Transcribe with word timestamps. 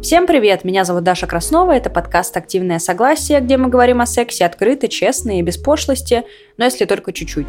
Всем 0.00 0.28
привет, 0.28 0.62
меня 0.62 0.84
зовут 0.84 1.02
Даша 1.02 1.26
Краснова, 1.26 1.72
это 1.72 1.90
подкаст 1.90 2.36
«Активное 2.36 2.78
согласие», 2.78 3.40
где 3.40 3.56
мы 3.56 3.68
говорим 3.68 4.00
о 4.00 4.06
сексе 4.06 4.46
открыто, 4.46 4.86
честно 4.86 5.40
и 5.40 5.42
без 5.42 5.56
пошлости, 5.56 6.22
но 6.56 6.66
если 6.66 6.84
только 6.84 7.12
чуть-чуть. 7.12 7.48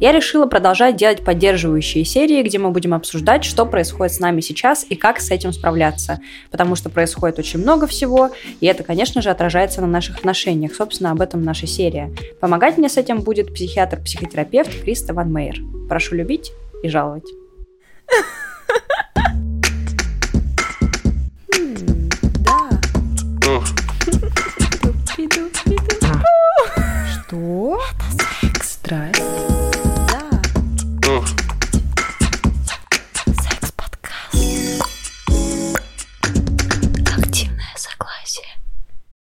Я 0.00 0.12
решила 0.12 0.46
продолжать 0.46 0.94
делать 0.94 1.24
поддерживающие 1.24 2.04
серии, 2.04 2.44
где 2.44 2.58
мы 2.58 2.70
будем 2.70 2.94
обсуждать, 2.94 3.42
что 3.44 3.66
происходит 3.66 4.14
с 4.14 4.20
нами 4.20 4.40
сейчас 4.40 4.86
и 4.88 4.94
как 4.94 5.18
с 5.18 5.32
этим 5.32 5.52
справляться, 5.52 6.20
потому 6.52 6.76
что 6.76 6.88
происходит 6.88 7.40
очень 7.40 7.58
много 7.58 7.88
всего, 7.88 8.30
и 8.60 8.66
это, 8.66 8.84
конечно 8.84 9.20
же, 9.20 9.30
отражается 9.30 9.80
на 9.80 9.88
наших 9.88 10.18
отношениях, 10.18 10.76
собственно, 10.76 11.10
об 11.10 11.20
этом 11.20 11.42
наша 11.42 11.66
серия. 11.66 12.14
Помогать 12.40 12.78
мне 12.78 12.88
с 12.88 12.96
этим 12.96 13.22
будет 13.22 13.52
психиатр-психотерапевт 13.52 14.82
Криста 14.82 15.14
Ван 15.14 15.32
Мейер. 15.32 15.56
Прошу 15.88 16.14
любить 16.14 16.52
и 16.84 16.88
жаловать. 16.88 17.26
Что? 27.28 27.78
Это 27.90 28.24
секс. 28.24 28.72
Страсть. 28.72 29.22
Да. 30.08 31.20
Секс-подкаст. 33.26 34.34
Активное 37.18 37.74
согласие. 37.76 38.46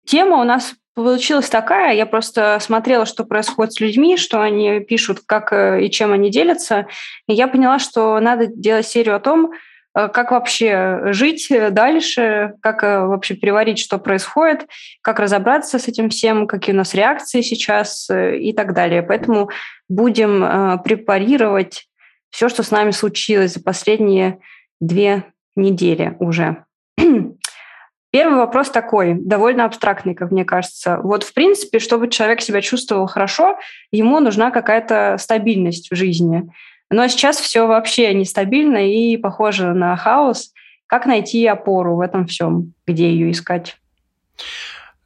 Тема 0.04 0.38
у 0.38 0.44
нас 0.44 0.74
получилась 0.94 1.48
такая, 1.48 1.94
я 1.94 2.06
просто 2.06 2.58
смотрела, 2.60 3.06
что 3.06 3.22
происходит 3.22 3.74
с 3.74 3.80
людьми, 3.80 4.16
что 4.16 4.42
они 4.42 4.80
пишут, 4.80 5.20
как 5.24 5.52
э, 5.52 5.84
и 5.84 5.90
чем 5.90 6.12
они 6.12 6.28
делятся, 6.28 6.88
и 7.28 7.34
я 7.34 7.46
поняла, 7.46 7.78
что 7.78 8.18
надо 8.18 8.48
делать 8.48 8.88
серию 8.88 9.14
о 9.14 9.20
том, 9.20 9.52
как 9.94 10.30
вообще 10.30 11.00
жить 11.12 11.52
дальше, 11.70 12.54
как 12.60 12.82
э, 12.82 13.06
вообще 13.06 13.34
переварить, 13.34 13.78
что 13.78 13.98
происходит, 13.98 14.66
как 15.02 15.20
разобраться 15.20 15.78
с 15.78 15.88
этим 15.88 16.08
всем, 16.08 16.46
какие 16.46 16.74
у 16.74 16.78
нас 16.78 16.94
реакции 16.94 17.42
сейчас 17.42 18.08
э, 18.10 18.38
и 18.38 18.52
так 18.52 18.74
далее. 18.74 19.02
Поэтому 19.02 19.50
будем 19.88 20.80
препарировать 20.82 21.86
все, 22.30 22.48
что 22.48 22.62
с 22.62 22.70
нами 22.70 22.92
случилось 22.92 23.54
за 23.54 23.62
последние 23.62 24.38
две 24.80 25.24
недели 25.54 26.16
уже. 26.18 26.64
Первый 28.12 28.36
вопрос 28.36 28.70
такой, 28.70 29.14
довольно 29.14 29.64
абстрактный, 29.64 30.14
как 30.14 30.30
мне 30.30 30.44
кажется. 30.44 30.98
Вот, 31.02 31.24
в 31.24 31.32
принципе, 31.32 31.78
чтобы 31.78 32.08
человек 32.08 32.42
себя 32.42 32.60
чувствовал 32.60 33.06
хорошо, 33.06 33.58
ему 33.90 34.20
нужна 34.20 34.50
какая-то 34.50 35.16
стабильность 35.18 35.90
в 35.90 35.94
жизни. 35.94 36.50
Но 36.92 37.08
сейчас 37.08 37.38
все 37.38 37.66
вообще 37.66 38.12
нестабильно 38.12 38.86
и 38.86 39.16
похоже 39.16 39.72
на 39.72 39.96
хаос. 39.96 40.52
Как 40.86 41.06
найти 41.06 41.46
опору 41.46 41.96
в 41.96 42.00
этом 42.00 42.26
всем? 42.26 42.74
Где 42.86 43.10
ее 43.10 43.30
искать? 43.30 43.78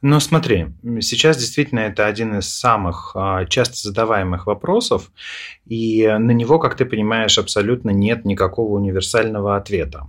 Ну, 0.03 0.19
смотри, 0.19 0.67
сейчас 1.01 1.37
действительно 1.37 1.81
это 1.81 2.07
один 2.07 2.39
из 2.39 2.49
самых 2.49 3.13
а, 3.15 3.45
часто 3.47 3.77
задаваемых 3.77 4.47
вопросов, 4.47 5.11
и 5.65 6.07
на 6.07 6.33
него, 6.33 6.59
как 6.59 6.77
ты 6.77 6.85
понимаешь, 6.85 7.39
абсолютно 7.39 7.91
нет 7.91 8.25
никакого 8.25 8.75
универсального 8.75 9.57
ответа. 9.57 10.07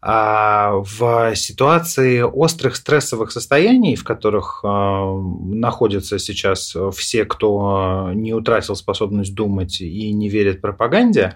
А 0.00 0.74
в 0.74 1.34
ситуации 1.34 2.20
острых 2.20 2.76
стрессовых 2.76 3.32
состояний, 3.32 3.96
в 3.96 4.04
которых 4.04 4.60
а, 4.62 5.12
находятся 5.12 6.20
сейчас 6.20 6.76
все, 6.94 7.24
кто 7.24 8.12
не 8.14 8.32
утратил 8.32 8.76
способность 8.76 9.34
думать 9.34 9.80
и 9.80 10.12
не 10.12 10.28
верит 10.28 10.60
пропаганде, 10.60 11.34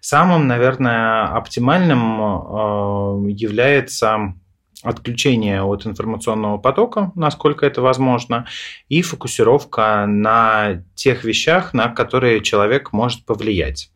самым, 0.00 0.46
наверное, 0.46 1.26
оптимальным 1.26 2.20
а, 2.20 3.26
является 3.28 4.34
отключение 4.82 5.62
от 5.62 5.86
информационного 5.86 6.58
потока, 6.58 7.12
насколько 7.14 7.66
это 7.66 7.82
возможно, 7.82 8.46
и 8.88 9.02
фокусировка 9.02 10.06
на 10.06 10.84
тех 10.94 11.24
вещах, 11.24 11.74
на 11.74 11.88
которые 11.88 12.40
человек 12.40 12.92
может 12.92 13.24
повлиять. 13.24 13.90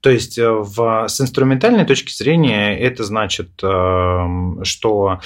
То 0.00 0.10
есть 0.10 0.38
э, 0.38 0.48
в, 0.50 1.06
с 1.08 1.20
инструментальной 1.20 1.84
точки 1.84 2.12
зрения 2.12 2.78
это 2.78 3.04
значит, 3.04 3.50
эм, 3.62 4.64
что 4.64 5.20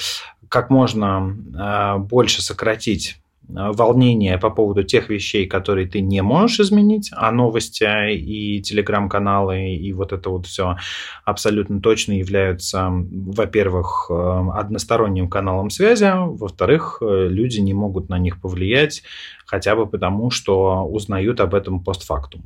как 0.48 0.70
можно 0.70 1.36
э, 1.54 1.98
больше 1.98 2.42
сократить 2.42 3.21
волнение 3.48 4.38
по 4.38 4.50
поводу 4.50 4.82
тех 4.82 5.08
вещей, 5.10 5.46
которые 5.46 5.86
ты 5.86 6.00
не 6.00 6.22
можешь 6.22 6.60
изменить, 6.60 7.10
а 7.14 7.30
новости 7.32 8.14
и 8.14 8.62
телеграм-каналы 8.62 9.74
и 9.74 9.92
вот 9.92 10.12
это 10.12 10.30
вот 10.30 10.46
все 10.46 10.76
абсолютно 11.24 11.80
точно 11.80 12.12
являются, 12.12 12.88
во-первых, 12.90 14.06
э, 14.10 14.48
односторонним 14.54 15.28
каналом 15.28 15.70
связи, 15.70 16.10
во-вторых, 16.14 16.98
э, 17.00 17.28
люди 17.28 17.60
не 17.60 17.74
могут 17.74 18.08
на 18.08 18.18
них 18.18 18.40
повлиять, 18.40 19.02
хотя 19.44 19.76
бы 19.76 19.86
потому, 19.86 20.30
что 20.30 20.84
узнают 20.84 21.40
об 21.40 21.54
этом 21.54 21.84
постфактум. 21.84 22.42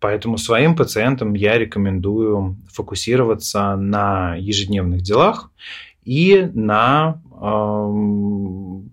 Поэтому 0.00 0.36
своим 0.36 0.76
пациентам 0.76 1.34
я 1.34 1.56
рекомендую 1.56 2.56
фокусироваться 2.70 3.76
на 3.76 4.34
ежедневных 4.36 5.02
делах 5.02 5.50
и 6.04 6.50
на 6.52 7.21
э, 7.21 7.21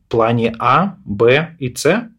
плане 0.07 0.55
А, 0.59 0.95
Б 1.05 1.55
и 1.59 1.73
С, 1.75 2.09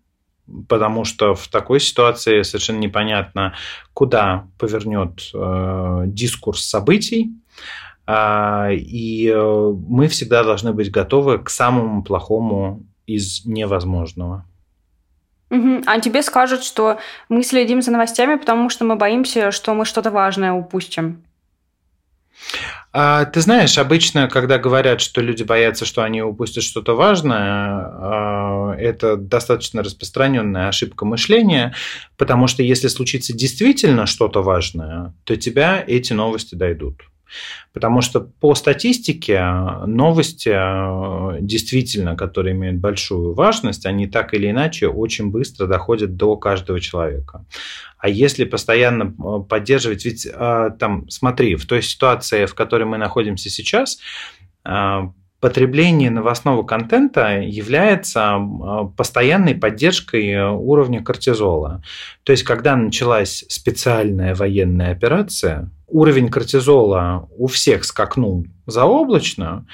потому 0.68 1.04
что 1.04 1.34
в 1.34 1.48
такой 1.48 1.80
ситуации 1.80 2.42
совершенно 2.42 2.78
непонятно, 2.78 3.54
куда 3.92 4.46
повернет 4.58 5.30
э, 5.34 6.02
дискурс 6.06 6.64
событий, 6.64 7.32
э, 8.06 8.74
и 8.74 9.28
э, 9.28 9.74
мы 9.88 10.08
всегда 10.08 10.44
должны 10.44 10.72
быть 10.72 10.90
готовы 10.90 11.38
к 11.38 11.50
самому 11.50 12.02
плохому 12.02 12.84
из 13.06 13.44
невозможного. 13.44 14.44
Угу. 15.50 15.82
А 15.86 16.00
тебе 16.00 16.22
скажут, 16.22 16.62
что 16.62 16.98
мы 17.28 17.42
следим 17.42 17.82
за 17.82 17.90
новостями, 17.90 18.36
потому 18.36 18.70
что 18.70 18.84
мы 18.84 18.94
боимся, 18.94 19.50
что 19.50 19.74
мы 19.74 19.84
что-то 19.84 20.12
важное 20.12 20.52
упустим. 20.52 21.24
А, 22.92 23.24
ты 23.24 23.40
знаешь, 23.40 23.78
обычно, 23.78 24.28
когда 24.28 24.58
говорят, 24.58 25.00
что 25.00 25.20
люди 25.20 25.44
боятся, 25.44 25.84
что 25.84 26.02
они 26.02 26.22
упустят 26.22 26.64
что-то 26.64 26.96
важное, 26.96 27.38
а, 27.38 28.74
это 28.76 29.16
достаточно 29.16 29.82
распространенная 29.82 30.68
ошибка 30.68 31.04
мышления, 31.04 31.74
потому 32.16 32.48
что 32.48 32.64
если 32.64 32.88
случится 32.88 33.32
действительно 33.32 34.06
что-то 34.06 34.42
важное, 34.42 35.14
то 35.24 35.36
тебя 35.36 35.84
эти 35.86 36.12
новости 36.12 36.56
дойдут. 36.56 37.09
Потому 37.72 38.00
что 38.00 38.20
по 38.20 38.54
статистике 38.54 39.42
новости 39.86 40.50
э, 40.52 41.38
действительно, 41.40 42.16
которые 42.16 42.54
имеют 42.54 42.78
большую 42.78 43.34
важность, 43.34 43.86
они 43.86 44.06
так 44.06 44.34
или 44.34 44.50
иначе 44.50 44.88
очень 44.88 45.30
быстро 45.30 45.66
доходят 45.66 46.16
до 46.16 46.36
каждого 46.36 46.80
человека. 46.80 47.44
А 47.98 48.08
если 48.08 48.44
постоянно 48.44 49.14
э, 49.18 49.42
поддерживать, 49.48 50.04
ведь 50.04 50.26
э, 50.26 50.70
там, 50.78 51.08
смотри, 51.08 51.56
в 51.56 51.66
той 51.66 51.82
ситуации, 51.82 52.46
в 52.46 52.54
которой 52.54 52.84
мы 52.84 52.98
находимся 52.98 53.50
сейчас, 53.50 53.98
потребление 55.40 56.10
новостного 56.10 56.62
контента 56.62 57.40
является 57.40 58.38
постоянной 58.96 59.54
поддержкой 59.54 60.50
уровня 60.52 61.02
кортизола. 61.02 61.82
То 62.24 62.32
есть, 62.32 62.44
когда 62.44 62.76
началась 62.76 63.44
специальная 63.48 64.34
военная 64.34 64.92
операция, 64.92 65.70
уровень 65.88 66.28
кортизола 66.28 67.28
у 67.36 67.46
всех 67.46 67.84
скакнул 67.84 68.46
заоблачно, 68.66 69.66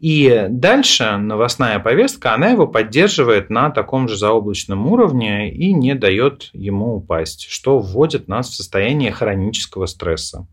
и 0.00 0.46
дальше 0.50 1.16
новостная 1.16 1.78
повестка, 1.78 2.34
она 2.34 2.48
его 2.48 2.66
поддерживает 2.66 3.50
на 3.50 3.70
таком 3.70 4.08
же 4.08 4.16
заоблачном 4.16 4.88
уровне 4.88 5.54
и 5.54 5.72
не 5.72 5.94
дает 5.94 6.50
ему 6.52 6.96
упасть, 6.96 7.46
что 7.48 7.78
вводит 7.78 8.26
нас 8.26 8.48
в 8.48 8.54
состояние 8.56 9.12
хронического 9.12 9.86
стресса. 9.86 10.48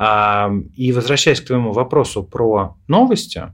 И 0.00 0.92
возвращаясь 0.92 1.40
к 1.42 1.46
твоему 1.46 1.72
вопросу 1.72 2.22
про 2.22 2.76
новости, 2.88 3.52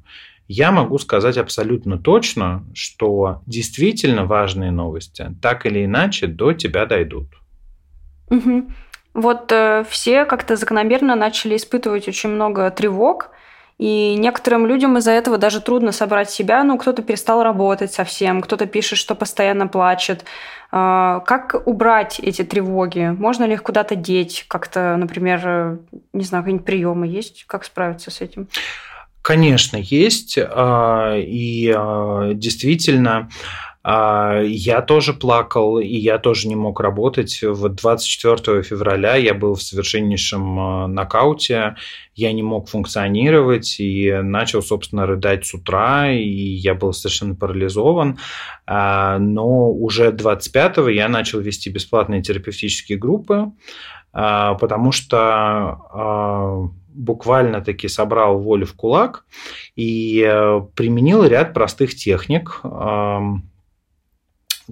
я 0.48 0.70
могу 0.70 0.98
сказать 0.98 1.38
абсолютно 1.38 1.98
точно, 1.98 2.64
что 2.72 3.42
действительно 3.46 4.26
важные 4.26 4.70
новости 4.70 5.34
так 5.42 5.66
или 5.66 5.84
иначе 5.84 6.28
до 6.28 6.52
тебя 6.52 6.86
дойдут. 6.86 7.26
Угу. 8.30 8.70
Вот 9.14 9.50
э, 9.50 9.84
все 9.88 10.24
как-то 10.24 10.56
закономерно 10.56 11.16
начали 11.16 11.56
испытывать 11.56 12.06
очень 12.06 12.30
много 12.30 12.70
тревог, 12.70 13.30
и 13.78 14.14
некоторым 14.14 14.66
людям 14.66 14.96
из-за 14.98 15.10
этого 15.12 15.36
даже 15.36 15.60
трудно 15.60 15.92
собрать 15.92 16.30
себя. 16.30 16.64
Ну, 16.64 16.78
кто-то 16.78 17.02
перестал 17.02 17.42
работать 17.42 17.92
совсем, 17.92 18.40
кто-то 18.40 18.66
пишет, 18.66 18.98
что 18.98 19.14
постоянно 19.14 19.66
плачет. 19.66 20.24
Э, 20.72 21.20
как 21.26 21.62
убрать 21.66 22.18
эти 22.20 22.42
тревоги? 22.42 23.14
Можно 23.18 23.44
ли 23.44 23.52
их 23.52 23.62
куда-то 23.62 23.94
деть? 23.94 24.46
Как-то, 24.48 24.96
например, 24.96 25.78
не 26.12 26.24
знаю, 26.24 26.44
какие-нибудь 26.44 26.66
приемы 26.66 27.06
есть? 27.06 27.44
Как 27.46 27.64
справиться 27.64 28.10
с 28.10 28.20
этим? 28.20 28.48
Конечно, 29.20 29.76
есть. 29.76 30.38
А, 30.38 31.14
и 31.16 31.72
а, 31.76 32.32
действительно, 32.32 33.16
А, 33.18 33.28
я 33.88 34.82
тоже 34.82 35.14
плакал, 35.14 35.78
и 35.78 35.86
я 35.86 36.18
тоже 36.18 36.48
не 36.48 36.56
мог 36.56 36.80
работать. 36.80 37.40
Вот 37.42 37.76
24 37.76 38.62
февраля 38.64 39.14
я 39.14 39.32
был 39.32 39.54
в 39.54 39.62
совершеннейшем 39.62 40.58
а, 40.58 40.86
нокауте, 40.88 41.76
я 42.16 42.32
не 42.32 42.42
мог 42.42 42.68
функционировать 42.68 43.78
и 43.78 44.10
начал, 44.22 44.62
собственно, 44.62 45.06
рыдать 45.06 45.46
с 45.46 45.54
утра, 45.54 46.10
и 46.10 46.28
я 46.28 46.74
был 46.74 46.92
совершенно 46.92 47.36
парализован. 47.36 48.18
А, 48.66 49.20
но 49.20 49.70
уже 49.70 50.10
25-го 50.10 50.88
я 50.88 51.08
начал 51.08 51.38
вести 51.38 51.70
бесплатные 51.70 52.22
терапевтические 52.22 52.98
группы, 52.98 53.52
потому 54.12 54.90
что 54.90 56.72
буквально 56.88 57.60
таки 57.60 57.86
собрал 57.86 58.40
волю 58.40 58.66
в 58.66 58.74
кулак 58.74 59.26
и 59.76 60.22
применил 60.74 61.22
ряд 61.24 61.52
простых 61.52 61.94
техник, 61.94 62.62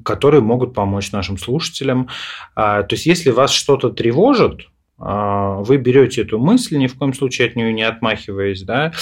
которые 0.03 0.41
могут 0.41 0.75
помочь 0.75 1.13
нашим 1.13 1.39
слушателям. 1.39 2.09
А, 2.55 2.83
то 2.83 2.95
есть, 2.95 3.07
если 3.07 3.31
вас 3.31 3.53
что-то 3.53 3.91
тревожит, 3.91 4.69
а, 4.99 5.57
вы 5.63 5.77
берете 5.77 6.23
эту 6.23 6.39
мысль, 6.39 6.77
ни 6.77 6.87
в 6.87 6.97
коем 6.97 7.15
случае 7.15 7.49
от 7.49 7.57
нее 7.57 7.73
не 7.73 7.83
отмахиваясь, 7.83 8.63
да, 8.63 8.93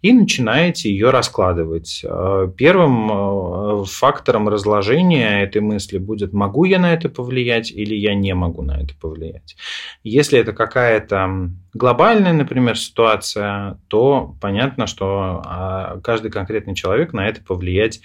и 0.00 0.12
начинаете 0.12 0.90
ее 0.90 1.10
раскладывать. 1.10 2.02
А, 2.04 2.48
первым 2.48 3.84
фактором 3.84 4.48
разложения 4.48 5.42
этой 5.42 5.60
мысли 5.60 5.98
будет, 5.98 6.32
могу 6.32 6.64
я 6.64 6.78
на 6.78 6.92
это 6.92 7.08
повлиять 7.08 7.70
или 7.70 7.94
я 7.94 8.14
не 8.14 8.34
могу 8.34 8.62
на 8.62 8.80
это 8.80 8.94
повлиять. 9.00 9.56
Если 10.02 10.38
это 10.38 10.52
какая-то 10.52 11.50
глобальная, 11.74 12.32
например, 12.32 12.76
ситуация, 12.78 13.78
то 13.88 14.36
понятно, 14.40 14.86
что 14.86 15.42
а, 15.44 16.00
каждый 16.00 16.30
конкретный 16.30 16.74
человек 16.74 17.12
на 17.12 17.26
это 17.26 17.42
повлиять 17.42 18.00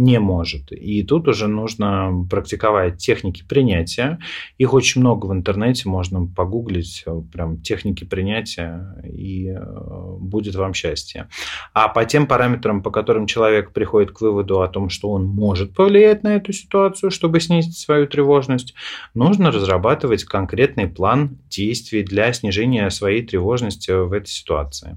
не 0.00 0.18
может. 0.18 0.72
И 0.72 1.02
тут 1.02 1.28
уже 1.28 1.46
нужно 1.46 2.26
практиковать 2.30 2.96
техники 2.96 3.44
принятия. 3.46 4.18
Их 4.56 4.72
очень 4.72 5.02
много 5.02 5.26
в 5.26 5.32
интернете, 5.32 5.90
можно 5.90 6.26
погуглить, 6.26 7.02
э, 7.04 7.20
прям 7.30 7.60
техники 7.60 8.04
принятия, 8.04 8.96
и 9.04 9.48
э, 9.48 10.16
будет 10.18 10.54
вам 10.54 10.72
счастье. 10.72 11.28
А 11.74 11.88
по 11.88 12.06
тем 12.06 12.26
параметрам, 12.26 12.82
по 12.82 12.90
которым 12.90 13.26
человек 13.26 13.72
приходит 13.72 14.12
к 14.12 14.22
выводу 14.22 14.62
о 14.62 14.68
том, 14.68 14.88
что 14.88 15.10
он 15.10 15.26
может 15.26 15.74
повлиять 15.74 16.22
на 16.22 16.36
эту 16.36 16.54
ситуацию, 16.54 17.10
чтобы 17.10 17.40
снизить 17.40 17.76
свою 17.76 18.06
тревожность, 18.06 18.74
нужно 19.12 19.50
разрабатывать 19.50 20.24
конкретный 20.24 20.88
план 20.88 21.36
действий 21.50 22.02
для 22.02 22.32
снижения 22.32 22.88
своей 22.88 23.09
своей 23.10 23.26
тревожности 23.26 23.90
в 23.90 24.12
этой 24.12 24.28
ситуации. 24.28 24.96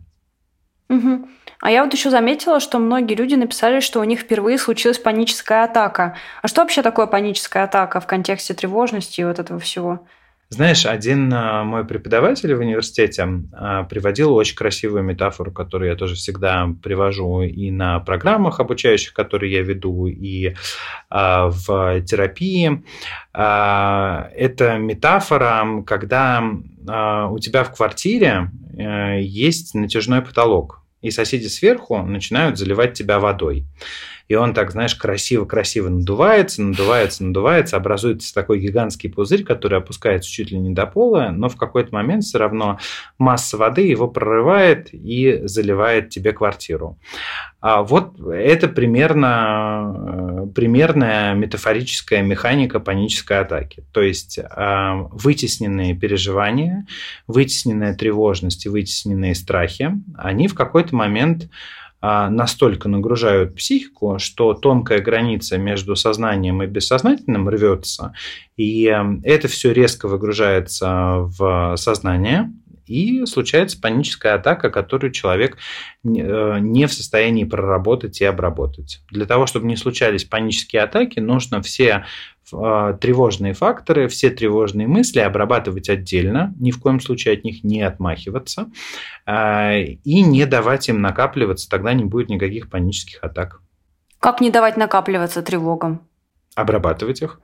Угу. 0.89 1.27
А 1.61 1.71
я 1.71 1.83
вот 1.83 1.93
еще 1.93 2.09
заметила, 2.09 2.59
что 2.59 2.77
многие 2.77 3.15
люди 3.15 3.35
написали, 3.35 3.79
что 3.79 3.99
у 3.99 4.03
них 4.03 4.19
впервые 4.19 4.57
случилась 4.57 4.99
паническая 4.99 5.63
атака. 5.63 6.15
А 6.41 6.47
что 6.47 6.61
вообще 6.61 6.83
такое 6.83 7.07
паническая 7.07 7.63
атака 7.63 7.99
в 7.99 8.05
контексте 8.05 8.53
тревожности 8.53 9.21
и 9.21 9.23
вот 9.23 9.39
этого 9.39 9.59
всего? 9.59 10.05
Знаешь, 10.49 10.85
один 10.85 11.33
а, 11.33 11.63
мой 11.63 11.83
преподаватель 11.83 12.53
в 12.53 12.59
университете 12.59 13.27
а, 13.53 13.83
приводил 13.83 14.35
очень 14.35 14.55
красивую 14.55 15.03
метафору, 15.03 15.51
которую 15.51 15.89
я 15.89 15.95
тоже 15.95 16.13
всегда 16.13 16.69
привожу 16.83 17.41
и 17.41 17.71
на 17.71 17.99
программах 17.99 18.59
обучающих, 18.59 19.13
которые 19.13 19.51
я 19.51 19.63
веду, 19.63 20.05
и 20.05 20.53
а, 21.09 21.49
в 21.49 22.01
терапии. 22.01 22.83
Это 23.33 24.77
метафора, 24.77 25.83
когда 25.87 26.43
у 26.43 27.39
тебя 27.39 27.63
в 27.63 27.75
квартире 27.75 28.51
э, 28.77 29.21
есть 29.21 29.73
натяжной 29.73 30.21
потолок, 30.21 30.83
и 31.01 31.09
соседи 31.09 31.47
сверху 31.47 31.97
начинают 32.03 32.59
заливать 32.59 32.93
тебя 32.93 33.19
водой 33.19 33.65
и 34.33 34.35
он 34.35 34.55
так, 34.55 34.71
знаешь, 34.71 34.95
красиво-красиво 34.95 35.89
надувается, 35.89 36.63
надувается, 36.63 37.23
надувается, 37.23 37.77
образуется 37.77 38.33
такой 38.33 38.59
гигантский 38.59 39.11
пузырь, 39.11 39.43
который 39.43 39.77
опускается 39.77 40.27
чуть 40.27 40.49
ли 40.49 40.57
не 40.57 40.73
до 40.73 40.87
пола, 40.87 41.29
но 41.31 41.49
в 41.49 41.55
какой-то 41.55 41.93
момент 41.93 42.23
все 42.23 42.39
равно 42.39 42.79
масса 43.19 43.57
воды 43.57 43.81
его 43.81 44.07
прорывает 44.07 44.89
и 44.91 45.41
заливает 45.43 46.09
тебе 46.09 46.31
квартиру. 46.33 46.97
А 47.61 47.83
вот 47.83 48.19
это 48.27 48.67
примерно, 48.67 50.47
э, 50.47 50.47
примерная 50.55 51.35
метафорическая 51.35 52.23
механика 52.23 52.79
панической 52.79 53.39
атаки. 53.39 53.85
То 53.91 54.01
есть 54.01 54.39
э, 54.39 54.93
вытесненные 55.11 55.95
переживания, 55.95 56.87
вытесненная 57.27 57.93
тревожность 57.93 58.65
и 58.65 58.69
вытесненные 58.69 59.35
страхи, 59.35 59.91
они 60.17 60.47
в 60.47 60.55
какой-то 60.55 60.95
момент 60.95 61.43
а, 61.43 61.92
настолько 62.03 62.89
нагружают 62.89 63.55
психику, 63.55 64.19
что 64.19 64.53
тонкая 64.53 64.99
граница 64.99 65.57
между 65.57 65.95
сознанием 65.95 66.61
и 66.61 66.67
бессознательным 66.67 67.47
рвется, 67.47 68.13
и 68.57 68.87
эм, 68.87 69.21
это 69.23 69.47
все 69.47 69.71
резко 69.71 70.07
выгружается 70.09 71.19
в 71.19 71.75
сознание, 71.77 72.51
и 72.85 73.25
случается 73.25 73.79
паническая 73.79 74.35
атака, 74.35 74.69
которую 74.69 75.11
человек 75.11 75.57
э, 76.03 76.59
не 76.59 76.85
в 76.87 76.93
состоянии 76.93 77.43
проработать 77.43 78.21
и 78.21 78.25
обработать. 78.25 79.01
Для 79.09 79.25
того, 79.25 79.45
чтобы 79.45 79.67
не 79.67 79.75
случались 79.75 80.25
панические 80.25 80.83
атаки, 80.83 81.19
нужно 81.19 81.61
все 81.61 82.05
а, 82.51 82.93
тревожные 82.93 83.53
факторы, 83.53 84.07
все 84.07 84.29
тревожные 84.29 84.87
мысли 84.87 85.19
обрабатывать 85.19 85.89
отдельно, 85.89 86.53
ни 86.59 86.71
в 86.71 86.79
коем 86.79 86.99
случае 86.99 87.35
от 87.35 87.43
них 87.43 87.63
не 87.63 87.81
отмахиваться 87.81 88.69
а, 89.25 89.75
и 89.77 90.21
не 90.21 90.45
давать 90.45 90.89
им 90.89 91.01
накапливаться, 91.01 91.69
тогда 91.69 91.93
не 91.93 92.03
будет 92.03 92.29
никаких 92.29 92.69
панических 92.69 93.23
атак. 93.23 93.61
Как 94.19 94.41
не 94.41 94.51
давать 94.51 94.77
накапливаться 94.77 95.41
тревогам? 95.41 96.01
Обрабатывать 96.55 97.21
их. 97.21 97.39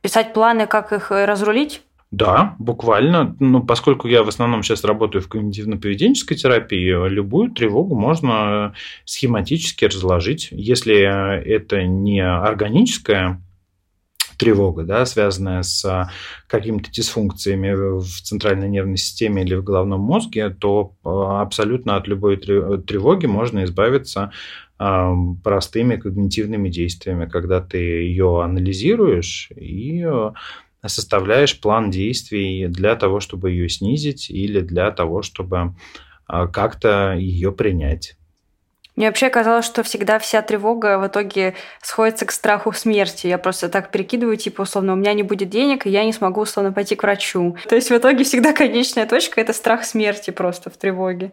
Писать 0.00 0.32
планы, 0.32 0.66
как 0.66 0.92
их 0.92 1.10
э, 1.10 1.24
разрулить? 1.24 1.82
Да, 2.12 2.54
буквально. 2.58 3.36
Ну, 3.40 3.62
поскольку 3.64 4.06
я 4.06 4.22
в 4.22 4.28
основном 4.28 4.62
сейчас 4.62 4.84
работаю 4.84 5.22
в 5.22 5.28
когнитивно-поведенческой 5.28 6.36
терапии, 6.36 7.08
любую 7.08 7.50
тревогу 7.50 7.96
можно 7.96 8.74
схематически 9.04 9.86
разложить. 9.86 10.48
Если 10.52 10.96
это 10.96 11.82
не 11.82 12.20
органическая 12.20 13.42
тревога, 14.36 14.84
да, 14.84 15.04
связанная 15.06 15.62
с 15.62 16.10
какими-то 16.46 16.90
дисфункциями 16.90 17.98
в 18.00 18.22
центральной 18.22 18.68
нервной 18.68 18.98
системе 18.98 19.42
или 19.42 19.54
в 19.54 19.64
головном 19.64 20.00
мозге, 20.00 20.50
то 20.50 20.94
а, 21.04 21.40
абсолютно 21.42 21.96
от 21.96 22.06
любой 22.06 22.36
тревоги 22.36 23.26
можно 23.26 23.64
избавиться 23.64 24.32
а, 24.78 25.12
простыми 25.42 25.96
когнитивными 25.96 26.68
действиями, 26.68 27.26
когда 27.26 27.60
ты 27.60 27.78
ее 27.78 28.42
анализируешь 28.42 29.50
и 29.56 30.06
составляешь 30.84 31.60
план 31.60 31.90
действий 31.90 32.66
для 32.68 32.96
того, 32.96 33.20
чтобы 33.20 33.50
ее 33.50 33.68
снизить 33.68 34.30
или 34.30 34.60
для 34.60 34.90
того, 34.90 35.22
чтобы 35.22 35.74
как-то 36.26 37.14
ее 37.16 37.52
принять. 37.52 38.16
Мне 38.96 39.08
вообще 39.08 39.28
казалось, 39.28 39.66
что 39.66 39.82
всегда 39.82 40.18
вся 40.18 40.40
тревога 40.40 40.98
в 40.98 41.06
итоге 41.06 41.54
сходится 41.82 42.24
к 42.24 42.32
страху 42.32 42.72
смерти. 42.72 43.26
Я 43.26 43.36
просто 43.36 43.68
так 43.68 43.90
перекидываю, 43.90 44.38
типа, 44.38 44.62
условно, 44.62 44.94
у 44.94 44.96
меня 44.96 45.12
не 45.12 45.22
будет 45.22 45.50
денег, 45.50 45.86
и 45.86 45.90
я 45.90 46.02
не 46.04 46.14
смогу, 46.14 46.40
условно, 46.40 46.72
пойти 46.72 46.96
к 46.96 47.02
врачу. 47.02 47.58
То 47.68 47.74
есть 47.74 47.90
в 47.90 47.96
итоге 47.96 48.24
всегда 48.24 48.54
конечная 48.54 49.06
точка– 49.06 49.40
это 49.42 49.52
страх 49.52 49.84
смерти 49.84 50.30
просто 50.30 50.70
в 50.70 50.78
тревоге. 50.78 51.32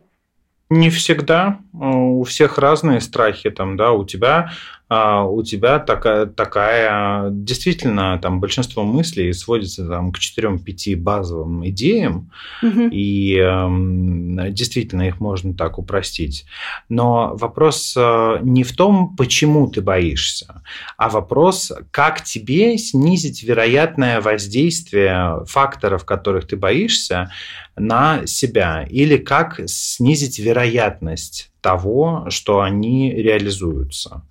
Не 0.69 0.89
всегда. 0.89 1.59
У 1.71 2.23
всех 2.23 2.57
разные 2.57 2.99
страхи. 2.99 3.49
Там, 3.49 3.77
да, 3.77 3.91
у 3.91 4.05
тебя 4.05 4.51
а, 4.82 4.82
у 5.25 5.43
тебя 5.43 5.79
такая, 5.79 6.25
такая 6.25 7.29
действительно 7.31 8.19
там 8.21 8.39
большинство 8.39 8.83
мыслей 8.83 9.33
сводится 9.33 9.87
там, 9.87 10.11
к 10.11 10.19
4-5 10.19 10.95
базовым 10.95 11.67
идеям, 11.69 12.31
угу. 12.61 12.89
и 12.91 13.37
э, 13.37 14.49
действительно 14.49 15.03
их 15.03 15.19
можно 15.19 15.53
так 15.53 15.77
упростить. 15.77 16.45
Но 16.89 17.35
вопрос 17.35 17.95
э, 17.97 18.37
не 18.41 18.63
в 18.63 18.75
том, 18.75 19.15
почему 19.15 19.67
ты 19.69 19.81
боишься, 19.81 20.61
а 20.97 21.09
вопрос, 21.09 21.71
как 21.91 22.23
тебе 22.23 22.77
снизить 22.77 23.43
вероятное 23.43 24.21
воздействие 24.21 25.43
факторов, 25.45 26.05
которых 26.05 26.47
ты 26.47 26.57
боишься, 26.57 27.31
на 27.75 28.25
себя, 28.27 28.85
или 28.89 29.17
как 29.17 29.61
снизить 29.67 30.39
вероятность 30.39 31.51
того, 31.61 32.27
что 32.29 32.61
они 32.61 33.11
реализуются. 33.11 34.23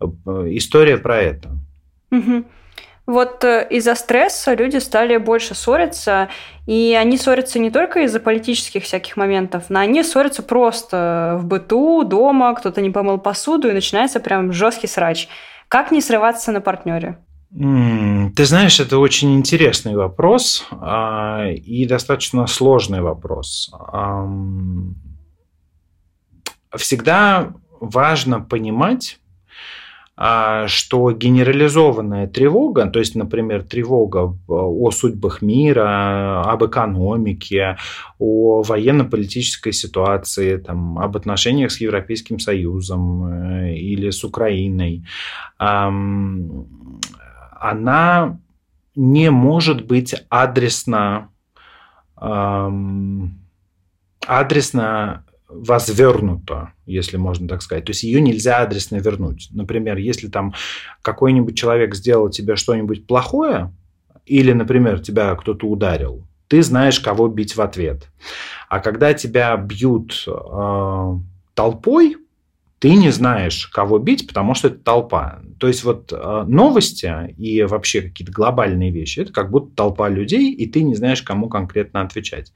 История 0.00 0.98
про 0.98 1.18
это. 1.18 1.50
Угу. 2.10 2.44
Вот 3.06 3.44
э, 3.44 3.68
из-за 3.70 3.94
стресса 3.94 4.54
люди 4.54 4.78
стали 4.78 5.16
больше 5.16 5.54
ссориться, 5.54 6.28
и 6.66 6.96
они 7.00 7.16
ссорятся 7.16 7.60
не 7.60 7.70
только 7.70 8.00
из-за 8.00 8.18
политических 8.18 8.82
всяких 8.82 9.16
моментов, 9.16 9.64
но 9.68 9.78
они 9.78 10.02
ссорятся 10.02 10.42
просто 10.42 11.38
в 11.40 11.46
быту, 11.46 12.02
дома, 12.02 12.52
кто-то 12.54 12.80
не 12.80 12.90
помыл 12.90 13.18
посуду, 13.18 13.68
и 13.68 13.72
начинается 13.72 14.18
прям 14.18 14.52
жесткий 14.52 14.88
срач. 14.88 15.28
Как 15.68 15.92
не 15.92 16.00
срываться 16.00 16.50
на 16.50 16.60
партнере? 16.60 17.18
Ты 17.50 18.44
знаешь, 18.44 18.80
это 18.80 18.98
очень 18.98 19.36
интересный 19.36 19.94
вопрос 19.94 20.66
а, 20.72 21.48
и 21.48 21.86
достаточно 21.86 22.46
сложный 22.48 23.00
вопрос. 23.00 23.72
Всегда 26.74 27.54
важно 27.80 28.40
понимать, 28.40 29.20
что 30.18 31.12
генерализованная 31.12 32.26
тревога, 32.26 32.86
то 32.86 32.98
есть, 32.98 33.16
например, 33.16 33.64
тревога 33.64 34.34
о 34.48 34.90
судьбах 34.90 35.42
мира, 35.42 36.42
об 36.42 36.64
экономике, 36.64 37.76
о 38.18 38.62
военно-политической 38.62 39.72
ситуации, 39.72 40.56
там, 40.56 40.98
об 40.98 41.18
отношениях 41.18 41.70
с 41.70 41.82
Европейским 41.82 42.38
Союзом 42.38 43.26
э, 43.26 43.74
или 43.74 44.08
с 44.08 44.24
Украиной, 44.24 45.04
она 45.58 45.90
не 48.94 49.30
может 49.30 49.86
быть 49.86 50.14
адресно 50.30 51.28
адресно 54.26 55.24
возвернуто, 55.48 56.72
если 56.86 57.16
можно 57.16 57.48
так 57.48 57.62
сказать. 57.62 57.84
То 57.84 57.90
есть 57.90 58.02
ее 58.02 58.20
нельзя 58.20 58.58
адресно 58.58 58.96
вернуть. 58.96 59.48
Например, 59.52 59.96
если 59.96 60.28
там 60.28 60.54
какой-нибудь 61.02 61.56
человек 61.56 61.94
сделал 61.94 62.30
тебе 62.30 62.56
что-нибудь 62.56 63.06
плохое, 63.06 63.72
или, 64.24 64.52
например, 64.52 65.00
тебя 65.00 65.34
кто-то 65.36 65.66
ударил, 65.68 66.26
ты 66.48 66.62
знаешь, 66.62 67.00
кого 67.00 67.28
бить 67.28 67.56
в 67.56 67.60
ответ. 67.60 68.08
А 68.68 68.80
когда 68.80 69.14
тебя 69.14 69.56
бьют 69.56 70.24
э, 70.26 71.14
толпой, 71.54 72.16
ты 72.78 72.94
не 72.94 73.10
знаешь, 73.10 73.68
кого 73.68 73.98
бить, 73.98 74.26
потому 74.26 74.54
что 74.54 74.68
это 74.68 74.78
толпа. 74.78 75.40
То 75.58 75.66
есть 75.66 75.82
вот 75.82 76.12
э, 76.12 76.44
новости 76.46 77.10
и 77.38 77.62
вообще 77.62 78.02
какие-то 78.02 78.32
глобальные 78.32 78.90
вещи, 78.90 79.20
это 79.20 79.32
как 79.32 79.50
будто 79.50 79.74
толпа 79.74 80.10
людей, 80.10 80.52
и 80.52 80.66
ты 80.66 80.82
не 80.82 80.94
знаешь, 80.94 81.22
кому 81.22 81.48
конкретно 81.48 82.02
отвечать. 82.02 82.52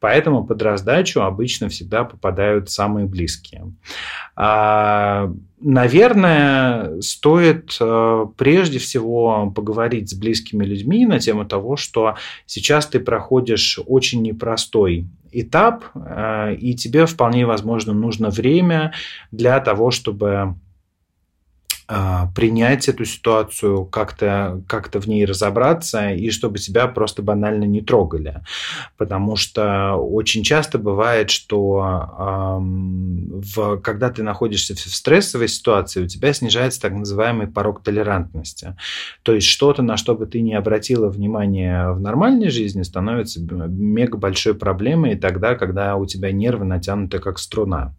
Поэтому 0.00 0.44
под 0.44 0.60
раздачу 0.62 1.20
обычно 1.22 1.68
всегда 1.68 2.02
попадают 2.02 2.70
самые 2.70 3.06
близкие. 3.06 3.72
А, 4.34 5.32
наверное, 5.60 7.00
стоит 7.00 7.76
э, 7.80 8.26
прежде 8.36 8.80
всего 8.80 9.52
поговорить 9.54 10.10
с 10.10 10.14
близкими 10.14 10.64
людьми 10.64 11.06
на 11.06 11.20
тему 11.20 11.44
того, 11.44 11.76
что 11.76 12.16
сейчас 12.46 12.86
ты 12.86 12.98
проходишь 12.98 13.78
очень 13.86 14.22
непростой 14.22 15.06
этап, 15.32 15.84
э, 15.94 16.54
и 16.54 16.74
тебе 16.74 17.06
вполне 17.06 17.46
возможно 17.46 17.92
нужно 17.92 18.30
время 18.30 18.92
для 19.30 19.58
того, 19.60 19.90
чтобы 19.90 20.54
принять 22.34 22.88
эту 22.88 23.04
ситуацию, 23.04 23.84
как-то 23.84 24.62
как 24.66 24.92
в 24.92 25.08
ней 25.08 25.24
разобраться, 25.24 26.10
и 26.10 26.30
чтобы 26.30 26.58
тебя 26.58 26.86
просто 26.86 27.22
банально 27.22 27.64
не 27.64 27.80
трогали. 27.80 28.40
Потому 28.96 29.36
что 29.36 29.94
очень 29.94 30.42
часто 30.42 30.78
бывает, 30.78 31.30
что 31.30 32.58
в, 32.60 33.76
когда 33.78 34.10
ты 34.10 34.22
находишься 34.22 34.74
в 34.74 34.78
стрессовой 34.78 35.48
ситуации, 35.48 36.04
у 36.04 36.06
тебя 36.06 36.32
снижается 36.32 36.80
так 36.80 36.92
называемый 36.92 37.46
порог 37.46 37.82
толерантности. 37.82 38.76
То 39.22 39.34
есть 39.34 39.46
что-то, 39.46 39.82
на 39.82 39.96
что 39.96 40.14
бы 40.14 40.26
ты 40.26 40.40
не 40.40 40.54
обратила 40.54 41.08
внимание 41.08 41.92
в 41.92 42.00
нормальной 42.00 42.50
жизни, 42.50 42.82
становится 42.82 43.40
мега 43.40 44.18
большой 44.18 44.54
проблемой 44.54 45.16
тогда, 45.16 45.54
когда 45.54 45.96
у 45.96 46.06
тебя 46.06 46.32
нервы 46.32 46.64
натянуты 46.64 47.18
как 47.18 47.38
струна. 47.38 47.94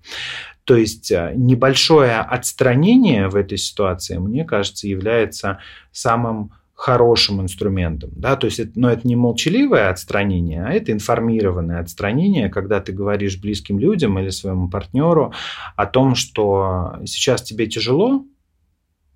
То 0.66 0.76
есть 0.76 1.12
э, 1.12 1.34
небольшое 1.36 2.20
отстранение 2.20 3.28
в 3.28 3.36
этой 3.36 3.58
ситуации, 3.58 4.18
мне 4.18 4.46
кажется, 4.46 4.88
является 4.88 5.60
самым 5.92 6.52
хорошим 6.74 7.42
инструментом. 7.42 8.12
Да? 8.16 8.36
То 8.36 8.46
есть, 8.46 8.60
это, 8.60 8.72
но 8.76 8.90
это 8.90 9.08
не 9.08 9.16
молчаливое 9.16 9.90
отстранение, 9.90 10.66
а 10.66 10.72
это 10.72 10.92
информированное 10.92 11.80
отстранение, 11.80 12.50
когда 12.50 12.80
ты 12.80 12.92
говоришь 12.92 13.40
близким 13.40 13.80
людям 13.80 14.20
или 14.20 14.30
своему 14.30 14.70
партнеру 14.70 15.34
о 15.76 15.86
том, 15.86 16.16
что 16.16 16.98
сейчас 17.06 17.42
тебе 17.42 17.68
тяжело, 17.68 18.26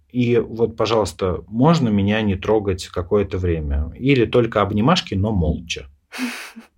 и 0.09 0.37
вот, 0.37 0.77
пожалуйста, 0.77 1.43
можно 1.47 1.89
меня 1.89 2.21
не 2.21 2.35
трогать 2.35 2.87
какое-то 2.87 3.37
время. 3.37 3.91
Или 3.97 4.25
только 4.25 4.61
обнимашки, 4.61 5.15
но 5.15 5.31
молча. 5.31 5.87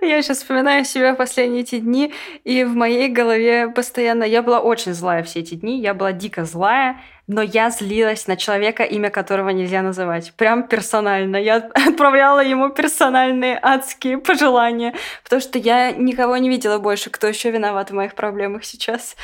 Я 0.00 0.22
сейчас 0.22 0.38
вспоминаю 0.38 0.84
себя 0.84 1.14
последние 1.14 1.62
эти 1.62 1.78
дни, 1.78 2.14
и 2.44 2.64
в 2.64 2.74
моей 2.74 3.08
голове 3.08 3.68
постоянно... 3.68 4.24
Я 4.24 4.42
была 4.42 4.60
очень 4.60 4.94
злая 4.94 5.22
все 5.22 5.40
эти 5.40 5.54
дни, 5.54 5.80
я 5.80 5.92
была 5.92 6.12
дико 6.12 6.44
злая, 6.44 7.00
но 7.26 7.42
я 7.42 7.70
злилась 7.70 8.26
на 8.26 8.36
человека, 8.36 8.82
имя 8.82 9.10
которого 9.10 9.50
нельзя 9.50 9.82
называть. 9.82 10.32
Прям 10.36 10.66
персонально. 10.66 11.36
Я 11.36 11.56
отправляла 11.56 12.42
ему 12.42 12.70
персональные 12.70 13.58
адские 13.60 14.18
пожелания, 14.18 14.94
потому 15.22 15.40
что 15.40 15.58
я 15.58 15.92
никого 15.92 16.36
не 16.38 16.48
видела 16.48 16.78
больше, 16.78 17.10
кто 17.10 17.26
еще 17.26 17.50
виноват 17.50 17.90
в 17.90 17.94
моих 17.94 18.14
проблемах 18.14 18.64
сейчас. 18.64 19.16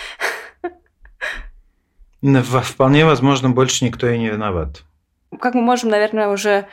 Вполне 2.23 3.04
возможно, 3.06 3.50
больше 3.50 3.85
никто 3.85 4.09
и 4.09 4.18
не 4.18 4.28
виноват. 4.28 4.83
Как 5.40 5.54
мы 5.54 5.62
можем, 5.62 5.90
наверное, 5.90 6.28
уже 6.28 6.66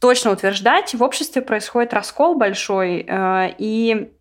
точно 0.00 0.32
утверждать, 0.32 0.94
в 0.94 1.02
обществе 1.02 1.42
происходит 1.42 1.94
раскол 1.94 2.34
большой, 2.34 3.04
э, 3.06 3.54
и 3.58 4.12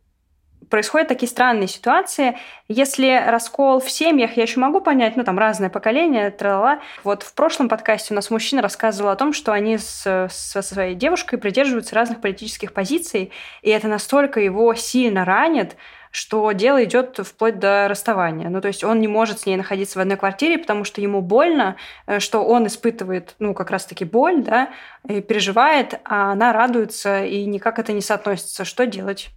происходят 0.70 1.08
такие 1.08 1.30
странные 1.30 1.68
ситуации. 1.68 2.38
Если 2.68 3.24
раскол 3.28 3.80
в 3.80 3.90
семьях, 3.90 4.38
я 4.38 4.44
еще 4.44 4.60
могу 4.60 4.82
понять, 4.82 5.16
ну, 5.16 5.24
там 5.24 5.38
разное 5.38 5.70
поколение, 5.70 6.32
трала. 6.32 6.80
Вот 7.04 7.24
в 7.24 7.34
прошлом 7.34 7.70
подкасте 7.70 8.14
у 8.14 8.16
нас 8.16 8.30
мужчина 8.30 8.62
рассказывал 8.62 9.12
о 9.12 9.16
том, 9.16 9.34
что 9.34 9.52
они 9.52 9.78
с, 9.78 10.28
со 10.30 10.62
своей 10.62 10.96
девушкой 10.96 11.38
придерживаются 11.38 11.96
разных 11.96 12.22
политических 12.22 12.74
позиций, 12.74 13.32
и 13.62 13.70
это 13.70 13.88
настолько 13.88 14.40
его 14.40 14.74
сильно 14.76 15.26
ранит, 15.26 15.76
что 16.16 16.50
дело 16.54 16.82
идет 16.86 17.20
вплоть 17.28 17.60
до 17.60 17.90
расставания. 17.90 18.48
Ну, 18.48 18.62
то 18.62 18.70
есть 18.70 18.86
он 18.86 19.02
не 19.02 19.08
может 19.08 19.42
с 19.42 19.46
ней 19.46 19.58
находиться 19.58 20.00
в 20.00 20.02
одной 20.02 20.16
квартире, 20.16 20.58
потому 20.58 20.86
что 20.86 21.02
ему 21.02 21.22
больно, 21.22 21.76
э, 22.08 22.22
что 22.22 22.42
он 22.46 22.68
испытывает, 22.68 23.36
ну, 23.40 23.54
как 23.54 23.70
раз-таки 23.70 24.06
боль, 24.06 24.42
да, 24.42 24.70
и 25.10 25.20
переживает, 25.20 26.00
а 26.06 26.32
она 26.32 26.54
радуется, 26.54 27.26
и 27.26 27.44
никак 27.46 27.80
это 27.80 27.92
не 27.92 28.00
соотносится. 28.00 28.64
Что 28.64 28.86
делать? 28.86 29.28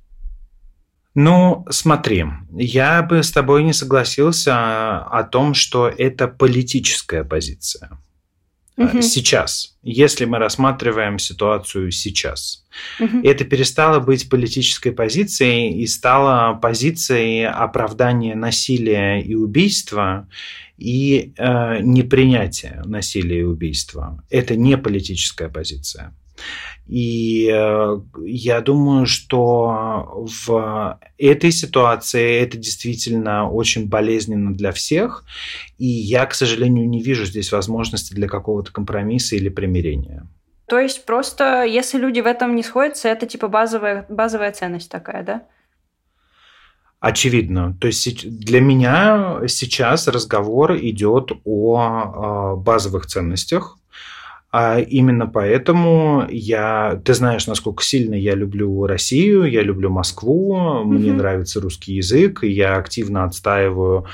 Ну, 1.17 1.67
смотри, 1.69 2.27
я 2.53 3.03
бы 3.03 3.25
с 3.25 3.33
тобой 3.33 3.65
не 3.65 3.73
согласился 3.73 4.99
о 4.99 5.25
том, 5.25 5.55
что 5.55 5.89
это 5.89 6.29
политическая 6.29 7.25
позиция 7.25 7.91
угу. 8.79 9.03
сейчас, 9.03 9.77
если 9.83 10.25
мы 10.25 10.39
рассматриваем 10.39 11.19
ситуацию 11.19 11.91
сейчас. 11.91 12.65
Угу. 13.01 13.21
Это 13.25 13.45
перестало 13.45 14.01
быть 14.01 14.29
политической 14.29 14.93
позицией 14.93 15.83
и 15.83 15.87
стало 15.87 16.55
позицией 16.55 17.45
оправдания 17.45 18.35
насилия 18.35 19.21
и 19.21 19.35
убийства 19.35 20.29
и 20.77 21.33
э, 21.37 21.81
непринятия 21.81 22.83
насилия 22.85 23.41
и 23.41 23.43
убийства. 23.43 24.23
Это 24.31 24.57
не 24.57 24.79
политическая 24.79 25.49
позиция. 25.49 26.15
И 26.89 27.51
э, 27.53 28.01
я 28.25 28.61
думаю, 28.63 29.07
что 29.07 30.27
в 30.47 30.99
этой 31.19 31.53
ситуации 31.53 32.41
это 32.41 32.57
действительно 32.57 33.51
очень 33.51 33.89
болезненно 33.89 34.55
для 34.55 34.73
всех. 34.73 35.25
И 35.77 35.87
я, 35.87 36.25
к 36.25 36.35
сожалению, 36.35 36.89
не 36.89 37.03
вижу 37.03 37.27
здесь 37.27 37.53
возможности 37.53 38.15
для 38.15 38.27
какого-то 38.27 38.73
компромисса 38.73 39.37
или 39.37 39.51
примирения. 39.51 40.27
То 40.67 40.79
есть 40.79 41.05
просто, 41.05 41.65
если 41.65 41.99
люди 41.99 42.21
в 42.21 42.27
этом 42.27 42.57
не 42.57 42.63
сходятся, 42.63 43.09
это 43.09 43.27
типа 43.27 43.49
базовая, 43.49 44.07
базовая 44.09 44.53
ценность 44.53 44.91
такая, 44.91 45.23
да? 45.23 45.43
Очевидно. 47.01 47.77
То 47.81 47.87
есть 47.87 48.29
для 48.41 48.61
меня 48.61 49.41
сейчас 49.47 50.09
разговор 50.09 50.77
идет 50.77 51.33
о 51.45 52.57
базовых 52.57 53.07
ценностях, 53.07 53.79
а 54.51 54.81
именно 54.81 55.27
поэтому 55.27 56.27
я, 56.31 57.01
ты 57.05 57.13
знаешь, 57.13 57.47
насколько 57.47 57.83
сильно 57.83 58.15
я 58.15 58.35
люблю 58.35 58.87
Россию, 58.87 59.45
я 59.45 59.63
люблю 59.63 59.91
Москву, 59.91 60.57
mm-hmm. 60.57 60.85
мне 60.85 61.13
нравится 61.13 61.61
русский 61.61 61.95
язык, 61.95 62.43
и 62.45 62.49
я 62.49 62.77
активно 62.77 63.25
отстаиваю 63.25 64.07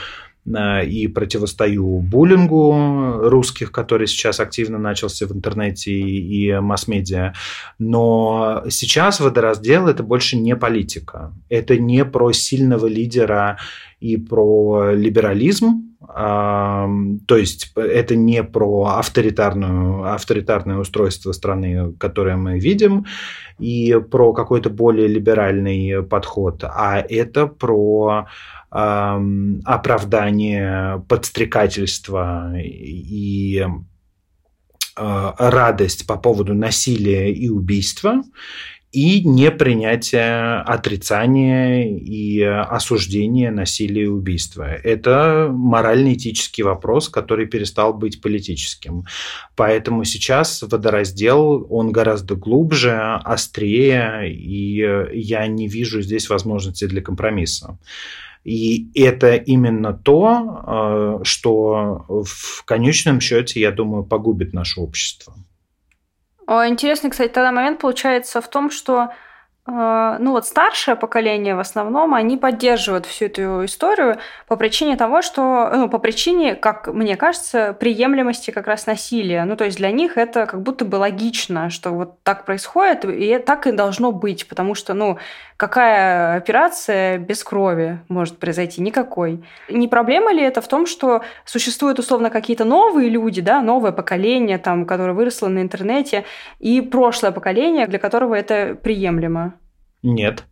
э, 0.45 0.87
и 0.87 1.07
противостою 1.07 2.01
буллингу 2.01 3.29
русских, 3.29 3.71
который 3.71 4.09
сейчас 4.09 4.41
активно 4.41 4.77
начался 4.77 5.29
в 5.29 5.33
интернете 5.33 5.93
и 5.93 6.59
масс-медиа. 6.59 7.35
Но 7.79 8.65
сейчас 8.71 9.21
водораздел– 9.21 9.87
это 9.89 10.03
больше 10.03 10.37
не 10.37 10.57
политика. 10.57 11.33
Это 11.49 11.79
не 11.79 12.05
про 12.05 12.33
сильного 12.33 12.87
лидера 12.87 13.59
и 14.05 14.19
про 14.19 14.93
либерализм, 14.93 15.97
то 16.07 16.89
есть 17.31 17.73
это 17.75 18.17
не 18.17 18.45
про 18.45 18.99
авторитарную, 18.99 20.13
авторитарное 20.13 20.77
устройство 20.77 21.33
страны, 21.33 21.95
которое 21.99 22.37
мы 22.37 22.59
видим, 22.59 23.07
и 23.59 23.99
про 24.11 24.35
какой-то 24.35 24.69
более 24.69 25.09
либеральный 25.09 26.03
подход, 26.03 26.65
а 26.65 27.01
это 27.01 27.47
про 27.47 28.27
оправдание 28.71 31.03
подстрекательства 31.09 32.53
и 32.59 33.65
а, 34.97 35.35
радость 35.39 36.07
по 36.07 36.17
поводу 36.17 36.55
насилия 36.55 37.33
и 37.33 37.49
убийства, 37.49 38.23
и 38.95 39.25
непринятие 39.25 40.61
отрицания 40.61 41.99
и 41.99 42.41
осуждения 42.43 43.51
насилия 43.51 44.05
и 44.05 44.07
убийства. 44.07 44.63
Это 44.63 45.49
морально-этический 45.53 46.63
вопрос, 46.63 47.09
который 47.09 47.47
перестал 47.47 47.93
быть 47.93 48.21
политическим. 48.21 49.05
Поэтому 49.57 50.05
сейчас 50.05 50.63
водораздел, 50.63 51.67
он 51.71 51.91
гораздо 51.91 52.37
глубже, 52.37 53.21
острее, 53.25 54.33
и 54.33 54.87
я 55.13 55.47
не 55.49 55.67
вижу 55.67 56.01
здесь 56.01 56.31
возможности 56.31 56.87
для 56.87 57.03
компромисса. 57.03 57.77
И 58.45 58.91
это 58.95 59.35
именно 59.35 59.93
то, 59.93 61.21
э, 61.21 61.25
что 61.25 62.05
в 62.09 62.65
конечном 62.65 63.21
счете, 63.21 63.59
я 63.61 63.73
думаю, 63.73 64.05
погубит 64.05 64.53
наше 64.53 64.81
общество. 64.81 65.35
Интересный, 66.47 67.11
кстати, 67.11 67.33
тогда 67.33 67.53
момент 67.53 67.81
получается 67.81 68.41
в 68.41 68.49
том, 68.49 68.71
что 68.71 69.11
ну 69.67 70.33
вот 70.33 70.47
старшее 70.47 70.95
поколение 70.95 71.55
в 71.55 71.59
основном, 71.59 72.13
они 72.13 72.37
поддерживают 72.37 73.07
всю 73.07 73.27
эту 73.27 73.65
историю 73.65 74.19
по 74.47 74.57
причине 74.57 74.97
того, 74.97 75.23
что, 75.23 75.71
ну, 75.75 75.89
по 75.89 75.99
причине, 75.99 76.55
как 76.55 76.89
мне 76.89 77.17
кажется, 77.17 77.73
приемлемости 77.73 78.51
как 78.51 78.67
раз 78.67 78.87
насилия. 78.87 79.45
Ну, 79.45 79.57
то 79.57 79.65
есть 79.65 79.79
для 79.79 79.91
них 79.91 80.19
это 80.19 80.45
как 80.45 80.61
будто 80.61 80.85
бы 80.85 80.97
логично, 80.97 81.71
что 81.71 81.93
вот 81.93 82.23
так 82.25 82.45
происходит, 82.45 83.07
и 83.07 83.39
так 83.39 83.67
и 83.67 83.73
должно 83.73 84.13
быть, 84.13 84.47
потому 84.49 84.75
что, 84.75 84.93
ну, 84.93 85.19
какая 85.57 86.37
операция 86.37 87.17
без 87.17 87.43
крови 87.43 88.01
может 88.09 88.39
произойти? 88.39 88.83
Никакой. 88.83 89.45
Не 89.71 89.89
проблема 89.89 90.31
ли 90.33 90.43
это 90.43 90.61
в 90.61 90.69
том, 90.69 90.85
что 90.87 91.23
существуют 91.47 91.99
условно 91.99 92.29
какие-то 92.29 92.67
новые 92.67 93.09
люди, 93.09 93.41
да, 93.41 93.63
новое 93.63 93.93
поколение, 93.93 94.59
там, 94.59 94.85
которое 94.85 95.15
выросло 95.15 95.49
на 95.49 95.61
интернете, 95.61 96.25
и 96.59 96.83
прошлое 96.83 97.33
поколение, 97.33 97.87
для 97.87 97.99
которого 97.99 98.35
это 98.35 98.75
приемлемо? 98.75 99.54
Нет. 100.05 100.45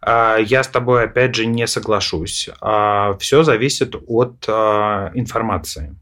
А, 0.00 0.36
я 0.38 0.62
с 0.62 0.68
тобой, 0.68 1.04
опять 1.04 1.34
же, 1.34 1.46
не 1.46 1.66
соглашусь. 1.66 2.48
А, 2.60 3.16
Все 3.18 3.42
зависит 3.42 3.94
от 4.06 4.44
а, 4.48 5.10
информации. 5.14 5.96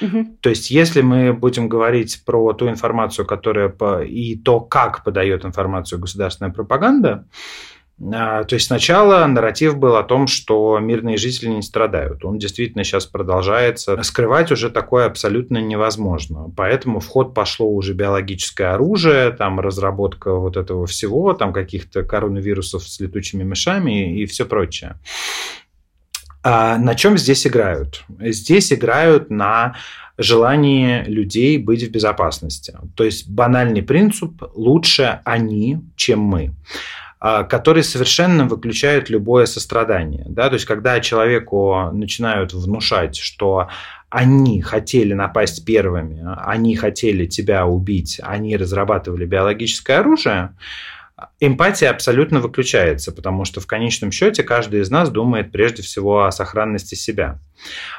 Угу. 0.00 0.38
То 0.40 0.50
есть, 0.50 0.70
если 0.70 1.00
мы 1.00 1.32
будем 1.32 1.68
говорить 1.68 2.22
про 2.24 2.52
ту 2.52 2.68
информацию, 2.68 3.26
которая 3.26 3.68
по, 3.68 4.02
и 4.02 4.36
то, 4.36 4.60
как 4.60 5.04
подает 5.04 5.44
информацию 5.44 5.98
государственная 6.00 6.52
пропаганда, 6.52 7.26
то 8.00 8.46
есть 8.50 8.66
сначала 8.68 9.26
нарратив 9.26 9.76
был 9.76 9.96
о 9.96 10.02
том, 10.02 10.26
что 10.26 10.78
мирные 10.78 11.18
жители 11.18 11.50
не 11.50 11.60
страдают. 11.60 12.24
Он 12.24 12.38
действительно 12.38 12.82
сейчас 12.82 13.04
продолжается. 13.04 14.02
Скрывать 14.02 14.50
уже 14.50 14.70
такое 14.70 15.04
абсолютно 15.04 15.58
невозможно. 15.58 16.50
Поэтому 16.56 17.00
в 17.00 17.06
ход 17.06 17.34
пошло 17.34 17.68
уже 17.70 17.92
биологическое 17.92 18.72
оружие, 18.72 19.32
там 19.32 19.60
разработка 19.60 20.34
вот 20.34 20.56
этого 20.56 20.86
всего, 20.86 21.34
там 21.34 21.52
каких-то 21.52 22.02
коронавирусов 22.02 22.88
с 22.88 23.00
летучими 23.00 23.44
мышами 23.44 24.18
и 24.18 24.24
все 24.24 24.46
прочее. 24.46 24.96
А 26.42 26.78
на 26.78 26.94
чем 26.94 27.18
здесь 27.18 27.46
играют? 27.46 28.02
Здесь 28.18 28.72
играют 28.72 29.28
на 29.28 29.76
желании 30.16 31.04
людей 31.04 31.58
быть 31.58 31.82
в 31.82 31.90
безопасности. 31.90 32.78
То 32.94 33.04
есть 33.04 33.28
банальный 33.28 33.82
принцип 33.82 34.42
«лучше 34.54 35.20
они, 35.24 35.80
чем 35.96 36.20
мы». 36.20 36.54
А, 37.22 37.44
который 37.44 37.82
совершенно 37.82 38.46
выключает 38.46 39.10
любое 39.10 39.44
сострадание. 39.44 40.24
Да? 40.26 40.48
То 40.48 40.54
есть, 40.54 40.64
когда 40.64 41.00
человеку 41.00 41.90
начинают 41.92 42.54
внушать, 42.54 43.16
что 43.16 43.68
они 44.08 44.62
хотели 44.62 45.12
напасть 45.12 45.66
первыми, 45.66 46.24
они 46.46 46.76
хотели 46.76 47.26
тебя 47.26 47.66
убить, 47.66 48.20
они 48.22 48.56
разрабатывали 48.56 49.26
биологическое 49.26 50.00
оружие, 50.00 50.56
эмпатия 51.40 51.90
абсолютно 51.90 52.40
выключается, 52.40 53.12
потому 53.12 53.44
что 53.44 53.60
в 53.60 53.66
конечном 53.66 54.12
счете 54.12 54.42
каждый 54.42 54.80
из 54.80 54.90
нас 54.90 55.10
думает 55.10 55.52
прежде 55.52 55.82
всего 55.82 56.24
о 56.24 56.32
сохранности 56.32 56.94
себя. 56.94 57.38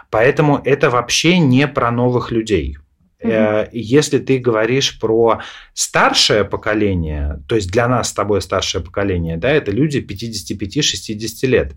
Поэтому 0.09 0.59
это 0.65 0.89
вообще 0.89 1.37
не 1.37 1.67
про 1.67 1.91
новых 1.91 2.31
людей. 2.31 2.79
Mm-hmm. 3.23 3.69
Если 3.71 4.19
ты 4.19 4.39
говоришь 4.39 4.99
про 4.99 5.41
старшее 5.73 6.43
поколение, 6.43 7.41
то 7.47 7.55
есть 7.55 7.71
для 7.71 7.87
нас 7.87 8.09
с 8.09 8.13
тобой 8.13 8.41
старшее 8.41 8.83
поколение, 8.83 9.37
да, 9.37 9.49
это 9.51 9.71
люди 9.71 9.99
55-60 9.99 11.47
лет, 11.47 11.75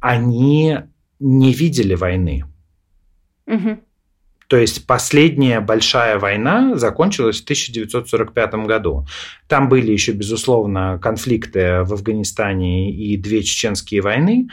они 0.00 0.78
не 1.18 1.52
видели 1.52 1.94
войны. 1.94 2.44
Mm-hmm. 3.46 3.78
То 4.48 4.56
есть 4.56 4.86
последняя 4.86 5.60
большая 5.60 6.18
война 6.18 6.76
закончилась 6.76 7.40
в 7.40 7.44
1945 7.44 8.54
году. 8.66 9.06
Там 9.48 9.68
были 9.68 9.90
еще, 9.90 10.12
безусловно, 10.12 11.00
конфликты 11.02 11.82
в 11.82 11.92
Афганистане 11.92 12.92
и 12.92 13.16
две 13.16 13.42
чеченские 13.42 14.02
войны, 14.02 14.48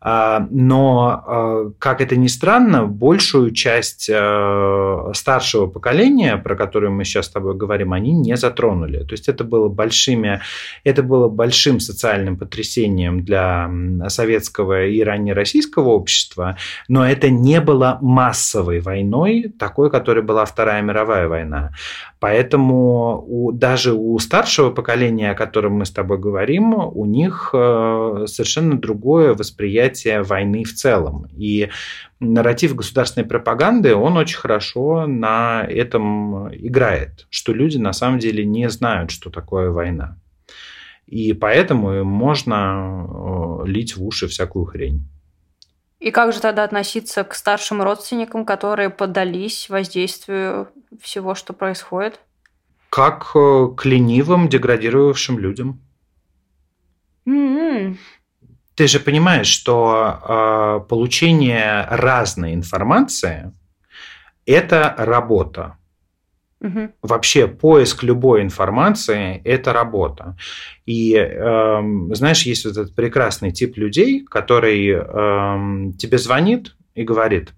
но, 0.00 1.24
а, 1.26 1.70
как 1.78 2.00
это 2.00 2.16
ни 2.16 2.26
странно, 2.26 2.84
большую 2.84 3.50
часть 3.52 4.10
а, 4.12 5.10
старшего 5.14 5.66
поколения, 5.66 6.36
про 6.36 6.54
которое 6.54 6.90
мы 6.90 7.04
сейчас 7.04 7.26
с 7.26 7.30
тобой 7.30 7.56
говорим, 7.56 7.92
они 7.92 8.12
не 8.12 8.36
затронули. 8.36 9.04
То 9.04 9.12
есть 9.12 9.28
это 9.28 9.42
было, 9.42 9.68
большими, 9.68 10.40
это 10.84 11.02
было 11.02 11.28
большим 11.28 11.80
социальным 11.80 12.36
потрясением 12.36 13.24
для 13.24 13.70
советского 14.08 14.84
и 14.86 15.02
ранее 15.02 15.34
российского 15.34 15.88
общества, 15.88 16.56
но 16.88 17.06
это 17.06 17.30
не 17.30 17.60
было 17.60 17.98
массовой 18.00 18.80
войной, 18.80 19.52
такой, 19.58 19.90
которой 19.90 20.22
была 20.22 20.44
Вторая 20.44 20.82
мировая 20.82 21.28
война. 21.28 21.72
Поэтому 22.18 23.22
у, 23.26 23.52
даже 23.52 23.92
у 23.92 24.18
старшего 24.18 24.70
поколения, 24.70 25.32
о 25.32 25.34
котором 25.34 25.74
мы 25.74 25.84
с 25.84 25.90
тобой 25.90 26.18
говорим, 26.18 26.74
у 26.74 27.04
них 27.04 27.50
э, 27.52 28.24
совершенно 28.26 28.78
другое 28.78 29.34
восприятие 29.34 30.22
войны 30.22 30.64
в 30.64 30.72
целом. 30.72 31.26
И 31.36 31.68
нарратив 32.18 32.74
государственной 32.74 33.26
пропаганды, 33.26 33.94
он 33.94 34.16
очень 34.16 34.38
хорошо 34.38 35.06
на 35.06 35.66
этом 35.68 36.48
играет, 36.54 37.26
что 37.28 37.52
люди 37.52 37.76
на 37.76 37.92
самом 37.92 38.18
деле 38.18 38.46
не 38.46 38.70
знают, 38.70 39.10
что 39.10 39.30
такое 39.30 39.70
война. 39.70 40.18
И 41.06 41.34
поэтому 41.34 42.02
можно 42.02 43.06
э, 43.06 43.68
лить 43.68 43.96
в 43.96 44.02
уши 44.02 44.26
всякую 44.26 44.64
хрень. 44.64 45.06
И 46.06 46.12
как 46.12 46.32
же 46.32 46.40
тогда 46.40 46.62
относиться 46.62 47.24
к 47.24 47.34
старшим 47.34 47.82
родственникам, 47.82 48.44
которые 48.44 48.90
поддались 48.90 49.68
воздействию 49.68 50.68
всего, 51.00 51.34
что 51.34 51.52
происходит? 51.52 52.20
Как 52.90 53.32
э, 53.34 53.66
к 53.76 53.84
ленивым, 53.84 54.48
деградировавшим 54.48 55.36
людям. 55.40 55.80
Mm-hmm. 57.26 57.96
Ты 58.76 58.86
же 58.86 59.00
понимаешь, 59.00 59.48
что 59.48 60.20
э, 60.84 60.88
получение 60.88 61.88
разной 61.90 62.54
информации– 62.54 63.52
это 64.46 64.94
работа. 64.98 65.76
Угу. 66.60 66.90
Вообще 67.02 67.46
поиск 67.48 68.02
любой 68.02 68.42
информации– 68.42 69.40
это 69.44 69.72
работа. 69.72 70.36
И 70.86 71.14
э, 71.14 71.80
знаешь, 72.12 72.42
есть 72.42 72.64
вот 72.64 72.76
этот 72.76 72.94
прекрасный 72.94 73.52
тип 73.52 73.76
людей, 73.76 74.24
который 74.24 74.88
э, 74.88 75.92
тебе 75.98 76.18
звонит 76.18 76.74
и 76.94 77.02
говорит, 77.02 77.52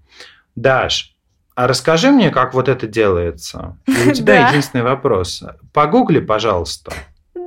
Даш, 0.56 1.14
а 1.54 1.66
расскажи 1.66 2.11
мне, 2.11 2.30
как 2.30 2.54
вот 2.54 2.68
это 2.68 2.87
делается. 2.87 3.78
И 3.87 4.11
у 4.11 4.12
тебя 4.14 4.48
единственный 4.48 4.82
вопрос. 4.82 5.44
Погугли, 5.72 6.20
пожалуйста. 6.20 6.92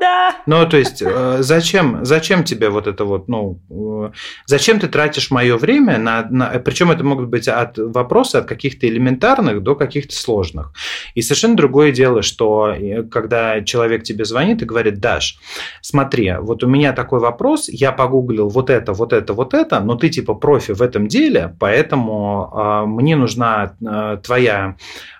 Да. 0.01 0.35
Ну, 0.47 0.67
то 0.67 0.77
есть, 0.77 1.03
э, 1.05 1.37
зачем, 1.41 2.03
зачем 2.03 2.43
тебе 2.43 2.69
вот 2.69 2.87
это 2.87 3.05
вот, 3.05 3.27
ну, 3.27 3.59
э, 3.69 4.11
зачем 4.47 4.79
ты 4.79 4.87
тратишь 4.87 5.29
мое 5.29 5.57
время 5.57 5.99
на, 5.99 6.27
на 6.27 6.47
причем 6.59 6.89
это 6.89 7.03
могут 7.03 7.27
быть 7.27 7.47
от 7.47 7.77
вопросы 7.77 8.37
от 8.37 8.47
каких-то 8.47 8.87
элементарных 8.87 9.61
до 9.61 9.75
каких-то 9.75 10.15
сложных. 10.15 10.73
И 11.13 11.21
совершенно 11.21 11.55
другое 11.55 11.91
дело, 11.91 12.23
что 12.23 12.69
э, 12.69 13.03
когда 13.03 13.61
человек 13.61 14.01
тебе 14.01 14.25
звонит 14.25 14.63
и 14.63 14.65
говорит, 14.65 14.99
Даш, 14.99 15.37
смотри, 15.81 16.33
вот 16.39 16.63
у 16.63 16.67
меня 16.67 16.93
такой 16.93 17.19
вопрос, 17.19 17.69
я 17.69 17.91
погуглил 17.91 18.49
вот 18.49 18.71
это, 18.71 18.93
вот 18.93 19.13
это, 19.13 19.33
вот 19.33 19.53
это, 19.53 19.81
но 19.81 19.93
ты 19.93 20.09
типа 20.09 20.33
профи 20.33 20.71
в 20.71 20.81
этом 20.81 21.07
деле, 21.07 21.55
поэтому 21.59 22.51
э, 22.51 22.85
мне 22.87 23.15
нужна 23.15 23.75
э, 23.79 24.17
твоя 24.23 24.77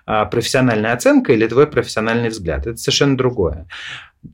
э, 0.08 0.26
профессиональная 0.28 0.92
оценка 0.92 1.32
или 1.32 1.46
твой 1.46 1.68
профессиональный 1.68 2.30
взгляд. 2.30 2.66
Это 2.66 2.76
совершенно 2.78 3.16
другое 3.16 3.68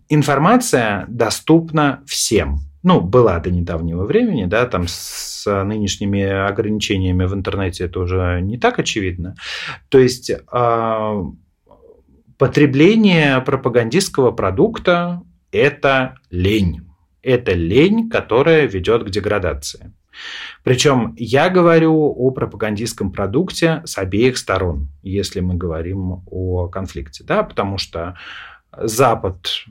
информация 0.08 1.04
доступна 1.08 2.02
всем. 2.06 2.60
Ну, 2.82 3.00
была 3.00 3.38
до 3.40 3.50
недавнего 3.50 4.04
времени, 4.04 4.44
да, 4.44 4.64
там 4.66 4.84
с 4.86 5.44
нынешними 5.64 6.22
ограничениями 6.22 7.24
в 7.24 7.34
интернете 7.34 7.84
это 7.84 8.00
уже 8.00 8.40
не 8.40 8.58
так 8.58 8.78
очевидно. 8.78 9.34
То 9.88 9.98
есть 9.98 10.30
э, 10.30 11.24
потребление 12.38 13.40
пропагандистского 13.40 14.30
продукта– 14.30 15.22
это 15.52 16.16
лень. 16.30 16.88
Это 17.22 17.52
лень, 17.52 18.08
которая 18.08 18.66
ведет 18.66 19.04
к 19.04 19.10
деградации. 19.10 19.92
Причем 20.64 21.14
я 21.16 21.48
говорю 21.48 21.94
о 21.94 22.30
пропагандистском 22.30 23.12
продукте 23.12 23.82
с 23.84 23.98
обеих 23.98 24.36
сторон, 24.36 24.88
если 25.02 25.40
мы 25.40 25.54
говорим 25.54 26.22
о 26.26 26.68
конфликте, 26.68 27.24
да, 27.24 27.42
потому 27.42 27.78
что 27.78 28.16
Запад 28.76 29.64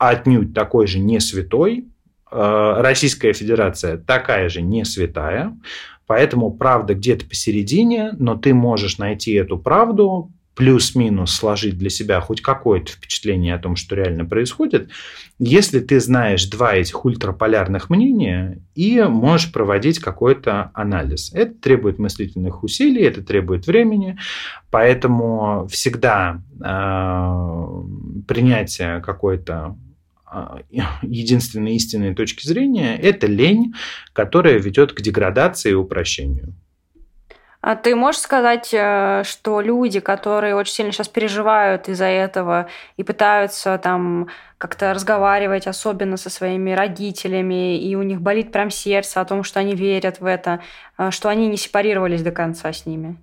отнюдь 0.00 0.54
такой 0.54 0.86
же 0.86 0.98
не 0.98 1.20
святой, 1.20 1.86
Российская 2.30 3.32
Федерация 3.32 3.96
такая 3.98 4.48
же 4.48 4.62
не 4.62 4.84
святая, 4.84 5.56
поэтому 6.06 6.52
правда 6.52 6.94
где-то 6.94 7.26
посередине, 7.26 8.12
но 8.18 8.36
ты 8.36 8.54
можешь 8.54 8.98
найти 8.98 9.32
эту 9.32 9.58
правду, 9.58 10.30
плюс-минус 10.54 11.32
сложить 11.32 11.78
для 11.78 11.88
себя 11.88 12.20
хоть 12.20 12.42
какое-то 12.42 12.92
впечатление 12.92 13.54
о 13.54 13.58
том, 13.58 13.76
что 13.76 13.96
реально 13.96 14.26
происходит, 14.26 14.90
если 15.38 15.80
ты 15.80 16.00
знаешь 16.00 16.44
два 16.46 16.74
этих 16.74 17.04
ультраполярных 17.04 17.88
мнения 17.88 18.58
и 18.74 19.00
можешь 19.02 19.52
проводить 19.52 20.00
какой-то 20.00 20.70
анализ. 20.74 21.32
Это 21.32 21.54
требует 21.54 21.98
мыслительных 21.98 22.62
усилий, 22.62 23.02
это 23.02 23.22
требует 23.22 23.66
времени, 23.66 24.18
поэтому 24.70 25.66
всегда 25.70 26.42
э, 26.62 28.22
принятие 28.28 29.00
какой-то 29.00 29.78
единственной 31.02 31.74
истинной 31.74 32.14
точки 32.14 32.46
зрения– 32.46 32.96
это 33.02 33.26
лень, 33.26 33.74
которая 34.12 34.58
ведет 34.58 34.92
к 34.92 35.00
деградации 35.00 35.70
и 35.70 35.74
упрощению. 35.74 36.54
А 37.62 37.76
ты 37.76 37.94
можешь 37.94 38.22
сказать, 38.22 38.70
э, 38.72 39.22
что 39.26 39.60
люди, 39.60 40.00
которые 40.00 40.54
очень 40.54 40.72
сильно 40.72 40.92
сейчас 40.92 41.08
переживают 41.08 41.90
из-за 41.90 42.06
этого 42.06 42.68
и 42.96 43.02
пытаются 43.04 43.76
там 43.76 44.28
как-то 44.56 44.94
разговаривать, 44.94 45.66
особенно 45.66 46.16
со 46.16 46.30
своими 46.30 46.70
родителями, 46.70 47.78
и 47.78 47.94
у 47.96 48.02
них 48.02 48.22
болит 48.22 48.50
прям 48.50 48.70
сердце 48.70 49.20
о 49.20 49.26
том, 49.26 49.44
что 49.44 49.60
они 49.60 49.74
верят 49.74 50.20
в 50.20 50.24
это, 50.24 50.60
э, 50.96 51.10
что 51.10 51.28
они 51.28 51.48
не 51.48 51.58
сепарировались 51.58 52.22
до 52.22 52.30
конца 52.30 52.72
с 52.72 52.86
ними? 52.86 53.18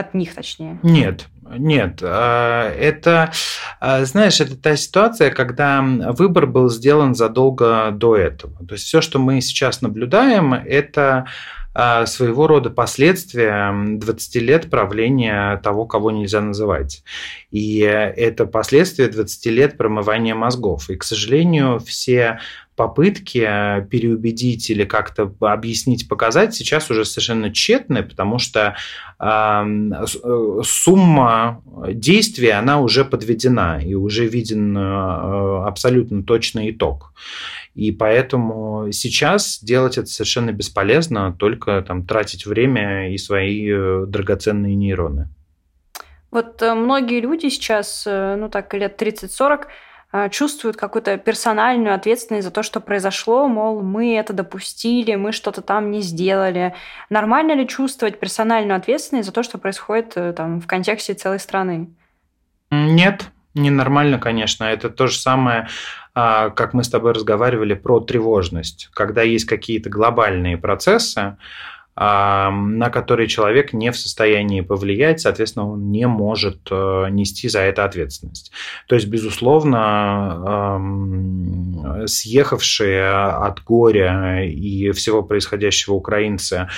От 0.00 0.14
них, 0.14 0.34
точнее. 0.34 0.78
Нет, 0.82 1.26
нет. 1.58 2.00
А, 2.02 2.72
это, 2.72 3.32
а, 3.80 4.02
знаешь, 4.06 4.40
это 4.40 4.56
та 4.56 4.74
ситуация, 4.74 5.30
когда 5.30 5.82
выбор 5.82 6.46
был 6.46 6.70
сделан 6.70 7.14
задолго 7.14 7.90
до 7.92 8.16
этого. 8.16 8.54
То 8.66 8.76
есть 8.76 8.86
все, 8.86 9.02
что 9.02 9.18
мы 9.18 9.42
сейчас 9.42 9.82
наблюдаем, 9.82 10.54
это 10.54 11.26
а, 11.74 12.06
своего 12.06 12.46
рода 12.46 12.70
последствия 12.70 13.74
20 13.74 14.36
лет 14.36 14.70
правления 14.70 15.58
того, 15.58 15.84
кого 15.84 16.10
нельзя 16.10 16.40
называть. 16.40 17.04
И 17.50 17.80
это 17.80 18.46
последствия 18.46 19.08
20 19.08 19.46
лет 19.46 19.76
промывания 19.76 20.34
мозгов. 20.34 20.88
И, 20.88 20.96
к 20.96 21.04
сожалению, 21.04 21.78
все 21.78 22.40
попытки 22.80 23.40
переубедить 23.90 24.70
или 24.70 24.86
как-то 24.86 25.30
объяснить, 25.40 26.08
показать 26.08 26.54
сейчас 26.54 26.90
уже 26.90 27.04
совершенно 27.04 27.52
тщетны, 27.52 28.02
потому 28.02 28.38
что 28.38 28.74
э, 29.18 30.64
сумма 30.64 31.62
действий, 31.88 32.48
она 32.48 32.80
уже 32.80 33.04
подведена 33.04 33.82
и 33.84 33.92
уже 33.92 34.26
виден 34.26 34.74
э, 34.78 35.66
абсолютно 35.66 36.22
точный 36.22 36.70
итог. 36.70 37.12
И 37.74 37.92
поэтому 37.92 38.90
сейчас 38.92 39.62
делать 39.62 39.98
это 39.98 40.06
совершенно 40.06 40.52
бесполезно, 40.52 41.36
только 41.38 41.84
там, 41.86 42.06
тратить 42.06 42.46
время 42.46 43.12
и 43.12 43.18
свои 43.18 43.70
э, 43.70 44.06
драгоценные 44.08 44.74
нейроны. 44.74 45.28
Вот 46.30 46.62
э, 46.62 46.72
многие 46.72 47.20
люди 47.20 47.50
сейчас, 47.50 48.04
э, 48.06 48.36
ну 48.36 48.48
так, 48.48 48.72
лет 48.72 49.02
30-40, 49.02 49.66
чувствуют 50.30 50.76
какую-то 50.76 51.16
персональную 51.18 51.94
ответственность 51.94 52.44
за 52.44 52.50
то, 52.50 52.62
что 52.62 52.80
произошло, 52.80 53.46
мол, 53.46 53.82
мы 53.82 54.16
это 54.16 54.32
допустили, 54.32 55.14
мы 55.14 55.32
что-то 55.32 55.62
там 55.62 55.90
не 55.90 56.00
сделали. 56.00 56.74
Нормально 57.10 57.52
ли 57.52 57.68
чувствовать 57.68 58.18
персональную 58.18 58.76
ответственность 58.76 59.26
за 59.26 59.32
то, 59.32 59.42
что 59.42 59.58
происходит 59.58 60.16
там 60.36 60.60
в 60.60 60.66
контексте 60.66 61.14
целой 61.14 61.38
страны? 61.38 61.90
Нет, 62.70 63.30
ненормально, 63.54 64.18
конечно. 64.18 64.64
Это 64.64 64.90
то 64.90 65.06
же 65.06 65.16
самое, 65.16 65.68
а, 66.14 66.50
как 66.50 66.74
мы 66.74 66.84
с 66.84 66.88
тобой 66.88 67.12
разговаривали 67.12 67.74
про 67.74 68.00
тревожность. 68.00 68.88
Когда 68.94 69.22
есть 69.22 69.44
какие-то 69.44 69.90
глобальные 69.90 70.56
процессы, 70.56 71.18
а, 71.18 71.36
на 72.00 72.88
которые 72.88 73.28
человек 73.28 73.74
не 73.74 73.92
в 73.92 73.96
состоянии 73.96 74.62
повлиять, 74.62 75.20
соответственно, 75.20 75.70
он 75.70 75.90
не 75.90 76.06
может 76.06 76.66
э, 76.70 77.08
нести 77.10 77.46
за 77.50 77.60
это 77.60 77.84
ответственность. 77.84 78.52
То 78.88 78.94
есть, 78.94 79.06
безусловно, 79.08 80.80
съехавшие 82.06 83.06
от 83.06 83.62
горя 83.64 84.42
и 84.44 84.92
всего 84.92 85.22
происходящего 85.22 85.92
украинцы 85.94 86.68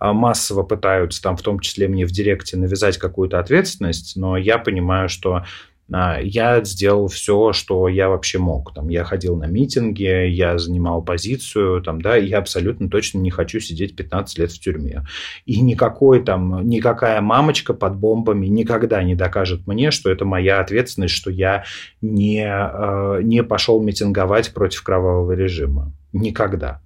а, 0.00 0.12
массово 0.12 0.64
пытаются, 0.64 1.22
там, 1.22 1.36
в 1.36 1.42
том 1.42 1.60
числе 1.60 1.86
мне 1.86 2.04
в 2.04 2.10
директе, 2.10 2.56
навязать 2.56 2.98
какую-то 2.98 3.38
ответственность, 3.38 4.16
но 4.16 4.36
я 4.36 4.58
понимаю, 4.58 5.08
что 5.08 5.44
я 5.92 6.64
сделал 6.64 7.08
все, 7.08 7.52
что 7.52 7.88
я 7.88 8.08
вообще 8.08 8.38
мог. 8.38 8.72
Там, 8.74 8.88
я 8.88 9.04
ходил 9.04 9.36
на 9.36 9.44
митинги, 9.44 10.28
я 10.28 10.58
занимал 10.58 11.02
позицию, 11.02 11.82
там, 11.82 12.00
да, 12.00 12.16
я 12.16 12.38
абсолютно 12.38 12.88
точно 12.88 13.18
не 13.18 13.30
хочу 13.30 13.60
сидеть 13.60 13.94
15 13.96 14.38
лет 14.38 14.52
в 14.52 14.58
тюрьме. 14.58 15.04
И 15.44 15.60
никакой 15.60 16.22
там, 16.24 16.66
никакая 16.66 17.20
мамочка 17.20 17.74
под 17.74 17.96
бомбами 17.96 18.46
никогда 18.46 19.02
не 19.02 19.14
докажет 19.14 19.66
мне, 19.66 19.90
что 19.90 20.10
это 20.10 20.24
моя 20.24 20.60
ответственность, 20.60 21.14
что 21.14 21.30
я 21.30 21.64
не, 22.00 22.44
э, 22.44 23.20
не 23.22 23.42
пошел 23.42 23.82
митинговать 23.82 24.54
против 24.54 24.82
кровавого 24.82 25.32
режима. 25.32 25.92
Никогда. 26.12 26.80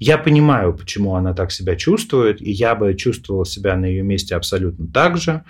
Я 0.00 0.16
понимаю, 0.16 0.72
почему 0.74 1.14
она 1.14 1.34
так 1.34 1.52
себя 1.52 1.76
чувствует, 1.76 2.40
и 2.40 2.50
я 2.50 2.74
бы 2.74 2.94
чувствовал 2.94 3.44
себя 3.44 3.76
на 3.76 3.84
ее 3.84 4.02
месте 4.02 4.34
абсолютно 4.34 4.86
так 4.86 5.18
же, 5.18 5.44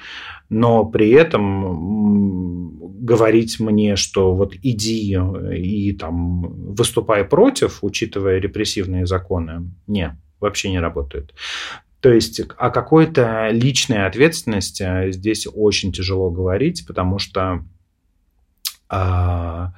но 0.49 0.85
при 0.85 1.11
этом 1.11 2.77
говорить 3.05 3.61
мне, 3.61 3.95
что 3.95 4.35
вот 4.35 4.55
иди 4.61 5.17
и 5.55 5.93
там 5.93 6.75
выступай 6.75 7.25
против, 7.25 7.79
учитывая 7.83 8.41
репрессивные 8.41 9.07
законы, 9.07 9.71
не, 9.87 10.19
вообще 10.41 10.71
не 10.71 10.81
работает. 10.81 11.33
То 12.01 12.13
есть 12.13 12.41
о 12.41 12.71
какой-то 12.71 13.51
личной 13.53 14.05
ответственности 14.05 15.13
здесь 15.13 15.47
очень 15.47 15.93
тяжело 15.93 16.31
говорить, 16.31 16.85
потому 16.89 17.21
что 17.21 17.65
а, 18.89 19.75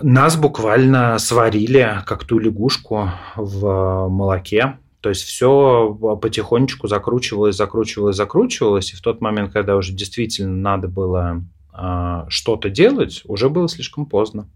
нас 0.00 0.36
буквально 0.36 1.18
сварили, 1.18 2.02
как 2.06 2.24
ту 2.24 2.38
лягушку 2.38 3.10
в 3.36 4.08
молоке. 4.08 4.78
То 5.00 5.08
есть 5.08 5.22
все 5.22 5.98
потихонечку 6.20 6.86
закручивалось, 6.86 7.56
закручивалось, 7.56 8.16
закручивалось. 8.16 8.92
И 8.92 8.96
в 8.96 9.00
тот 9.00 9.20
момент, 9.20 9.52
когда 9.52 9.76
уже 9.76 9.92
действительно 9.92 10.54
надо 10.54 10.88
было 10.88 11.42
э, 11.76 12.24
что-то 12.28 12.70
делать, 12.70 13.22
уже 13.24 13.48
было 13.48 13.68
слишком 13.68 14.06
поздно. 14.06 14.48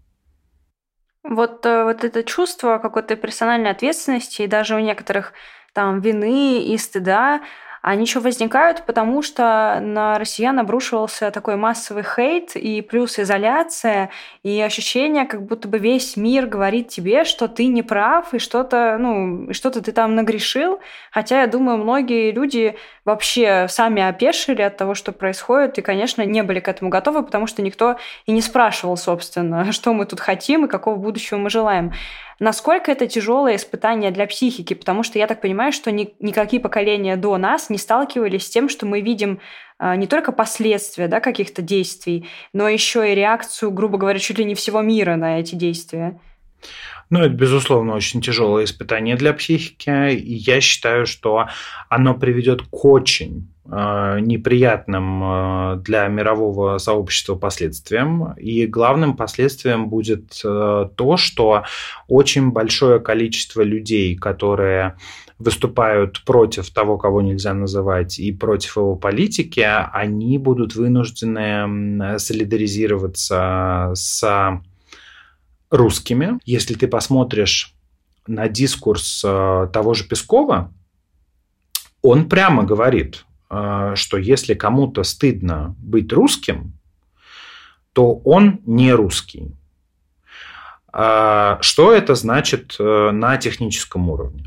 Вот, 1.23 1.65
э, 1.65 1.83
вот 1.83 2.05
это 2.05 2.23
чувство 2.23 2.77
какой-то 2.77 3.17
персональной 3.17 3.71
ответственности 3.71 4.43
и 4.43 4.47
даже 4.47 4.75
у 4.75 4.79
некоторых 4.79 5.33
там 5.73 5.99
вины 5.99 6.63
и 6.63 6.77
стыда, 6.77 7.41
они 7.81 8.03
еще 8.03 8.19
возникают, 8.19 8.85
потому 8.85 9.21
что 9.21 9.79
на 9.81 10.17
россиян 10.17 10.57
обрушивался 10.59 11.31
такой 11.31 11.55
массовый 11.55 12.03
хейт 12.03 12.55
и 12.55 12.81
плюс 12.81 13.19
изоляция, 13.19 14.09
и 14.43 14.61
ощущение, 14.61 15.25
как 15.25 15.43
будто 15.43 15.67
бы 15.67 15.77
весь 15.77 16.17
мир 16.17 16.47
говорит 16.47 16.89
тебе, 16.89 17.23
что 17.23 17.47
ты 17.47 17.67
не 17.67 17.83
прав, 17.83 18.33
и 18.33 18.39
что-то, 18.39 18.97
ну, 18.99 19.53
что-то 19.53 19.81
ты 19.81 19.91
там 19.91 20.15
нагрешил. 20.15 20.79
Хотя, 21.11 21.41
я 21.41 21.47
думаю, 21.47 21.77
многие 21.77 22.31
люди 22.31 22.75
вообще 23.07 23.67
сами 23.69 24.03
опешили 24.03 24.61
от 24.61 24.75
того, 24.75 24.93
что 24.93 25.13
происходит, 25.13 25.77
и, 25.77 25.81
конечно, 25.81 26.23
не 26.23 26.43
были 26.43 26.59
к 26.59 26.67
этому 26.67 26.89
готовы, 26.91 27.23
потому 27.23 27.47
что 27.47 27.61
никто 27.61 27.95
и 28.25 28.33
не 28.33 28.41
спрашивал, 28.41 28.97
собственно, 28.97 29.71
что 29.71 29.93
мы 29.93 30.05
тут 30.05 30.19
хотим 30.19 30.65
и 30.65 30.69
какого 30.69 30.97
будущего 30.97 31.37
мы 31.37 31.49
желаем. 31.49 31.93
Насколько 32.39 32.91
это 32.91 33.07
тяжелое 33.07 33.55
испытание 33.55 34.11
для 34.11 34.27
психики? 34.27 34.75
Потому 34.75 35.01
что 35.01 35.17
я 35.17 35.25
так 35.25 35.41
понимаю, 35.41 35.71
что 35.71 35.89
ни, 35.89 36.13
никакие 36.19 36.61
поколения 36.61 37.15
до 37.15 37.37
нас 37.37 37.69
не 37.69 37.77
сталкивались 37.77 38.45
с 38.45 38.49
тем, 38.49 38.69
что 38.69 38.85
мы 38.85 39.01
видим 39.01 39.39
э, 39.79 39.95
не 39.95 40.05
только 40.05 40.31
последствия 40.33 41.07
да, 41.07 41.19
каких-то 41.19 41.61
действий, 41.61 42.27
но 42.53 42.67
еще 42.67 43.11
и 43.11 43.15
реакцию, 43.15 43.71
грубо 43.71 43.97
говоря, 43.97 44.19
чуть 44.19 44.37
ли 44.37 44.45
не 44.45 44.53
всего 44.53 44.81
мира 44.81 45.15
на 45.15 45.39
эти 45.39 45.55
действия. 45.55 46.19
Ну, 47.09 47.21
это, 47.21 47.33
безусловно, 47.33 47.95
очень 47.95 48.21
тяжелое 48.21 48.65
испытание 48.65 49.15
для 49.15 49.33
психики, 49.33 50.11
и 50.13 50.33
я 50.33 50.59
считаю, 50.59 51.05
что 51.05 51.47
оно 51.87 52.13
приведет 52.13 52.63
к 52.63 52.85
очень 52.85 53.47
э, 53.65 54.19
неприятным 54.19 55.23
э, 55.23 55.75
для 55.77 56.07
мирового 56.07 56.77
сообщества 56.79 57.35
последствиям. 57.35 58.33
И 58.33 58.67
главным 58.67 59.15
последствием 59.15 59.87
будет 59.87 60.41
э, 60.43 60.89
то, 60.95 61.17
что 61.17 61.63
очень 62.09 62.51
большое 62.51 62.99
количество 62.99 63.61
людей, 63.61 64.17
которые 64.17 64.97
выступают 65.39 66.25
против 66.25 66.69
того, 66.71 66.97
кого 66.97 67.21
нельзя 67.21 67.53
называть, 67.53 68.19
и 68.19 68.33
против 68.33 68.75
его 68.75 68.97
политики, 68.97 69.65
они 69.93 70.37
будут 70.39 70.75
вынуждены 70.75 72.19
солидаризироваться 72.19 73.91
с 73.93 74.59
русскими. 75.69 76.39
Если 76.45 76.73
ты 76.73 76.87
посмотришь 76.87 77.73
на 78.25 78.47
дискурс 78.47 79.23
э, 79.25 79.67
того 79.71 79.93
же 79.93 80.03
Пескова, 80.05 80.73
он 82.01 82.29
прямо 82.29 82.63
говорит, 82.63 83.25
э, 83.49 83.93
что 83.95 84.17
если 84.17 84.53
кому-то 84.53 85.03
стыдно 85.03 85.75
быть 85.79 86.11
русским, 86.13 86.73
то 87.93 88.13
он 88.13 88.59
не 88.65 88.93
русский. 88.93 89.55
А, 90.93 91.59
что 91.61 91.93
это 91.93 92.15
значит 92.15 92.75
э, 92.79 93.11
на 93.11 93.37
техническом 93.37 94.09
уровне? 94.09 94.45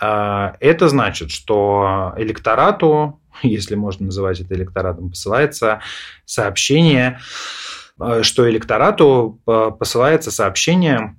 А, 0.00 0.56
это 0.60 0.88
значит, 0.88 1.30
что 1.30 2.12
электорату, 2.16 3.20
если 3.42 3.74
можно 3.74 4.06
называть 4.06 4.40
это 4.40 4.54
электоратом, 4.54 5.10
посылается 5.10 5.80
сообщение, 6.24 7.20
что 8.22 8.50
электорату 8.50 9.40
э, 9.46 9.70
посылается 9.78 10.30
сообщение 10.30 11.16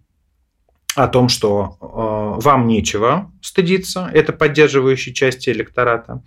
о 0.96 1.08
том, 1.08 1.28
что 1.28 1.78
вам 1.80 2.68
нечего 2.68 3.32
стыдиться, 3.42 4.12
это 4.14 4.32
поддерживающей 4.32 5.12
части 5.12 5.50
электората, 5.50 6.22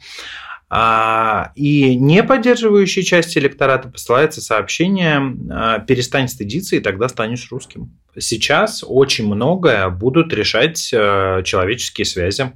а, 0.68 1.52
и 1.54 1.94
не 1.94 2.24
поддерживающей 2.24 3.04
части 3.04 3.38
электората 3.38 3.88
посылается 3.88 4.40
сообщение 4.40 5.20
«перестань 5.86 6.26
стыдиться, 6.26 6.74
и 6.74 6.80
тогда 6.80 7.08
станешь 7.08 7.46
русским». 7.52 7.96
Сейчас 8.18 8.82
очень 8.84 9.26
многое 9.26 9.88
будут 9.88 10.32
решать 10.32 10.78
человеческие 10.80 12.04
связи. 12.04 12.52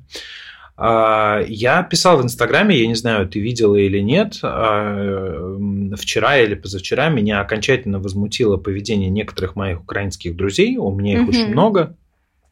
Я 0.81 1.87
писал 1.91 2.17
в 2.17 2.23
Инстаграме, 2.23 2.75
я 2.75 2.87
не 2.87 2.95
знаю, 2.95 3.29
ты 3.29 3.39
видела 3.39 3.77
или 3.77 3.99
нет, 3.99 4.37
вчера 4.37 6.39
или 6.39 6.55
позавчера 6.55 7.11
меня 7.11 7.41
окончательно 7.41 7.99
возмутило 7.99 8.57
поведение 8.57 9.11
некоторых 9.11 9.57
моих 9.57 9.83
украинских 9.83 10.37
друзей, 10.37 10.79
у 10.79 10.91
меня 10.91 11.17
их 11.17 11.23
угу. 11.23 11.31
очень 11.31 11.49
много, 11.49 11.97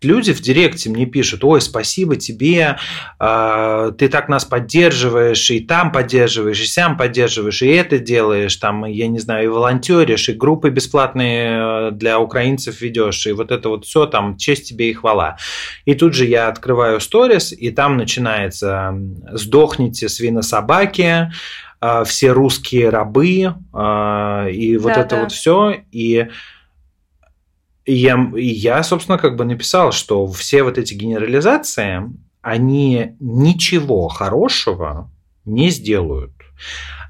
люди 0.03 0.33
в 0.33 0.41
директе 0.41 0.91
мне 0.91 1.07
пишут, 1.07 1.45
ой, 1.45 1.61
спасибо 1.61 2.17
тебе, 2.17 2.79
а, 3.19 3.91
ты 3.93 4.09
так 4.09 4.29
нас 4.29 4.45
поддерживаешь, 4.45 5.51
и 5.51 5.61
там 5.61 5.93
поддерживаешь, 5.93 6.61
и 6.61 6.67
сам 6.67 6.97
поддерживаешь, 6.97 7.63
и 7.63 7.69
это 7.69 7.99
делаешь, 7.99 8.57
там, 8.57 8.85
я 8.85 9.09
не 9.09 9.19
знаю, 9.19 9.45
и 9.45 9.49
волонтеришь, 9.49 10.29
и 10.29 10.33
группы 10.33 10.71
бесплатные 10.71 11.89
э, 11.89 11.91
для 11.93 12.19
украинцев 12.21 12.81
ведешь, 12.81 13.27
и 13.27 13.33
вот 13.33 13.51
это 13.51 13.69
вот 13.69 13.85
все, 13.85 14.07
там, 14.07 14.37
честь 14.37 14.69
тебе 14.69 14.91
и 14.91 14.95
хвала. 14.95 15.37
И 15.85 15.95
тут 15.95 16.15
же 16.15 16.27
я 16.27 16.49
открываю 16.49 17.01
сторис, 17.01 17.53
и 17.53 17.71
там 17.71 17.97
начинается 17.97 18.95
«сдохните, 19.33 20.09
свинособаки», 20.09 21.31
а, 21.81 22.03
все 22.03 22.33
русские 22.33 22.89
рабы, 22.89 23.55
а, 23.73 24.49
и 24.49 24.77
вот 24.77 24.95
да, 24.95 25.01
это 25.01 25.17
да. 25.17 25.23
вот 25.23 25.33
все, 25.33 25.77
и 25.93 26.29
я, 27.93 28.31
я, 28.35 28.83
собственно, 28.83 29.19
как 29.19 29.37
бы 29.37 29.45
написал, 29.45 29.93
что 29.93 30.27
все 30.27 30.63
вот 30.63 30.79
эти 30.79 30.95
генерализации, 30.95 32.03
они 32.43 33.17
ничего 33.19 34.09
хорошего 34.09 35.11
не 35.45 35.71
сделают. 35.71 36.33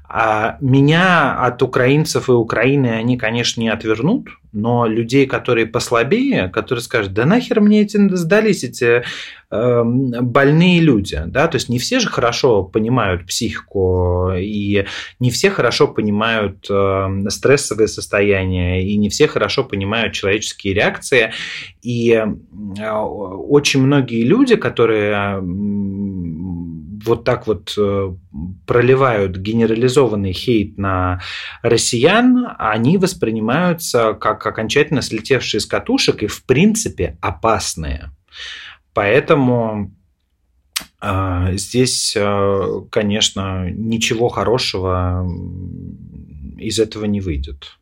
А 0.07 0.57
меня 0.61 1.39
от 1.45 1.61
украинцев 1.61 2.29
и 2.29 2.31
Украины 2.31 2.87
они, 2.87 3.17
конечно, 3.17 3.61
не 3.61 3.69
отвернут, 3.69 4.29
но 4.51 4.87
людей, 4.87 5.25
которые 5.25 5.65
послабее, 5.65 6.49
которые 6.49 6.81
скажут, 6.81 7.13
да 7.13 7.25
нахер 7.25 7.61
мне 7.61 7.81
эти 7.81 7.97
сдались 8.15 8.63
эти 8.63 9.03
э, 9.51 9.83
больные 9.83 10.79
люди, 10.79 11.21
да, 11.27 11.47
то 11.47 11.55
есть 11.55 11.69
не 11.69 11.79
все 11.79 11.99
же 11.99 12.09
хорошо 12.09 12.63
понимают 12.63 13.25
психику, 13.25 14.31
и 14.35 14.85
не 15.19 15.31
все 15.31 15.49
хорошо 15.49 15.87
понимают 15.87 16.65
э, 16.69 17.29
стрессовые 17.29 17.87
состояния, 17.87 18.83
и 18.83 18.97
не 18.97 19.09
все 19.09 19.27
хорошо 19.27 19.63
понимают 19.63 20.13
человеческие 20.13 20.73
реакции, 20.73 21.31
и 21.81 22.11
э, 22.11 22.91
очень 22.91 23.81
многие 23.81 24.23
люди, 24.23 24.55
которые 24.55 25.41
вот 27.05 27.23
так 27.23 27.47
вот 27.47 27.73
э, 27.77 28.13
проливают 28.65 29.37
генерализованный 29.37 30.33
хейт 30.33 30.77
на 30.77 31.21
россиян, 31.61 32.47
они 32.57 32.97
воспринимаются 32.97 34.13
как 34.13 34.45
окончательно 34.45 35.01
слетевшие 35.01 35.61
с 35.61 35.65
катушек 35.65 36.23
и, 36.23 36.27
в 36.27 36.45
принципе, 36.45 37.17
опасные. 37.21 38.11
Поэтому 38.93 39.91
э, 41.01 41.47
здесь, 41.53 42.13
э, 42.15 42.81
конечно, 42.91 43.69
ничего 43.69 44.29
хорошего 44.29 45.27
из 46.57 46.79
этого 46.79 47.05
не 47.05 47.21
выйдет. 47.21 47.77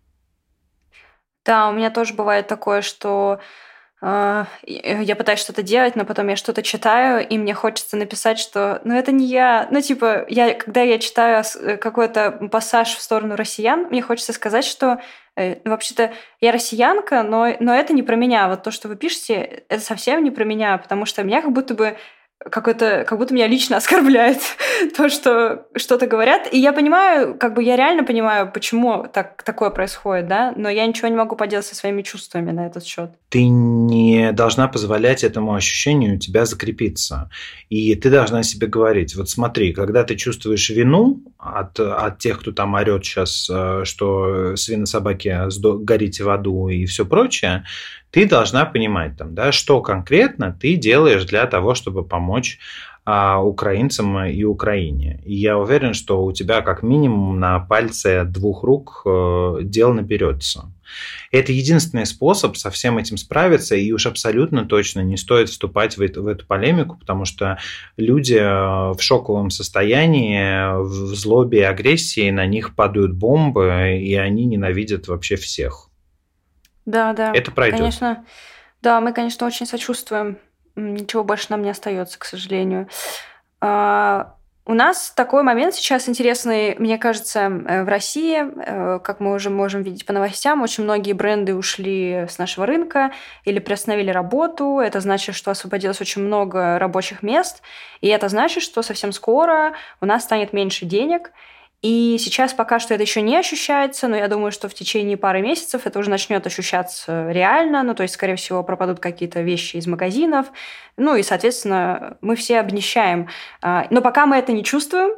Да, 1.46 1.70
у 1.70 1.74
меня 1.74 1.90
тоже 1.90 2.14
бывает 2.14 2.48
такое, 2.48 2.82
что 2.82 3.40
я 4.02 5.16
пытаюсь 5.18 5.40
что-то 5.40 5.64
делать, 5.64 5.96
но 5.96 6.06
потом 6.06 6.28
я 6.28 6.36
что-то 6.36 6.62
читаю, 6.62 7.28
и 7.28 7.38
мне 7.38 7.56
хочется 7.56 7.98
написать, 7.98 8.38
что 8.38 8.80
ну 8.84 8.94
это 8.94 9.12
не 9.12 9.26
я. 9.26 9.68
Ну, 9.72 9.82
типа, 9.82 10.26
я, 10.30 10.54
когда 10.54 10.82
я 10.82 11.00
читаю 11.00 11.44
э, 11.60 11.78
какой-то 11.78 12.32
пассаж 12.52 12.96
в 12.96 13.02
сторону 13.02 13.36
россиян, 13.36 13.88
мне 13.90 14.04
хочется 14.04 14.34
сказать, 14.34 14.66
что 14.66 15.02
э, 15.36 15.56
ну, 15.64 15.72
вообще-то 15.72 16.14
я 16.42 16.52
россиянка, 16.52 17.24
но, 17.24 17.56
но 17.60 17.74
это 17.74 17.94
не 17.94 18.04
про 18.04 18.16
меня. 18.16 18.48
Вот 18.50 18.62
то, 18.62 18.70
что 18.70 18.88
вы 18.88 18.98
пишете, 18.98 19.64
это 19.68 19.82
совсем 19.82 20.24
не 20.24 20.30
про 20.30 20.44
меня, 20.44 20.78
потому 20.78 21.06
что 21.06 21.24
меня 21.24 21.42
как 21.42 21.52
будто 21.52 21.74
бы 21.74 21.98
какой-то, 22.50 23.06
как 23.08 23.18
будто 23.18 23.34
меня 23.34 23.48
лично 23.48 23.78
оскорбляет 23.78 24.40
то, 24.98 25.10
что 25.10 25.66
что-то 25.76 26.08
говорят. 26.08 26.52
И 26.52 26.60
я 26.60 26.74
понимаю, 26.74 27.36
как 27.38 27.54
бы 27.54 27.64
я 27.64 27.76
реально 27.76 28.04
понимаю, 28.04 28.52
почему 28.52 29.08
так, 29.12 29.44
такое 29.44 29.70
происходит, 29.70 30.28
да, 30.28 30.54
но 30.56 30.70
я 30.70 30.86
ничего 30.86 31.08
не 31.08 31.16
могу 31.16 31.36
поделать 31.36 31.66
со 31.66 31.76
своими 31.76 32.02
чувствами 32.02 32.52
на 32.52 32.68
этот 32.68 32.86
счет. 32.86 33.12
Ты 33.30 33.48
не 33.48 34.32
должна 34.32 34.68
позволять 34.68 35.24
этому 35.24 35.54
ощущению 35.54 36.16
у 36.16 36.20
тебя 36.20 36.46
закрепиться. 36.46 37.30
И 37.70 37.96
ты 37.96 38.10
должна 38.10 38.44
себе 38.44 38.68
говорить, 38.68 39.16
вот 39.16 39.30
смотри, 39.30 39.74
когда 39.74 40.04
ты 40.04 40.16
чувствуешь 40.16 40.70
вину 40.70 41.22
от, 41.38 41.80
от 41.80 42.20
тех, 42.20 42.40
кто 42.40 42.52
там 42.52 42.74
орет 42.76 43.04
сейчас, 43.06 43.50
э, 43.50 43.82
что 43.84 44.56
свинособаки 44.56 45.36
горите 45.84 46.24
в 46.24 46.30
аду 46.30 46.70
и 46.70 46.86
все 46.86 47.06
прочее, 47.06 47.66
ты 48.12 48.26
должна 48.26 48.66
понимать, 48.66 49.18
там, 49.18 49.36
да, 49.36 49.52
что 49.52 49.82
конкретно 49.82 50.58
ты 50.60 50.76
делаешь 50.76 51.26
для 51.26 51.46
того, 51.46 51.76
чтобы 51.76 52.04
помочь 52.04 52.60
а, 53.10 53.42
украинцам 53.42 54.26
и 54.26 54.44
Украине. 54.44 55.22
И 55.26 55.34
я 55.34 55.58
уверен, 55.58 55.94
что 55.94 56.26
у 56.26 56.34
тебя 56.34 56.62
как 56.62 56.84
минимум 56.84 57.40
на 57.40 57.58
пальце 57.58 58.26
двух 58.26 58.64
рук 58.64 59.04
э, 59.06 59.60
дел 59.62 59.94
наберется. 59.94 60.74
Это 61.32 61.54
единственный 61.54 62.06
способ 62.06 62.58
со 62.58 62.70
всем 62.70 62.98
этим 62.98 63.16
справиться, 63.16 63.78
и 63.78 63.94
уж 63.94 64.08
абсолютно 64.08 64.66
точно 64.66 65.00
не 65.02 65.16
стоит 65.16 65.48
вступать 65.48 65.96
в 65.96 66.02
эту, 66.02 66.22
в 66.22 66.28
эту 66.28 66.46
полемику, 66.46 66.98
потому 66.98 67.24
что 67.24 67.58
люди 67.96 68.36
э, 68.36 68.92
в 68.92 68.98
шоковом 69.00 69.52
состоянии, 69.52 70.84
в 70.84 71.16
злобе 71.16 71.60
и 71.60 71.64
агрессии, 71.64 72.30
на 72.30 72.46
них 72.46 72.76
падают 72.76 73.14
бомбы, 73.14 73.98
и 74.02 74.16
они 74.16 74.44
ненавидят 74.44 75.08
вообще 75.08 75.38
всех. 75.38 75.87
Да, 76.88 77.14
да. 77.14 77.32
Это 77.34 77.52
пройдет. 77.52 77.78
Конечно. 77.78 78.26
Да, 78.82 79.00
мы, 79.02 79.14
конечно, 79.14 79.46
очень 79.46 79.66
сочувствуем. 79.66 80.40
Ничего 80.76 81.24
больше 81.24 81.48
нам 81.50 81.62
не 81.62 81.70
остается, 81.70 82.18
к 82.18 82.26
сожалению. 82.26 82.88
А, 83.60 84.36
у 84.66 84.74
нас 84.74 85.12
такой 85.16 85.44
момент 85.44 85.76
сейчас 85.76 86.08
интересный, 86.08 86.76
мне 86.78 86.98
кажется, 86.98 87.40
э, 87.40 87.84
в 87.84 87.88
России, 87.88 88.38
э, 88.38 89.00
как 89.00 89.20
мы 89.20 89.34
уже 89.34 89.50
можем 89.50 89.82
видеть 89.82 90.06
по 90.06 90.14
новостям, 90.14 90.62
очень 90.62 90.84
многие 90.84 91.14
бренды 91.14 91.56
ушли 91.56 92.26
с 92.30 92.38
нашего 92.38 92.66
рынка 92.66 93.12
или 93.44 93.60
приостановили 93.60 94.10
работу. 94.10 94.80
Это 94.80 95.02
значит, 95.02 95.36
что 95.36 95.52
освободилось 95.52 96.00
очень 96.00 96.22
много 96.22 96.80
рабочих 96.80 97.22
мест, 97.22 97.62
и 98.00 98.08
это 98.08 98.30
значит, 98.30 98.64
что 98.64 98.82
совсем 98.82 99.12
скоро 99.12 99.74
у 100.00 100.06
нас 100.06 100.24
станет 100.24 100.54
меньше 100.54 100.86
денег, 100.86 101.32
и 101.84 102.18
сейчас 102.20 102.54
пока 102.54 102.80
что 102.80 102.96
это 102.96 103.04
еще 103.04 103.22
не 103.22 103.38
ощущается, 103.38 104.08
но 104.08 104.16
я 104.16 104.28
думаю, 104.28 104.52
что 104.52 104.68
в 104.68 104.74
течение 104.74 105.16
пары 105.16 105.42
месяцев 105.42 105.86
это 105.86 106.00
уже 106.00 106.10
начнет 106.10 106.46
ощущаться 106.48 107.30
реально. 107.32 107.84
Ну, 107.84 107.94
то 107.94 108.02
есть, 108.04 108.16
скорее 108.16 108.36
всего, 108.36 108.64
пропадут 108.64 109.00
какие-то 109.00 109.42
вещи 109.42 109.78
из 109.78 109.86
магазинов. 109.86 110.48
Ну 110.98 111.16
и, 111.16 111.22
соответственно, 111.22 112.18
мы 112.22 112.36
все 112.36 112.60
обнищаем. 112.60 113.30
А, 113.62 113.86
но 113.92 114.02
пока 114.02 114.26
мы 114.26 114.38
это 114.38 114.54
не 114.54 114.64
чувствуем, 114.64 115.12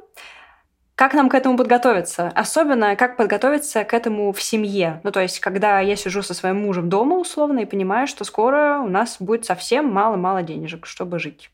как 0.95 1.13
нам 1.13 1.29
к 1.29 1.33
этому 1.33 1.55
подготовиться? 1.55 2.27
Особенно, 2.35 2.97
как 2.97 3.15
подготовиться 3.15 3.85
к 3.85 3.93
этому 3.93 4.33
в 4.33 4.41
семье? 4.41 4.99
Ну, 5.05 5.11
то 5.11 5.21
есть, 5.21 5.39
когда 5.39 5.79
я 5.79 5.95
сижу 5.95 6.21
со 6.21 6.33
своим 6.33 6.57
мужем 6.57 6.89
дома, 6.89 7.15
условно, 7.15 7.59
и 7.59 7.65
понимаю, 7.65 8.05
что 8.05 8.25
скоро 8.25 8.81
у 8.83 8.89
нас 8.89 9.15
будет 9.21 9.45
совсем 9.45 9.87
мало-мало 9.87 10.43
денежек, 10.43 10.85
чтобы 10.85 11.19
жить. 11.19 11.51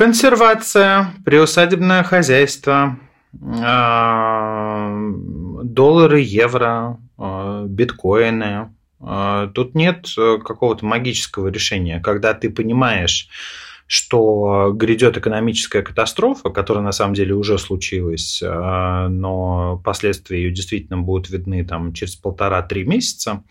Консервация, 0.00 1.12
приусадебное 1.26 2.02
хозяйство, 2.02 2.98
а, 3.62 4.96
доллары, 5.62 6.20
евро, 6.20 6.96
а, 7.18 7.66
биткоины. 7.66 8.74
А, 8.98 9.48
тут 9.48 9.74
нет 9.74 10.06
э, 10.16 10.38
какого-то 10.42 10.86
магического 10.86 11.48
решения, 11.48 12.00
когда 12.00 12.32
ты 12.32 12.48
понимаешь, 12.48 13.28
что 13.92 14.70
грядет 14.72 15.18
экономическая 15.18 15.82
катастрофа, 15.82 16.50
которая 16.50 16.84
на 16.84 16.92
самом 16.92 17.14
деле 17.14 17.34
уже 17.34 17.58
случилась, 17.58 18.40
но 18.40 19.82
последствия 19.84 20.38
ее 20.44 20.52
действительно 20.52 20.98
будут 20.98 21.28
видны 21.28 21.64
там, 21.64 21.92
через 21.92 22.14
полтора-три 22.14 22.84
месяца, 22.84 23.42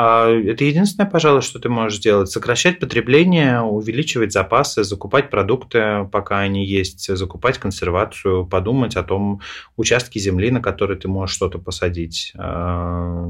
а, 0.00 0.30
это 0.30 0.64
единственное, 0.64 1.10
пожалуй, 1.10 1.42
что 1.42 1.58
ты 1.58 1.68
можешь 1.68 1.98
сделать. 1.98 2.30
Сокращать 2.30 2.78
потребление, 2.78 3.60
увеличивать 3.60 4.32
запасы, 4.32 4.84
закупать 4.84 5.28
продукты, 5.28 6.08
пока 6.12 6.38
они 6.38 6.64
есть, 6.64 7.16
закупать 7.16 7.58
консервацию, 7.58 8.46
подумать 8.46 8.94
о 8.94 9.02
том 9.02 9.40
участке 9.76 10.20
земли, 10.20 10.52
на 10.52 10.60
который 10.60 10.96
ты 10.96 11.08
можешь 11.08 11.34
что-то 11.34 11.58
посадить. 11.58 12.32
А, 12.36 13.28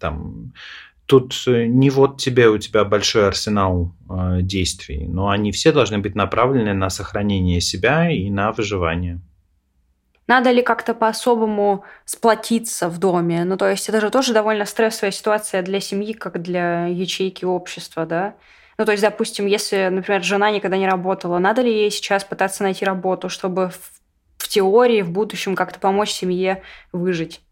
там, 0.00 0.52
тут 1.12 1.34
не 1.46 1.90
вот 1.90 2.18
тебе, 2.18 2.48
у 2.48 2.56
тебя 2.56 2.84
большой 2.84 3.28
арсенал 3.28 3.92
действий, 4.40 5.06
но 5.06 5.28
они 5.28 5.52
все 5.52 5.70
должны 5.70 5.98
быть 5.98 6.14
направлены 6.14 6.72
на 6.72 6.88
сохранение 6.88 7.60
себя 7.60 8.10
и 8.10 8.30
на 8.30 8.50
выживание. 8.52 9.20
Надо 10.26 10.50
ли 10.52 10.62
как-то 10.62 10.94
по-особому 10.94 11.84
сплотиться 12.06 12.88
в 12.88 12.96
доме? 12.98 13.44
Ну, 13.44 13.58
то 13.58 13.68
есть 13.68 13.90
это 13.90 14.00
же 14.00 14.08
тоже 14.08 14.32
довольно 14.32 14.64
стрессовая 14.64 15.12
ситуация 15.12 15.60
для 15.60 15.80
семьи, 15.80 16.14
как 16.14 16.40
для 16.40 16.86
ячейки 16.86 17.44
общества, 17.44 18.06
да? 18.06 18.34
Ну, 18.78 18.86
то 18.86 18.92
есть, 18.92 19.02
допустим, 19.02 19.44
если, 19.44 19.90
например, 19.92 20.22
жена 20.24 20.50
никогда 20.50 20.78
не 20.78 20.88
работала, 20.88 21.38
надо 21.38 21.60
ли 21.60 21.70
ей 21.70 21.90
сейчас 21.90 22.24
пытаться 22.24 22.62
найти 22.62 22.86
работу, 22.86 23.28
чтобы 23.28 23.68
в, 23.68 23.90
в 24.38 24.48
теории, 24.48 25.02
в 25.02 25.10
будущем 25.10 25.56
как-то 25.56 25.78
помочь 25.78 26.10
семье 26.10 26.62
выжить? 26.90 27.42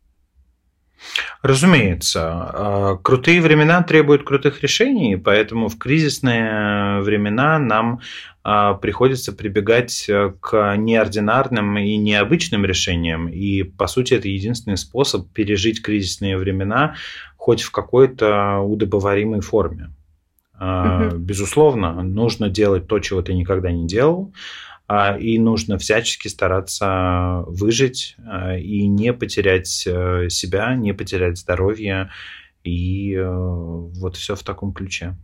Разумеется, 1.43 2.23
а, 2.23 2.97
крутые 2.97 3.41
времена 3.41 3.83
требуют 3.83 4.25
крутых 4.25 4.63
решений, 4.63 5.17
поэтому 5.17 5.69
в 5.69 5.79
кризисные 5.79 7.01
времена 7.01 7.59
нам 7.59 8.01
а, 8.43 8.75
приходится 8.75 9.33
прибегать 9.33 10.07
э, 10.09 10.33
к 10.41 10.77
неординарным 10.77 11.79
и 11.79 11.97
необычным 11.97 12.65
решениям. 12.65 13.29
И, 13.29 13.63
по 13.63 13.87
сути, 13.87 14.15
это 14.15 14.29
единственный 14.29 14.77
способ 14.77 15.31
пережить 15.33 15.83
кризисные 15.83 16.37
времена 16.37 16.95
хоть 17.37 17.63
в 17.63 17.71
какой-то 17.71 18.59
удобоваримой 18.59 19.41
форме. 19.41 19.91
Угу. 20.61 21.17
Безусловно, 21.17 22.03
нужно 22.03 22.51
делать 22.51 22.87
то, 22.87 22.99
чего 22.99 23.23
ты 23.23 23.33
никогда 23.33 23.73
не 23.73 23.87
делал, 23.87 24.33
и 25.21 25.39
нужно 25.39 25.79
всячески 25.79 26.27
стараться 26.27 27.45
выжить 27.47 28.17
а, 28.27 28.57
и 28.57 28.89
не 28.89 29.13
потерять 29.13 29.85
э, 29.87 30.29
себя, 30.31 30.75
не 30.75 30.93
потерять 30.93 31.39
здоровье, 31.39 32.11
и 32.65 33.15
э, 33.15 33.25
вот 33.25 34.17
все 34.17 34.35
в 34.35 34.43
таком 34.43 34.73
ключе. 34.73 35.15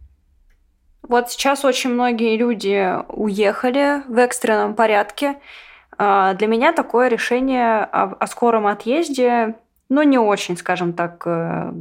Вот 1.03 1.31
сейчас 1.31 1.65
очень 1.65 1.91
многие 1.91 2.37
люди 2.37 2.95
уехали 3.09 4.03
в 4.09 4.19
экстренном 4.19 4.77
порядке. 4.77 5.35
А, 5.99 6.35
для 6.35 6.47
меня 6.47 6.73
такое 6.73 7.09
решение 7.09 7.83
о, 7.83 8.25
скором 8.29 8.69
отъезде, 8.69 9.57
ну, 9.89 10.03
не 10.03 10.19
очень, 10.19 10.57
скажем 10.57 10.93
так, 10.93 11.25
э, 11.27 11.73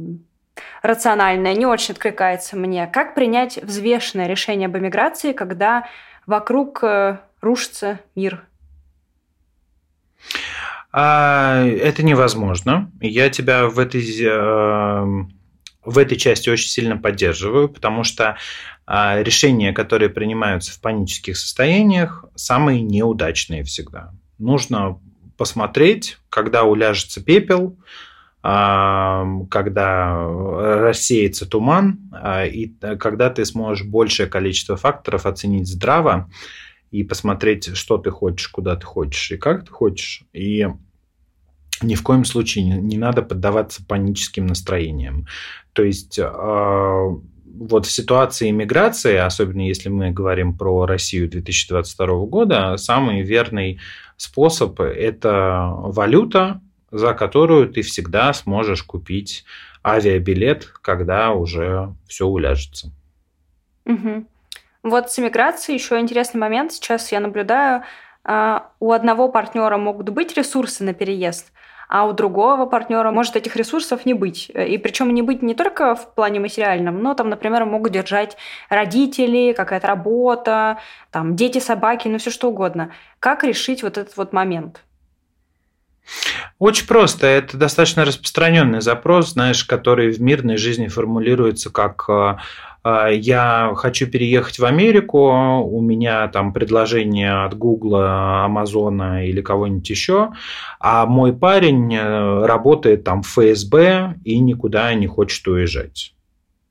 рациональное, 0.82 1.54
не 1.54 1.66
очень 1.66 1.92
откликается 1.94 2.56
мне. 2.56 2.88
Как 2.88 3.14
принять 3.14 3.62
взвешенное 3.62 4.26
решение 4.26 4.66
об 4.66 4.76
эмиграции, 4.76 5.32
когда 5.32 5.86
вокруг 6.26 6.82
рушится 7.46 8.00
мир? 8.14 8.44
А, 10.92 11.64
это 11.64 12.02
невозможно. 12.02 12.90
Я 13.00 13.30
тебя 13.30 13.68
в 13.68 13.78
этой, 13.78 14.04
эм, 14.22 15.32
в 15.84 15.98
этой 15.98 16.16
части 16.16 16.50
очень 16.50 16.68
сильно 16.68 16.96
поддерживаю, 16.96 17.68
потому 17.68 18.02
что 18.02 18.36
а, 18.86 19.22
решения, 19.22 19.72
которые 19.72 20.08
принимаются 20.08 20.72
в 20.72 20.80
панических 20.80 21.36
состояниях, 21.36 22.24
самые 22.34 22.82
неудачные 22.82 23.62
всегда. 23.64 24.12
Нужно 24.38 24.98
посмотреть, 25.36 26.18
когда 26.28 26.64
уляжется 26.64 27.22
пепел, 27.22 27.76
когда 28.42 30.14
рассеется 30.78 31.46
туман, 31.46 31.98
а, 32.12 32.44
и 32.46 32.68
когда 32.98 33.28
ты 33.28 33.44
сможешь 33.44 33.84
большее 33.84 34.28
количество 34.28 34.76
факторов 34.76 35.26
оценить 35.26 35.66
здраво, 35.66 36.30
и 36.96 37.04
посмотреть, 37.04 37.76
что 37.76 37.98
ты 37.98 38.10
хочешь, 38.10 38.48
куда 38.48 38.76
ты 38.76 38.86
хочешь 38.86 39.30
и 39.32 39.36
как 39.36 39.66
ты 39.66 39.70
хочешь. 39.70 40.22
И 40.32 40.66
ни 41.82 41.94
в 41.94 42.02
коем 42.02 42.24
случае 42.24 42.64
не, 42.64 42.76
не 42.78 42.96
надо 42.96 43.22
поддаваться 43.22 43.84
паническим 43.84 44.46
настроениям. 44.46 45.26
То 45.74 45.82
есть 45.82 46.18
э, 46.18 46.24
вот 46.24 47.86
в 47.86 47.90
ситуации 47.90 48.48
иммиграции, 48.48 49.16
особенно 49.16 49.66
если 49.66 49.90
мы 49.90 50.10
говорим 50.10 50.56
про 50.56 50.86
Россию 50.86 51.28
2022 51.28 52.06
года, 52.26 52.76
самый 52.78 53.20
верный 53.20 53.78
способ– 54.16 54.80
это 54.80 55.68
валюта, 55.70 56.62
за 56.90 57.12
которую 57.12 57.68
ты 57.68 57.82
всегда 57.82 58.32
сможешь 58.32 58.82
купить 58.82 59.44
авиабилет, 59.84 60.64
когда 60.80 61.32
уже 61.32 61.94
все 62.06 62.26
уляжется. 62.26 62.90
Угу. 63.84 64.26
Вот 64.86 65.10
с 65.10 65.18
эмиграцией 65.18 65.78
еще 65.78 65.98
интересный 65.98 66.38
момент. 66.38 66.72
Сейчас 66.72 67.10
я 67.10 67.18
наблюдаю, 67.18 67.82
а, 68.22 68.70
у 68.78 68.92
одного 68.92 69.28
партнера 69.28 69.76
могут 69.78 70.10
быть 70.10 70.36
ресурсы 70.36 70.84
на 70.84 70.94
переезд, 70.94 71.52
а 71.88 72.06
у 72.06 72.12
другого 72.12 72.66
партнера 72.66 73.10
может 73.10 73.34
этих 73.34 73.56
ресурсов 73.56 74.06
не 74.06 74.14
быть. 74.14 74.48
И 74.48 74.78
причем 74.78 75.12
не 75.12 75.22
быть 75.22 75.42
не 75.42 75.56
только 75.56 75.96
в 75.96 76.14
плане 76.14 76.38
материальном, 76.38 77.02
но 77.02 77.14
там, 77.14 77.30
например, 77.30 77.64
могут 77.64 77.90
держать 77.90 78.36
родители, 78.68 79.54
какая-то 79.54 79.88
работа, 79.88 80.78
там 81.10 81.34
дети, 81.34 81.58
собаки, 81.58 82.06
ну 82.06 82.18
все 82.18 82.30
что 82.30 82.48
угодно. 82.48 82.92
Как 83.18 83.42
решить 83.42 83.82
вот 83.82 83.98
этот 83.98 84.16
вот 84.16 84.32
момент? 84.32 84.82
Очень 86.60 86.86
просто. 86.86 87.26
Это 87.26 87.56
достаточно 87.56 88.04
распространенный 88.04 88.80
запрос, 88.80 89.32
знаешь, 89.32 89.64
который 89.64 90.12
в 90.12 90.20
мирной 90.20 90.56
жизни 90.56 90.86
формулируется 90.86 91.70
как 91.70 92.08
а, 92.08 92.38
я 93.10 93.72
хочу 93.74 94.06
переехать 94.06 94.58
в 94.58 94.64
Америку, 94.64 95.18
у 95.18 95.80
меня 95.80 96.28
там 96.28 96.52
предложение 96.52 97.44
от 97.44 97.56
Гугла, 97.56 98.44
Амазона 98.44 99.26
или 99.26 99.40
кого-нибудь 99.40 99.88
еще, 99.90 100.32
а 100.78 101.06
мой 101.06 101.32
парень 101.32 101.94
э, 101.94 102.46
работает 102.46 103.04
там 103.04 103.22
в 103.22 103.26
ФСБ 103.26 104.16
и 104.24 104.38
никуда 104.38 104.92
не 104.94 105.06
хочет 105.06 105.46
уезжать. 105.48 106.14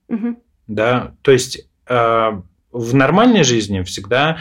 Угу. 0.08 0.36
Да, 0.68 1.14
то 1.22 1.32
есть 1.32 1.68
э, 1.88 2.42
в 2.72 2.94
нормальной 2.94 3.44
жизни 3.44 3.82
всегда 3.82 4.38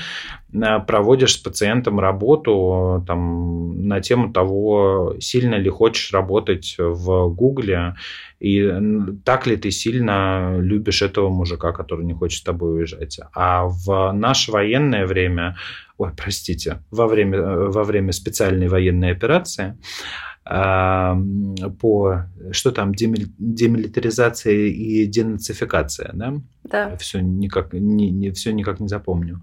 проводишь 0.87 1.35
с 1.35 1.37
пациентом 1.37 1.99
работу 2.01 3.05
там, 3.07 3.87
на 3.89 4.01
тему 4.01 4.33
того, 4.33 5.17
сильно 5.19 5.57
ли 5.57 5.69
хочешь 5.69 6.13
работать 6.13 6.77
в 6.79 7.29
Гугле, 7.29 7.95
и 8.41 8.73
так 9.25 9.47
ли 9.47 9.57
ты 9.57 9.71
сильно 9.71 10.57
любишь 10.59 11.03
этого 11.03 11.29
мужика, 11.31 11.73
который 11.73 12.05
не 12.05 12.15
хочет 12.15 12.41
с 12.41 12.45
тобой 12.45 12.79
уезжать. 12.79 13.21
А 13.35 13.65
в 13.67 14.13
наше 14.13 14.53
военное 14.53 15.07
время, 15.07 15.57
ой, 15.99 16.11
простите, 16.17 16.83
во 16.91 17.07
время, 17.07 17.41
во 17.43 17.85
время 17.85 18.13
специальной 18.13 18.69
военной 18.69 19.11
операции, 19.13 19.77
по 20.45 22.27
что 22.53 22.71
там 22.71 22.95
демилитаризация 22.95 24.53
и 24.53 25.07
денацификация, 25.07 26.11
да? 26.13 26.35
Да. 26.65 26.97
Все 26.99 27.21
никак 27.21 27.73
не, 27.73 28.11
не 28.11 28.31
все 28.31 28.53
никак 28.53 28.79
не 28.79 28.89
запомню. 28.89 29.43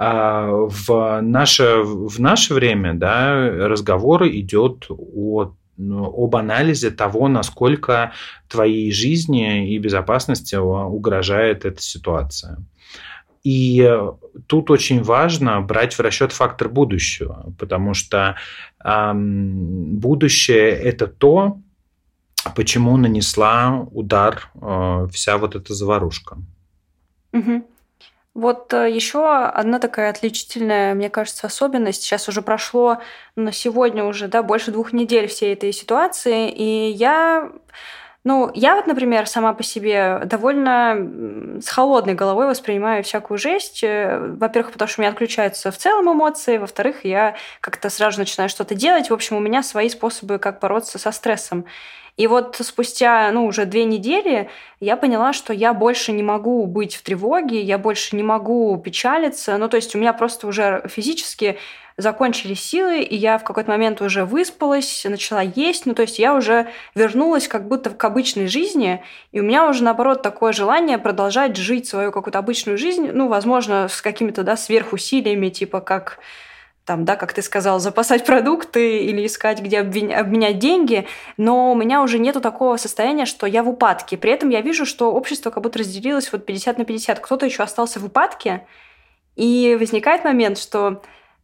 А 0.00 0.46
в 0.48 1.20
наше 1.20 1.82
в 1.82 2.20
наше 2.20 2.54
время, 2.54 2.94
да, 2.94 3.34
разговор 3.34 4.28
идет 4.28 4.86
о 4.88 5.52
об 5.78 6.34
анализе 6.34 6.90
того, 6.90 7.28
насколько 7.28 8.12
твоей 8.48 8.90
жизни 8.90 9.72
и 9.74 9.78
безопасности 9.78 10.56
угрожает 10.56 11.64
эта 11.64 11.80
ситуация. 11.80 12.58
И 13.44 13.80
э, 13.80 14.12
тут 14.46 14.70
очень 14.70 15.02
важно 15.02 15.60
брать 15.60 15.94
в 15.94 16.00
расчет 16.00 16.32
фактор 16.32 16.68
будущего, 16.68 17.52
потому 17.58 17.94
что 17.94 18.36
эм, 18.84 19.96
будущее 19.98 20.70
это 20.70 21.06
то, 21.06 21.58
почему 22.56 22.96
нанесла 22.96 23.86
удар 23.92 24.50
э, 24.54 25.08
вся 25.12 25.38
вот 25.38 25.54
эта 25.54 25.72
заварушка. 25.74 26.38
Угу. 27.32 27.64
Вот 28.38 28.72
э, 28.72 28.88
еще 28.88 29.28
одна 29.36 29.80
такая 29.80 30.10
отличительная, 30.10 30.94
мне 30.94 31.10
кажется, 31.10 31.48
особенность. 31.48 32.02
Сейчас 32.02 32.28
уже 32.28 32.40
прошло 32.40 32.98
на 33.34 33.50
сегодня 33.50 34.04
уже 34.04 34.28
да, 34.28 34.44
больше 34.44 34.70
двух 34.70 34.92
недель 34.92 35.26
всей 35.26 35.54
этой 35.54 35.72
ситуации, 35.72 36.48
и 36.48 36.88
я 36.92 37.50
ну, 38.22 38.48
я 38.54 38.76
вот, 38.76 38.86
например, 38.86 39.26
сама 39.26 39.54
по 39.54 39.64
себе 39.64 40.20
довольно 40.24 41.60
с 41.60 41.68
холодной 41.68 42.14
головой 42.14 42.46
воспринимаю 42.46 43.02
всякую 43.02 43.38
жесть. 43.38 43.82
Э, 43.82 44.18
во-первых, 44.20 44.70
потому 44.72 44.88
что 44.88 45.00
у 45.00 45.02
меня 45.02 45.10
отключаются 45.10 45.72
в 45.72 45.76
целом 45.76 46.12
эмоции. 46.12 46.58
Во-вторых, 46.58 47.04
я 47.04 47.34
как-то 47.60 47.90
сразу 47.90 48.20
начинаю 48.20 48.48
что-то 48.48 48.76
делать. 48.76 49.10
В 49.10 49.14
общем, 49.14 49.36
у 49.36 49.40
меня 49.40 49.64
свои 49.64 49.88
способы, 49.88 50.38
как 50.38 50.60
бороться 50.60 51.00
со 51.00 51.10
стрессом. 51.10 51.64
И 52.18 52.26
вот 52.26 52.56
спустя, 52.60 53.30
ну, 53.30 53.46
уже 53.46 53.64
две 53.64 53.84
недели 53.84 54.50
я 54.80 54.96
поняла, 54.96 55.32
что 55.32 55.52
я 55.52 55.72
больше 55.72 56.10
не 56.10 56.24
могу 56.24 56.66
быть 56.66 56.96
в 56.96 57.02
тревоге, 57.02 57.62
я 57.62 57.78
больше 57.78 58.16
не 58.16 58.24
могу 58.24 58.76
печалиться. 58.76 59.56
Ну, 59.56 59.68
то 59.68 59.76
есть 59.76 59.94
у 59.94 59.98
меня 59.98 60.12
просто 60.12 60.48
уже 60.48 60.82
физически 60.88 61.58
закончились 61.96 62.60
силы, 62.60 63.02
и 63.02 63.14
я 63.14 63.38
в 63.38 63.44
какой-то 63.44 63.70
момент 63.70 64.00
уже 64.00 64.24
выспалась, 64.24 65.04
начала 65.08 65.42
есть, 65.42 65.84
ну 65.84 65.94
то 65.94 66.02
есть 66.02 66.20
я 66.20 66.34
уже 66.34 66.68
вернулась 66.94 67.48
как 67.48 67.66
будто 67.66 67.90
к 67.90 68.04
обычной 68.04 68.46
жизни, 68.46 69.02
и 69.32 69.40
у 69.40 69.42
меня 69.42 69.68
уже 69.68 69.82
наоборот 69.82 70.22
такое 70.22 70.52
желание 70.52 70.98
продолжать 70.98 71.56
жить 71.56 71.88
свою 71.88 72.12
какую-то 72.12 72.38
обычную 72.38 72.78
жизнь, 72.78 73.10
ну 73.12 73.26
возможно 73.26 73.88
с 73.88 74.00
какими-то 74.00 74.44
да 74.44 74.56
сверхусилиями, 74.56 75.48
типа 75.48 75.80
как 75.80 76.20
там, 76.88 77.04
да, 77.04 77.16
как 77.16 77.34
ты 77.34 77.42
сказал, 77.42 77.80
запасать 77.80 78.24
продукты 78.24 79.04
или 79.04 79.26
искать, 79.26 79.60
где 79.60 79.80
обменять 79.80 80.58
деньги, 80.58 81.06
но 81.36 81.70
у 81.70 81.74
меня 81.74 82.02
уже 82.02 82.18
нету 82.18 82.40
такого 82.40 82.78
состояния, 82.78 83.26
что 83.26 83.46
я 83.46 83.62
в 83.62 83.68
упадке. 83.68 84.16
При 84.16 84.32
этом 84.32 84.48
я 84.48 84.62
вижу, 84.62 84.86
что 84.86 85.12
общество 85.12 85.50
как 85.50 85.62
будто 85.62 85.80
разделилось 85.80 86.32
вот 86.32 86.46
50 86.46 86.78
на 86.78 86.86
50. 86.86 87.20
Кто-то 87.20 87.44
еще 87.44 87.62
остался 87.62 88.00
в 88.00 88.06
упадке, 88.06 88.66
и 89.36 89.76
возникает 89.78 90.24
момент, 90.24 90.56
что 90.56 91.02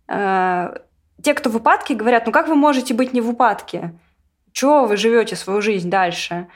э, 0.08 0.78
те, 1.22 1.34
кто 1.34 1.50
в 1.50 1.56
упадке, 1.56 1.94
говорят, 1.94 2.24
ну 2.24 2.32
как 2.32 2.48
вы 2.48 2.54
можете 2.54 2.94
быть 2.94 3.12
не 3.12 3.20
в 3.20 3.28
упадке? 3.28 3.92
Чего 4.52 4.86
вы 4.86 4.96
живете 4.96 5.36
свою 5.36 5.60
жизнь 5.60 5.90
дальше? 5.90 6.46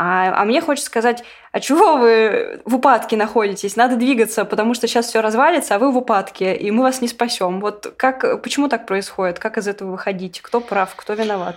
А, 0.00 0.42
а 0.42 0.44
мне 0.44 0.60
хочется 0.60 0.86
сказать, 0.86 1.24
а 1.50 1.58
чего 1.58 1.96
вы 1.96 2.60
в 2.64 2.76
упадке 2.76 3.16
находитесь? 3.16 3.74
Надо 3.74 3.96
двигаться, 3.96 4.44
потому 4.44 4.74
что 4.74 4.86
сейчас 4.86 5.06
все 5.06 5.20
развалится, 5.20 5.74
а 5.74 5.78
вы 5.80 5.90
в 5.90 5.96
упадке, 5.96 6.54
и 6.54 6.70
мы 6.70 6.84
вас 6.84 7.00
не 7.00 7.08
спасем. 7.08 7.60
Вот 7.60 7.92
как, 7.96 8.40
почему 8.42 8.68
так 8.68 8.86
происходит? 8.86 9.40
Как 9.40 9.58
из 9.58 9.66
этого 9.66 9.90
выходить? 9.90 10.40
Кто 10.40 10.60
прав, 10.60 10.94
кто 10.94 11.14
виноват? 11.14 11.56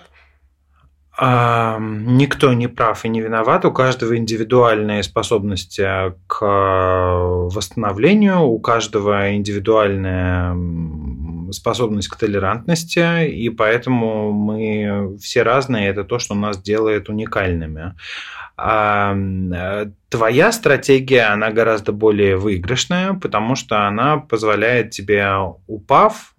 А, 1.18 1.78
никто 1.80 2.52
не 2.54 2.68
прав 2.68 3.06
и 3.06 3.10
не 3.10 3.22
виноват. 3.22 3.64
У 3.64 3.72
каждого 3.72 4.18
индивидуальные 4.18 5.04
способности 5.04 5.86
к 6.26 6.42
восстановлению, 6.44 8.40
у 8.40 8.60
каждого 8.60 9.36
индивидуальная 9.36 10.56
способность 11.52 12.08
к 12.08 12.16
толерантности, 12.16 13.28
и 13.28 13.50
поэтому 13.50 14.32
мы 14.32 15.18
все 15.20 15.44
разные, 15.44 15.90
это 15.90 16.04
то, 16.04 16.20
что 16.20 16.36
нас 16.36 16.62
делает 16.62 17.10
уникальными. 17.10 17.94
А 18.58 19.16
твоя 20.10 20.52
стратегия, 20.52 21.34
она 21.34 21.52
гораздо 21.52 21.92
более 21.94 22.38
выигрышная, 22.38 23.14
потому 23.14 23.56
что 23.56 23.88
она 23.88 24.18
позволяет 24.18 24.92
тебе, 24.92 25.28
упав, 25.68 26.36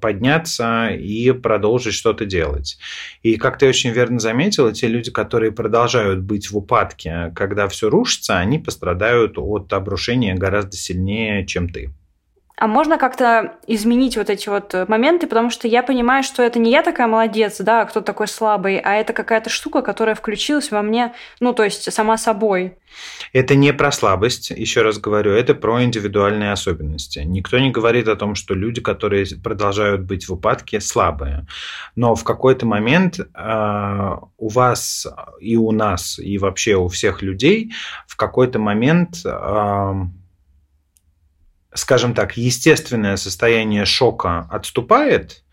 подняться 0.00 0.88
и 0.90 1.32
продолжить 1.32 1.94
что-то 1.94 2.26
делать. 2.26 2.78
И 3.22 3.36
как 3.36 3.58
ты 3.58 3.66
очень 3.66 3.90
верно 3.90 4.20
заметила, 4.20 4.72
те 4.72 4.86
люди, 4.86 5.10
которые 5.10 5.52
продолжают 5.52 6.20
быть 6.20 6.50
в 6.50 6.56
упадке, 6.56 7.32
когда 7.34 7.66
все 7.68 7.88
рушится, 7.88 8.38
они 8.38 8.58
пострадают 8.58 9.38
от 9.38 9.72
обрушения 9.72 10.34
гораздо 10.34 10.76
сильнее, 10.76 11.46
чем 11.46 11.68
ты. 11.70 11.92
А 12.56 12.68
можно 12.68 12.98
как-то 12.98 13.56
изменить 13.66 14.16
вот 14.16 14.30
эти 14.30 14.48
вот 14.48 14.74
моменты, 14.88 15.26
потому 15.26 15.50
что 15.50 15.66
я 15.66 15.82
понимаю, 15.82 16.22
что 16.22 16.40
это 16.40 16.60
не 16.60 16.70
я 16.70 16.82
такая 16.82 17.08
молодец, 17.08 17.58
да, 17.58 17.84
кто 17.84 18.00
такой 18.00 18.28
слабый, 18.28 18.78
а 18.78 18.94
это 18.94 19.12
какая-то 19.12 19.50
штука, 19.50 19.82
которая 19.82 20.14
включилась 20.14 20.70
во 20.70 20.80
мне, 20.80 21.14
ну, 21.40 21.52
то 21.52 21.64
есть 21.64 21.92
сама 21.92 22.16
собой. 22.16 22.76
Это 23.32 23.56
не 23.56 23.72
про 23.72 23.90
слабость, 23.90 24.50
еще 24.50 24.82
раз 24.82 24.98
говорю, 24.98 25.32
это 25.32 25.56
про 25.56 25.82
индивидуальные 25.82 26.52
особенности. 26.52 27.18
Никто 27.18 27.58
не 27.58 27.72
говорит 27.72 28.06
о 28.06 28.14
том, 28.14 28.36
что 28.36 28.54
люди, 28.54 28.80
которые 28.80 29.26
продолжают 29.42 30.02
быть 30.02 30.28
в 30.28 30.32
упадке, 30.32 30.80
слабые. 30.80 31.46
Но 31.96 32.14
в 32.14 32.22
какой-то 32.22 32.66
момент 32.66 33.18
э, 33.18 34.16
у 34.38 34.48
вас 34.48 35.08
и 35.40 35.56
у 35.56 35.72
нас, 35.72 36.20
и 36.20 36.38
вообще 36.38 36.76
у 36.76 36.86
всех 36.86 37.20
людей 37.20 37.72
в 38.06 38.14
какой-то 38.14 38.60
момент... 38.60 39.22
Э, 39.24 39.92
скажем 41.74 42.14
так, 42.14 42.36
естественное 42.36 43.16
состояние 43.16 43.84
шока 43.84 44.48
отступает, 44.50 45.44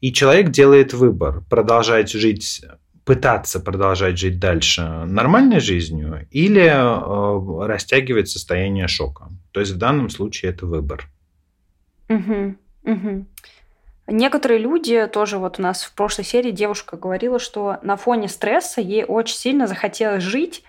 и 0.00 0.12
человек 0.12 0.50
делает 0.50 0.92
выбор 0.92 1.42
продолжать 1.48 2.10
жить 2.10 2.64
пытаться 3.04 3.58
продолжать 3.58 4.16
жить 4.18 4.38
дальше 4.38 4.82
нормальной 5.06 5.60
жизнью 5.60 6.28
или 6.30 6.66
э, 6.66 7.66
растягивать 7.66 8.28
состояние 8.28 8.86
шока. 8.86 9.28
То 9.50 9.60
есть 9.60 9.72
в 9.72 9.78
данном 9.78 10.08
случае 10.08 10.52
это 10.52 10.66
выбор. 10.66 11.08
Угу, 12.08 12.54
угу. 12.84 13.26
Некоторые 14.06 14.58
люди, 14.58 15.06
тоже 15.06 15.38
вот 15.38 15.58
у 15.58 15.62
нас 15.62 15.84
в 15.84 15.94
прошлой 15.94 16.24
серии 16.24 16.50
девушка 16.50 16.96
говорила, 16.96 17.38
что 17.38 17.78
на 17.82 17.96
фоне 17.96 18.28
стресса 18.28 18.80
ей 18.80 19.04
очень 19.04 19.36
сильно 19.36 19.66
захотелось 19.66 20.22
жить, 20.22 20.62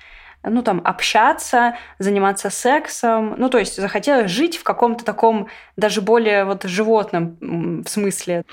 ну, 0.43 0.61
там, 0.61 0.81
общаться, 0.83 1.75
заниматься 1.99 2.49
сексом. 2.49 3.35
Ну, 3.37 3.49
то 3.49 3.57
есть 3.57 3.75
захотелось 3.75 4.31
жить 4.31 4.57
в 4.57 4.63
каком-то 4.63 5.05
таком 5.05 5.47
даже 5.77 6.01
более 6.01 6.45
вот 6.45 6.63
животном 6.63 7.83
смысле. 7.87 8.43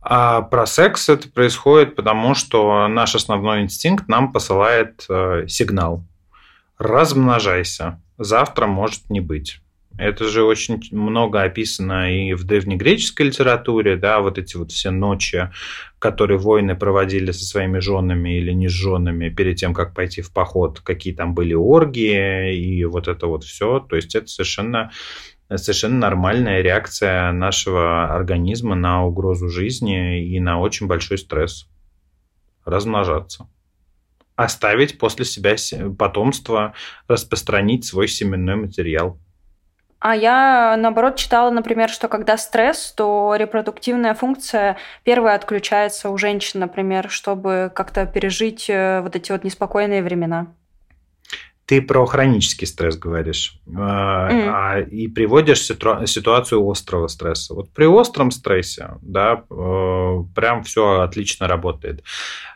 А 0.00 0.42
про 0.42 0.66
секс 0.66 1.08
это 1.08 1.28
происходит 1.28 1.96
потому, 1.96 2.34
что 2.34 2.88
наш 2.88 3.14
основной 3.14 3.62
инстинкт 3.62 4.08
нам 4.08 4.32
посылает 4.32 5.04
э, 5.08 5.46
сигнал. 5.48 6.04
Размножайся. 6.78 8.00
Завтра 8.16 8.66
может 8.66 9.10
не 9.10 9.20
быть. 9.20 9.60
Это 9.98 10.28
же 10.28 10.44
очень 10.44 10.80
много 10.92 11.42
описано 11.42 12.14
и 12.14 12.32
в 12.32 12.44
древнегреческой 12.44 13.26
литературе, 13.26 13.96
да, 13.96 14.20
вот 14.20 14.38
эти 14.38 14.56
вот 14.56 14.70
все 14.70 14.90
ночи, 14.90 15.50
которые 15.98 16.38
воины 16.38 16.76
проводили 16.76 17.32
со 17.32 17.44
своими 17.44 17.80
женами 17.80 18.38
или 18.38 18.52
не 18.52 18.68
с 18.68 18.72
женами 18.72 19.28
перед 19.28 19.56
тем, 19.56 19.74
как 19.74 19.94
пойти 19.94 20.22
в 20.22 20.32
поход, 20.32 20.80
какие 20.80 21.12
там 21.12 21.34
были 21.34 21.52
оргии 21.52 22.54
и 22.56 22.84
вот 22.84 23.08
это 23.08 23.26
вот 23.26 23.42
все. 23.42 23.80
То 23.80 23.96
есть 23.96 24.14
это 24.14 24.28
совершенно 24.28 24.92
совершенно 25.56 25.98
нормальная 25.98 26.60
реакция 26.60 27.32
нашего 27.32 28.14
организма 28.14 28.76
на 28.76 29.04
угрозу 29.04 29.48
жизни 29.48 30.28
и 30.28 30.38
на 30.38 30.60
очень 30.60 30.86
большой 30.86 31.18
стресс. 31.18 31.68
Размножаться. 32.64 33.48
Оставить 34.36 34.98
после 34.98 35.24
себя 35.24 35.56
потомство, 35.98 36.74
распространить 37.08 37.84
свой 37.84 38.06
семенной 38.06 38.54
материал. 38.54 39.18
А 40.00 40.14
я, 40.14 40.76
наоборот, 40.78 41.16
читала, 41.16 41.50
например, 41.50 41.88
что 41.88 42.08
когда 42.08 42.36
стресс, 42.36 42.92
то 42.96 43.34
репродуктивная 43.36 44.14
функция 44.14 44.76
первая 45.02 45.34
отключается 45.34 46.10
у 46.10 46.18
женщин, 46.18 46.60
например, 46.60 47.10
чтобы 47.10 47.72
как-то 47.74 48.06
пережить 48.06 48.70
э, 48.70 49.00
вот 49.00 49.16
эти 49.16 49.32
вот 49.32 49.42
неспокойные 49.42 50.02
времена. 50.04 50.54
Ты 51.66 51.82
про 51.82 52.06
хронический 52.06 52.64
стресс 52.64 52.96
говоришь 52.96 53.60
mm. 53.66 54.88
и 54.88 55.08
приводишь 55.08 55.62
ситуацию 55.62 56.66
острого 56.66 57.08
стресса. 57.08 57.54
Вот 57.54 57.70
при 57.74 57.84
остром 57.84 58.30
стрессе, 58.30 58.92
да, 59.02 59.44
э, 59.50 60.18
прям 60.34 60.62
все 60.62 61.00
отлично 61.00 61.48
работает. 61.48 62.02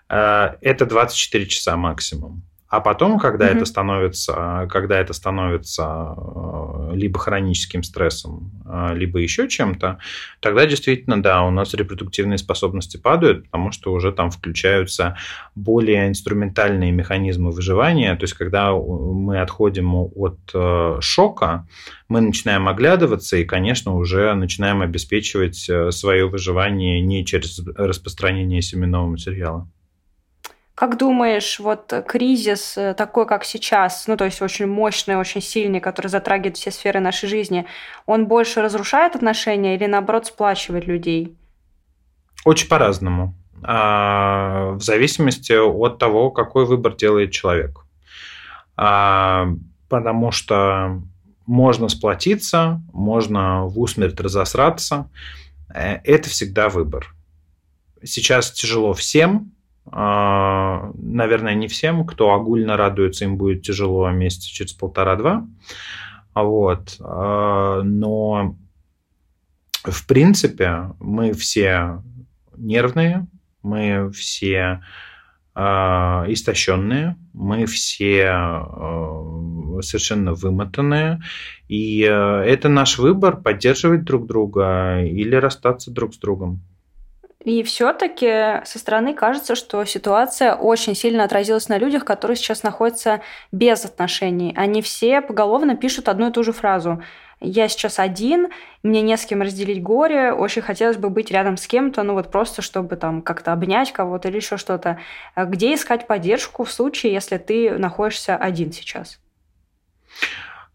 Это 0.09 0.87
24 0.87 1.47
часа 1.47 1.77
максимум. 1.77 2.43
А 2.73 2.81
потом, 2.81 3.19
когда 3.19 3.51
mm-hmm. 3.51 3.57
это 3.57 3.65
становится, 3.67 4.67
когда 4.71 4.99
это 4.99 5.13
становится 5.13 6.17
э, 6.17 6.93
либо 6.95 7.19
хроническим 7.19 7.83
стрессом, 7.83 8.51
э, 8.65 8.95
либо 8.95 9.19
еще 9.19 9.47
чем-то, 9.47 9.99
тогда 10.41 10.65
действительно, 10.65 11.23
да, 11.23 11.43
у 11.43 11.51
нас 11.51 11.75
репродуктивные 11.75 12.39
способности 12.39 12.97
падают, 12.97 13.45
потому 13.45 13.73
что 13.73 13.93
уже 13.93 14.11
там 14.11 14.31
включаются 14.31 15.19
более 15.55 16.09
инструментальные 16.09 16.93
механизмы 16.93 17.51
выживания. 17.51 18.17
То 18.17 18.25
есть, 18.25 18.33
когда 18.33 18.73
мы 18.73 19.43
отходим 19.43 19.95
от 19.95 20.39
э, 20.55 20.97
шока, 21.03 21.69
мы 22.09 22.23
начинаем 22.23 22.67
оглядываться 22.69 23.37
и, 23.37 23.45
конечно, 23.45 23.95
уже 23.95 24.33
начинаем 24.33 24.81
обеспечивать 24.81 25.71
свое 25.91 26.27
выживание 26.27 27.03
не 27.03 27.27
через 27.27 27.61
распространение 27.77 28.63
семенного 28.63 29.09
материала. 29.09 29.69
Как 30.75 30.97
думаешь, 30.97 31.61
вот 31.61 31.93
кризис 32.09 32.79
э, 32.79 32.95
такой, 32.95 33.27
как 33.27 33.45
сейчас, 33.45 34.07
ну 34.07 34.17
то 34.17 34.25
есть 34.25 34.41
очень 34.41 34.67
мощный, 34.67 35.17
очень 35.17 35.43
сильный, 35.43 35.81
который 35.81 36.07
затрагивает 36.07 36.57
все 36.57 36.71
сферы 36.71 36.99
нашей 36.99 37.29
жизни, 37.29 37.67
он 38.07 38.27
больше 38.27 38.63
разрушает 38.63 39.15
отношения 39.15 39.77
или 39.77 39.87
наоборот 39.87 40.27
сплачивает 40.27 40.87
людей? 40.87 41.37
Очень 42.45 42.69
по-разному. 42.69 43.35
А, 43.63 44.73
в 44.73 44.83
зависимости 44.83 45.53
от 45.53 45.99
того, 45.99 46.31
какой 46.31 46.65
выбор 46.65 46.97
делает 46.97 47.33
человек. 47.33 47.85
А, 48.77 49.49
потому 49.89 50.33
что 50.33 51.03
можно 51.47 51.89
сплотиться, 51.89 52.81
можно 52.93 53.67
в 53.67 53.79
усмерть 53.79 54.19
разосраться. 54.19 55.11
Э, 55.73 55.99
это 56.05 56.29
всегда 56.29 56.69
выбор. 56.69 57.15
Сейчас 58.03 58.51
тяжело 58.51 58.95
всем, 58.95 59.53
наверное, 59.93 61.55
не 61.55 61.69
всем, 61.69 62.07
кто 62.07 62.33
огульно 62.33 62.77
радуется, 62.77 63.25
им 63.25 63.37
будет 63.37 63.63
тяжело 63.63 64.11
месяца 64.11 64.49
через 64.49 64.73
полтора-два. 64.73 65.47
Вот. 66.35 66.97
А, 67.01 67.83
но 67.83 68.57
в 69.85 70.07
принципе 70.07 70.93
мы 70.99 71.33
все 71.33 72.03
нервные, 72.57 73.27
мы 73.63 74.11
все 74.13 74.83
а, 75.55 76.25
истощенные, 76.29 77.17
мы 77.33 77.67
все 77.67 78.33
совершенно 79.81 80.33
вымотанные, 80.35 81.21
и 81.69 82.01
это 82.01 82.69
наш 82.69 82.99
выбор 82.99 83.41
поддерживать 83.41 84.05
друг 84.05 84.27
друга 84.27 85.03
или 85.03 85.35
расстаться 85.35 85.91
друг 85.91 86.15
с 86.15 86.19
другом. 86.19 86.63
И 87.45 87.65
все-таки 87.65 88.65
со 88.65 88.79
стороны 88.79 89.15
кажется, 89.15 89.57
что 89.57 89.85
ситуация 89.85 90.55
очень 90.55 90.95
сильно 90.95 91.25
отразилась 91.25 91.69
на 91.69 91.77
людях, 91.77 92.05
которые 92.05 92.37
сейчас 92.37 92.63
находятся 92.63 93.21
без 93.51 93.85
отношений. 93.85 94.55
Они 94.57 94.81
все 94.81 95.21
поголовно 95.21 95.77
пишут 95.77 96.09
одну 96.09 96.29
и 96.29 96.33
ту 96.33 96.45
же 96.45 96.53
фразу. 96.53 97.03
Я 97.41 97.67
сейчас 97.67 97.99
один, 97.99 98.51
мне 98.85 99.03
не 99.03 99.17
с 99.17 99.27
кем 99.27 99.43
разделить 99.43 99.83
горе, 99.83 100.33
очень 100.33 100.63
хотелось 100.63 100.97
бы 100.97 101.11
быть 101.11 101.33
рядом 101.33 101.57
с 101.57 101.67
кем-то, 101.67 102.05
ну 102.05 102.15
вот 102.15 102.31
просто 102.31 102.63
чтобы 102.63 102.95
там 102.95 103.21
как-то 103.21 103.53
обнять 103.53 103.93
кого-то 103.93 104.29
или 104.29 104.37
еще 104.37 104.57
что-то. 104.57 105.01
Где 105.37 105.75
искать 105.75 106.07
поддержку 106.07 106.63
в 106.63 106.71
случае, 106.71 107.13
если 107.13 107.39
ты 107.39 107.77
находишься 107.77 108.37
один 108.37 108.71
сейчас? 108.71 109.19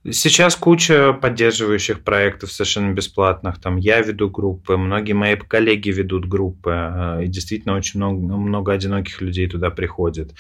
Сейчас 0.10 0.56
куча 0.56 1.12
поддерживающих 1.12 2.02
проектов 2.02 2.52
совершенно 2.54 2.94
бесплатных. 2.94 3.60
Там 3.60 3.76
я 3.76 4.00
веду 4.00 4.30
группы, 4.30 4.78
многие 4.78 5.12
мои 5.12 5.36
коллеги 5.36 5.90
ведут 5.90 6.26
группы, 6.26 6.72
э, 6.72 7.26
и 7.26 7.28
действительно 7.28 7.76
очень 7.76 8.00
много, 8.00 8.18
много 8.18 8.72
одиноких 8.72 9.22
людей 9.22 9.48
туда 9.48 9.70
приходит. 9.70 10.34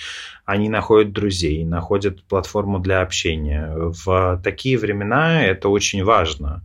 Они 0.45 0.69
находят 0.69 1.11
друзей, 1.11 1.65
находят 1.65 2.23
платформу 2.23 2.79
для 2.79 3.01
общения. 3.01 3.73
В 3.75 4.39
такие 4.41 4.77
времена 4.77 5.43
это 5.43 5.67
очень 5.67 6.01
важно. 6.01 6.63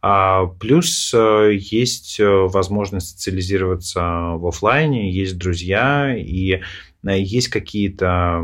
А 0.00 0.46
плюс 0.46 1.12
э, 1.12 1.50
есть 1.54 2.18
э, 2.18 2.26
возможность 2.26 3.10
социализироваться 3.10 4.00
в 4.36 4.46
офлайне, 4.46 5.12
есть 5.12 5.36
друзья 5.36 6.16
и 6.16 6.62
есть 7.04 7.48
какие-то, 7.48 8.42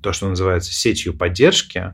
то, 0.00 0.12
что 0.12 0.28
называется, 0.28 0.72
сетью 0.72 1.12
поддержки, 1.12 1.92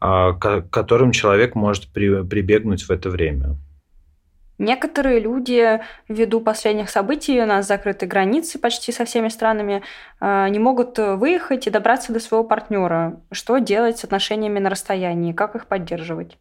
к 0.00 0.64
которым 0.70 1.12
человек 1.12 1.54
может 1.54 1.88
прибегнуть 1.88 2.82
в 2.82 2.90
это 2.90 3.10
время. 3.10 3.56
Некоторые 4.58 5.20
люди, 5.20 5.80
ввиду 6.08 6.40
последних 6.40 6.90
событий, 6.90 7.40
у 7.40 7.46
нас 7.46 7.68
закрыты 7.68 8.06
границы 8.06 8.58
почти 8.58 8.90
со 8.90 9.04
всеми 9.04 9.28
странами, 9.28 9.82
а, 10.18 10.48
не 10.48 10.58
могут 10.58 10.98
выехать 10.98 11.68
и 11.68 11.70
добраться 11.70 12.12
до 12.12 12.18
своего 12.18 12.42
партнера. 12.44 13.20
Что 13.30 13.58
делать 13.58 13.98
с 13.98 14.04
отношениями 14.04 14.58
на 14.58 14.68
расстоянии? 14.68 15.32
Как 15.32 15.54
их 15.54 15.66
поддерживать? 15.66 16.38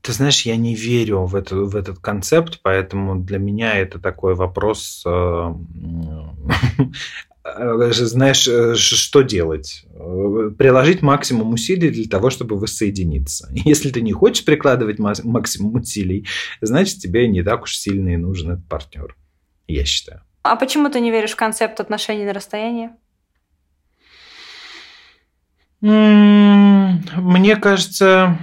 Ты 0.00 0.12
знаешь, 0.12 0.42
я 0.42 0.56
не 0.56 0.74
верю 0.74 1.26
в, 1.26 1.36
это, 1.36 1.54
в 1.54 1.76
этот 1.76 1.98
концепт, 1.98 2.60
поэтому 2.62 3.16
для 3.16 3.38
меня 3.38 3.74
это 3.74 4.00
такой 4.00 4.34
вопрос 4.34 5.04
Э, 5.06 5.52
знаешь, 7.44 8.46
э, 8.46 8.74
что 8.74 9.22
делать? 9.22 9.84
Э, 9.94 10.50
приложить 10.56 11.02
максимум 11.02 11.52
усилий 11.52 11.90
для 11.90 12.08
того, 12.08 12.30
чтобы 12.30 12.56
воссоединиться. 12.56 13.48
Если 13.52 13.90
ты 13.90 14.00
не 14.00 14.12
хочешь 14.12 14.44
прикладывать 14.44 14.98
максимум 14.98 15.74
усилий, 15.76 16.26
значит, 16.60 16.98
тебе 16.98 17.26
не 17.28 17.42
так 17.42 17.62
уж 17.62 17.76
сильно 17.76 18.10
и 18.10 18.16
нужен 18.16 18.52
этот 18.52 18.68
партнер, 18.68 19.16
я 19.66 19.84
считаю. 19.84 20.22
А 20.42 20.56
почему 20.56 20.88
ты 20.88 21.00
не 21.00 21.10
веришь 21.10 21.32
в 21.32 21.36
концепт 21.36 21.80
отношений 21.80 22.24
на 22.24 22.32
расстоянии? 22.32 22.90
Мне 25.80 27.56
кажется, 27.56 28.38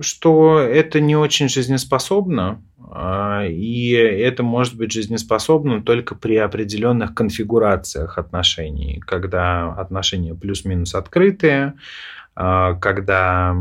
что 0.00 0.58
это 0.58 1.00
не 1.00 1.16
очень 1.16 1.48
жизнеспособно. 1.48 2.62
А, 2.90 3.44
и 3.46 3.90
это 3.90 4.42
может 4.42 4.76
быть 4.76 4.92
жизнеспособным 4.92 5.82
только 5.82 6.14
при 6.14 6.36
определенных 6.36 7.14
конфигурациях 7.14 8.18
отношений, 8.18 9.02
когда 9.04 9.72
отношения 9.72 10.34
плюс-минус 10.34 10.94
открытые, 10.94 11.74
а, 12.34 12.74
когда 12.74 13.56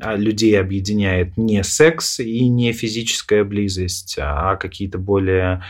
а, 0.00 0.16
людей 0.16 0.58
объединяет 0.60 1.36
не 1.36 1.62
секс 1.64 2.20
и 2.20 2.48
не 2.48 2.72
физическая 2.72 3.44
близость, 3.44 4.16
а 4.20 4.56
какие-то 4.56 4.98
более 4.98 5.62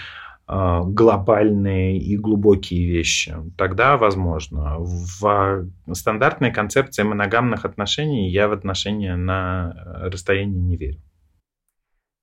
глобальные 0.48 1.98
и 1.98 2.16
глубокие 2.16 2.90
вещи, 2.90 3.36
тогда 3.58 3.98
возможно. 3.98 4.76
В 4.78 5.66
стандартной 5.92 6.52
концепции 6.52 7.02
моногамных 7.02 7.66
отношений 7.66 8.30
я 8.30 8.48
в 8.48 8.52
отношения 8.52 9.16
на 9.16 9.74
расстоянии 10.02 10.58
не 10.58 10.76
верю. 10.76 11.02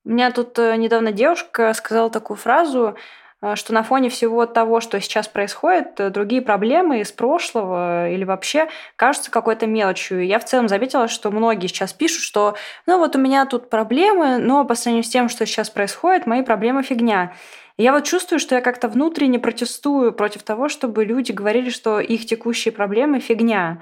У 0.06 0.12
меня 0.12 0.32
тут 0.32 0.58
э, 0.60 0.76
недавно 0.78 1.12
девушка 1.12 1.74
сказала 1.74 2.12
такую 2.12 2.38
фразу, 2.38 2.96
э, 3.42 3.56
что 3.56 3.74
на 3.74 3.82
фоне 3.82 4.10
всего 4.10 4.46
того, 4.46 4.80
что 4.80 5.02
сейчас 5.02 5.28
происходит, 5.28 6.00
э, 6.00 6.12
другие 6.12 6.44
проблемы 6.44 7.00
из 7.00 7.12
прошлого 7.12 8.08
или 8.12 8.24
вообще 8.24 8.68
кажутся 8.98 9.32
какой-то 9.32 9.66
мелочью. 9.66 10.24
Я 10.24 10.38
в 10.38 10.46
целом 10.46 10.68
заметила, 10.68 11.08
что 11.08 11.32
многие 11.32 11.66
сейчас 11.66 11.92
пишут, 11.92 12.22
что 12.22 12.56
ну 12.86 13.00
вот 13.00 13.16
у 13.16 13.20
меня 13.20 13.48
тут 13.48 13.72
проблемы, 13.72 14.38
но 14.38 14.64
по 14.64 14.76
сравнению 14.76 15.06
с 15.06 15.10
тем, 15.10 15.28
что 15.28 15.48
сейчас 15.48 15.72
происходит, 15.72 16.28
мои 16.28 16.44
проблемы 16.44 16.84
фигня. 16.84 17.34
Я 17.78 17.92
вот 17.92 18.06
чувствую, 18.06 18.40
что 18.40 18.56
я 18.56 18.62
как-то 18.62 18.88
внутренне 18.88 19.38
протестую 19.38 20.14
против 20.14 20.44
того, 20.44 20.70
чтобы 20.70 21.04
люди 21.04 21.32
говорили, 21.32 21.70
что 21.70 22.00
их 22.00 22.26
текущие 22.26 22.72
проблемы 22.72 23.20
фигня. 23.20 23.82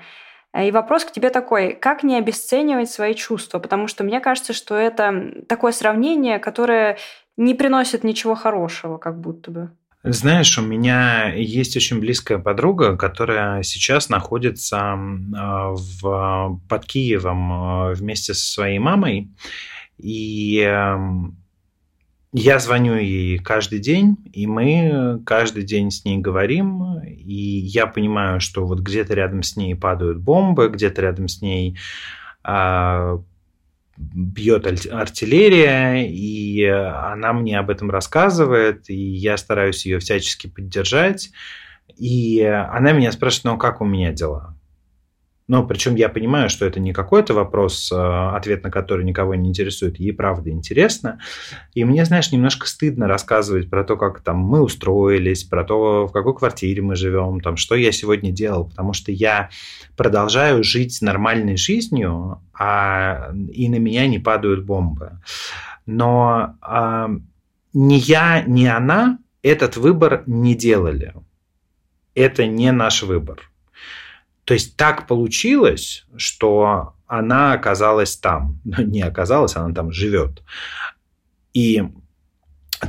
И 0.59 0.71
вопрос 0.71 1.05
к 1.05 1.11
тебе 1.11 1.29
такой, 1.29 1.73
как 1.73 2.03
не 2.03 2.17
обесценивать 2.17 2.89
свои 2.89 3.13
чувства? 3.13 3.59
Потому 3.59 3.87
что 3.87 4.03
мне 4.03 4.19
кажется, 4.19 4.53
что 4.53 4.75
это 4.75 5.43
такое 5.47 5.71
сравнение, 5.71 6.39
которое 6.39 6.97
не 7.37 7.53
приносит 7.53 8.03
ничего 8.03 8.35
хорошего, 8.35 8.97
как 8.97 9.19
будто 9.19 9.51
бы. 9.51 9.71
Знаешь, 10.03 10.57
у 10.57 10.61
меня 10.61 11.33
есть 11.33 11.77
очень 11.77 11.99
близкая 11.99 12.37
подруга, 12.37 12.97
которая 12.97 13.63
сейчас 13.63 14.09
находится 14.09 14.79
а, 14.81 15.71
в, 15.71 16.59
под 16.67 16.85
Киевом 16.85 17.53
а, 17.53 17.93
вместе 17.93 18.33
со 18.33 18.51
своей 18.51 18.79
мамой. 18.79 19.29
И 19.97 20.59
я 22.33 22.57
звоню 22.57 22.95
ей 22.95 23.37
каждый 23.37 23.77
день, 23.79 24.17
и 24.33 24.47
мы 24.47 25.21
каждый 25.23 25.63
день 25.63 25.91
с 25.91 26.03
ней 26.03 26.17
говорим, 26.17 26.99
и 27.05 27.33
я 27.33 27.85
понимаю, 27.85 28.39
что 28.39 28.65
вот 28.65 28.79
где-то 28.79 29.13
рядом 29.13 29.43
с 29.43 29.55
ней 29.55 29.75
падают 29.75 30.17
бомбы, 30.17 30.69
где-то 30.69 31.03
рядом 31.03 31.27
с 31.27 31.43
ней 31.43 31.77
а, 32.43 33.19
бьет 33.95 34.65
артиллерия, 34.91 36.07
и 36.09 36.63
она 36.63 37.33
мне 37.33 37.59
об 37.59 37.69
этом 37.69 37.91
рассказывает, 37.91 38.89
и 38.89 38.95
я 38.95 39.37
стараюсь 39.37 39.85
ее 39.85 39.99
всячески 39.99 40.47
поддержать. 40.47 41.31
И 41.97 42.41
она 42.41 42.93
меня 42.93 43.11
спрашивает, 43.11 43.45
ну 43.45 43.57
как 43.59 43.81
у 43.81 43.85
меня 43.85 44.11
дела? 44.11 44.52
Но 45.47 45.65
причем 45.65 45.95
я 45.95 46.07
понимаю, 46.07 46.49
что 46.49 46.65
это 46.65 46.79
не 46.79 46.93
какой-то 46.93 47.33
вопрос, 47.33 47.91
э, 47.91 47.95
ответ 47.95 48.63
на 48.63 48.71
который 48.71 49.03
никого 49.03 49.35
не 49.35 49.49
интересует, 49.49 49.99
ей 49.99 50.13
правда 50.13 50.49
интересно. 50.49 51.19
И 51.73 51.83
мне, 51.83 52.05
знаешь, 52.05 52.31
немножко 52.31 52.67
стыдно 52.67 53.07
рассказывать 53.07 53.69
про 53.69 53.83
то, 53.83 53.97
как 53.97 54.21
там 54.21 54.37
мы 54.37 54.61
устроились, 54.61 55.43
про 55.43 55.63
то, 55.63 56.07
в 56.07 56.11
какой 56.11 56.35
квартире 56.35 56.81
мы 56.81 56.95
живем, 56.95 57.41
там, 57.41 57.57
что 57.57 57.75
я 57.75 57.91
сегодня 57.91 58.31
делал, 58.31 58.69
потому 58.69 58.93
что 58.93 59.11
я 59.11 59.49
продолжаю 59.97 60.63
жить 60.63 60.99
нормальной 61.01 61.57
жизнью, 61.57 62.41
а 62.57 63.31
и 63.51 63.67
на 63.67 63.79
меня 63.79 64.07
не 64.07 64.19
падают 64.19 64.63
бомбы. 64.63 65.19
Но 65.85 66.55
а, 66.61 67.09
ни 67.73 67.95
я, 67.95 68.43
ни 68.43 68.65
она 68.65 69.19
этот 69.41 69.75
выбор 69.75 70.23
не 70.25 70.55
делали. 70.55 71.13
Это 72.15 72.45
не 72.45 72.71
наш 72.71 73.03
выбор. 73.03 73.49
То 74.45 74.53
есть 74.53 74.75
так 74.75 75.07
получилось, 75.07 76.05
что 76.17 76.93
она 77.07 77.53
оказалась 77.53 78.15
там. 78.17 78.59
Не 78.63 79.01
оказалась, 79.01 79.55
она 79.55 79.73
там 79.73 79.91
живет. 79.91 80.43
И 81.53 81.83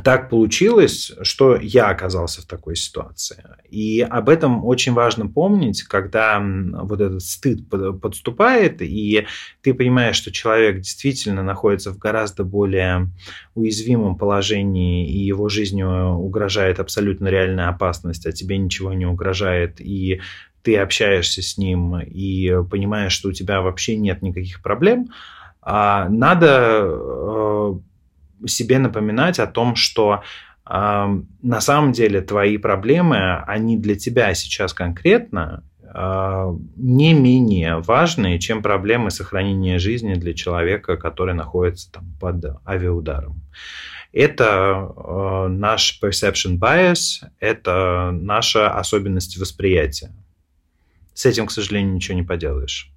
так 0.02 0.28
получилось, 0.28 1.12
что 1.22 1.56
я 1.56 1.88
оказался 1.88 2.42
в 2.42 2.46
такой 2.46 2.74
ситуации. 2.74 3.44
И 3.70 4.00
об 4.00 4.28
этом 4.28 4.64
очень 4.64 4.92
важно 4.92 5.28
помнить, 5.28 5.84
когда 5.84 6.42
вот 6.42 7.00
этот 7.00 7.22
стыд 7.22 7.68
подступает, 8.00 8.82
и 8.82 9.26
ты 9.62 9.72
понимаешь, 9.72 10.16
что 10.16 10.32
человек 10.32 10.78
действительно 10.78 11.44
находится 11.44 11.92
в 11.92 11.98
гораздо 11.98 12.42
более 12.42 13.10
уязвимом 13.54 14.16
положении, 14.16 15.08
и 15.08 15.18
его 15.18 15.48
жизнью 15.48 16.14
угрожает 16.14 16.80
абсолютно 16.80 17.28
реальная 17.28 17.68
опасность, 17.68 18.26
а 18.26 18.32
тебе 18.32 18.58
ничего 18.58 18.92
не 18.94 19.06
угрожает, 19.06 19.80
и 19.80 20.20
ты 20.64 20.78
общаешься 20.78 21.42
с 21.42 21.58
ним 21.58 22.00
и 22.00 22.50
понимаешь, 22.68 23.12
что 23.12 23.28
у 23.28 23.32
тебя 23.32 23.60
вообще 23.60 23.96
нет 23.96 24.22
никаких 24.22 24.62
проблем, 24.62 25.10
а 25.60 26.08
надо 26.08 26.80
э, 26.82 27.74
себе 28.46 28.78
напоминать 28.78 29.38
о 29.38 29.46
том, 29.46 29.76
что 29.76 30.22
э, 30.68 31.18
на 31.42 31.60
самом 31.60 31.92
деле 31.92 32.22
твои 32.22 32.56
проблемы, 32.56 33.42
они 33.46 33.76
для 33.76 33.94
тебя 33.94 34.32
сейчас 34.34 34.72
конкретно 34.72 35.62
э, 35.82 36.54
не 36.76 37.12
менее 37.12 37.78
важные, 37.78 38.38
чем 38.38 38.62
проблемы 38.62 39.10
сохранения 39.10 39.78
жизни 39.78 40.14
для 40.14 40.32
человека, 40.32 40.96
который 40.96 41.34
находится 41.34 41.92
там 41.92 42.14
под 42.18 42.58
авиаударом. 42.66 43.42
Это 44.12 45.48
наш 45.48 45.98
perception 46.00 46.56
bias, 46.56 47.26
это 47.40 48.10
наша 48.12 48.70
особенность 48.70 49.36
восприятия 49.38 50.12
с 51.14 51.26
этим, 51.26 51.46
к 51.46 51.50
сожалению, 51.50 51.94
ничего 51.94 52.16
не 52.16 52.22
поделаешь. 52.22 52.90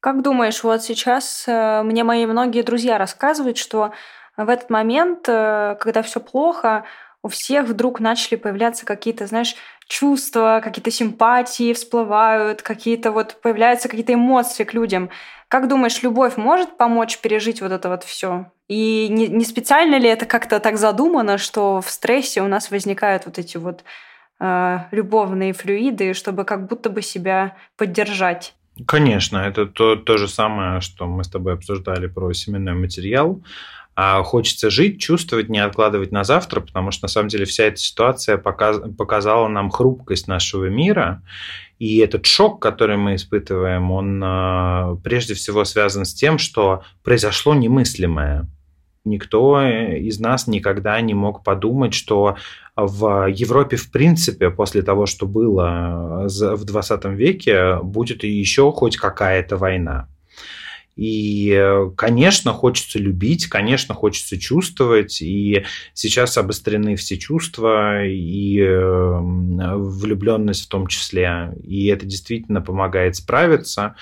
Как 0.00 0.22
думаешь, 0.22 0.62
вот 0.62 0.82
сейчас 0.82 1.44
э, 1.48 1.82
мне 1.82 2.04
мои 2.04 2.26
многие 2.26 2.62
друзья 2.62 2.98
рассказывают, 2.98 3.58
что 3.58 3.92
в 4.36 4.48
этот 4.48 4.70
момент, 4.70 5.28
э, 5.28 5.76
когда 5.80 6.02
все 6.02 6.20
плохо, 6.20 6.84
у 7.22 7.28
всех 7.28 7.66
вдруг 7.66 7.98
начали 7.98 8.36
появляться 8.36 8.86
какие-то, 8.86 9.26
знаешь, 9.26 9.56
чувства, 9.88 10.60
какие-то 10.62 10.90
симпатии 10.90 11.72
всплывают, 11.72 12.62
какие-то 12.62 13.10
вот 13.10 13.40
появляются 13.42 13.88
какие-то 13.88 14.14
эмоции 14.14 14.64
к 14.64 14.74
людям. 14.74 15.10
Как 15.48 15.68
думаешь, 15.68 16.02
любовь 16.02 16.36
может 16.36 16.76
помочь 16.76 17.18
пережить 17.18 17.60
вот 17.60 17.72
это 17.72 17.88
вот 17.88 18.04
все? 18.04 18.50
И 18.68 19.08
не, 19.08 19.28
не 19.28 19.44
специально 19.44 19.96
ли 19.96 20.08
это 20.08 20.26
как-то 20.26 20.60
так 20.60 20.76
задумано, 20.76 21.38
что 21.38 21.80
в 21.80 21.90
стрессе 21.90 22.42
у 22.42 22.48
нас 22.48 22.70
возникают 22.70 23.26
вот 23.26 23.38
эти 23.38 23.56
вот 23.56 23.84
любовные 24.38 25.52
флюиды, 25.52 26.12
чтобы 26.12 26.44
как 26.44 26.68
будто 26.68 26.90
бы 26.90 27.02
себя 27.02 27.56
поддержать? 27.76 28.54
Конечно, 28.86 29.38
это 29.38 29.64
то, 29.66 29.96
то 29.96 30.18
же 30.18 30.28
самое, 30.28 30.80
что 30.80 31.06
мы 31.06 31.24
с 31.24 31.28
тобой 31.28 31.54
обсуждали 31.54 32.08
про 32.08 32.32
семенной 32.32 32.74
материал. 32.74 33.42
А 33.94 34.22
хочется 34.22 34.68
жить, 34.68 35.00
чувствовать, 35.00 35.48
не 35.48 35.58
откладывать 35.58 36.12
на 36.12 36.22
завтра, 36.22 36.60
потому 36.60 36.90
что 36.90 37.04
на 37.04 37.08
самом 37.08 37.28
деле 37.28 37.46
вся 37.46 37.64
эта 37.64 37.78
ситуация 37.78 38.36
показ, 38.36 38.78
показала 38.98 39.48
нам 39.48 39.70
хрупкость 39.70 40.28
нашего 40.28 40.66
мира. 40.66 41.22
И 41.78 41.96
этот 41.98 42.26
шок, 42.26 42.60
который 42.60 42.98
мы 42.98 43.14
испытываем, 43.14 43.90
он 43.90 44.22
э, 44.22 44.96
прежде 45.02 45.32
всего 45.32 45.64
связан 45.64 46.04
с 46.04 46.12
тем, 46.12 46.36
что 46.36 46.82
произошло 47.02 47.54
немыслимое. 47.54 48.46
Никто 49.06 49.62
из 49.62 50.20
нас 50.20 50.46
никогда 50.46 51.00
не 51.00 51.14
мог 51.14 51.42
подумать, 51.42 51.94
что 51.94 52.36
в 52.74 53.30
Европе 53.30 53.76
в 53.76 53.90
принципе 53.90 54.50
после 54.50 54.82
того, 54.82 55.06
что 55.06 55.26
было 55.26 56.26
в 56.28 56.64
20 56.64 57.04
веке, 57.06 57.78
будет 57.82 58.24
еще 58.24 58.70
хоть 58.72 58.98
какая-то 58.98 59.56
война. 59.56 60.08
И, 60.96 61.86
конечно, 61.96 62.52
хочется 62.52 62.98
любить, 62.98 63.48
конечно, 63.48 63.94
хочется 63.94 64.38
чувствовать. 64.38 65.20
И 65.20 65.64
сейчас 65.92 66.38
обострены 66.38 66.96
все 66.96 67.18
чувства, 67.18 68.04
и 68.04 68.60
влюбленность 68.60 70.64
в 70.64 70.68
том 70.68 70.86
числе. 70.86 71.52
И 71.62 71.86
это 71.86 72.06
действительно 72.06 72.62
помогает 72.62 73.16
справиться. 73.16 73.94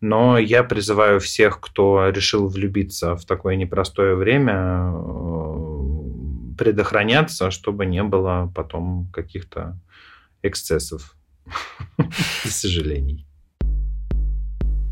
Но 0.00 0.38
я 0.38 0.62
призываю 0.62 1.18
всех, 1.18 1.60
кто 1.60 2.08
решил 2.08 2.48
влюбиться 2.48 3.16
в 3.16 3.24
такое 3.24 3.56
непростое 3.56 4.14
время, 4.14 4.92
э, 4.94 6.56
предохраняться, 6.56 7.50
чтобы 7.50 7.86
не 7.86 8.02
было 8.02 8.52
потом 8.54 9.10
каких-то 9.12 9.78
эксцессов 10.42 11.16
и 12.44 12.48
сожалений. 12.48 13.27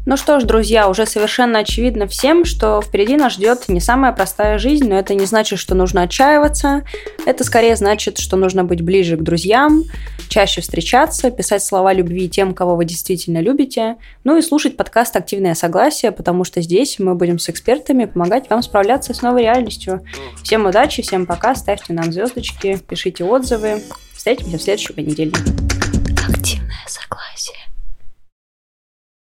Ну 0.06 0.16
что 0.16 0.38
ж, 0.38 0.44
друзья, 0.44 0.88
уже 0.88 1.04
совершенно 1.04 1.58
очевидно 1.58 2.06
всем, 2.06 2.44
что 2.44 2.80
впереди 2.80 3.16
нас 3.16 3.32
ждет 3.32 3.64
не 3.66 3.80
самая 3.80 4.12
простая 4.12 4.56
жизнь, 4.56 4.88
но 4.88 4.96
это 4.96 5.14
не 5.14 5.26
значит, 5.26 5.58
что 5.58 5.74
нужно 5.74 6.02
отчаиваться. 6.02 6.84
Это 7.26 7.42
скорее 7.42 7.74
значит, 7.74 8.18
что 8.18 8.36
нужно 8.36 8.62
быть 8.62 8.82
ближе 8.82 9.16
к 9.16 9.22
друзьям, 9.22 9.82
чаще 10.28 10.60
встречаться, 10.60 11.32
писать 11.32 11.64
слова 11.64 11.92
любви 11.92 12.30
тем, 12.30 12.54
кого 12.54 12.76
вы 12.76 12.84
действительно 12.84 13.40
любите, 13.40 13.96
ну 14.22 14.36
и 14.36 14.42
слушать 14.42 14.76
подкаст 14.76 15.16
«Активное 15.16 15.54
согласие», 15.54 16.12
потому 16.12 16.44
что 16.44 16.62
здесь 16.62 17.00
мы 17.00 17.16
будем 17.16 17.40
с 17.40 17.48
экспертами 17.48 18.04
помогать 18.04 18.48
вам 18.48 18.62
справляться 18.62 19.12
с 19.12 19.22
новой 19.22 19.42
реальностью. 19.42 20.04
Всем 20.44 20.66
удачи, 20.66 21.02
всем 21.02 21.26
пока, 21.26 21.56
ставьте 21.56 21.92
нам 21.92 22.12
звездочки, 22.12 22.78
пишите 22.88 23.24
отзывы. 23.24 23.82
Встретимся 24.14 24.58
в 24.58 24.62
следующей 24.62 24.92
понедельник. 24.92 25.40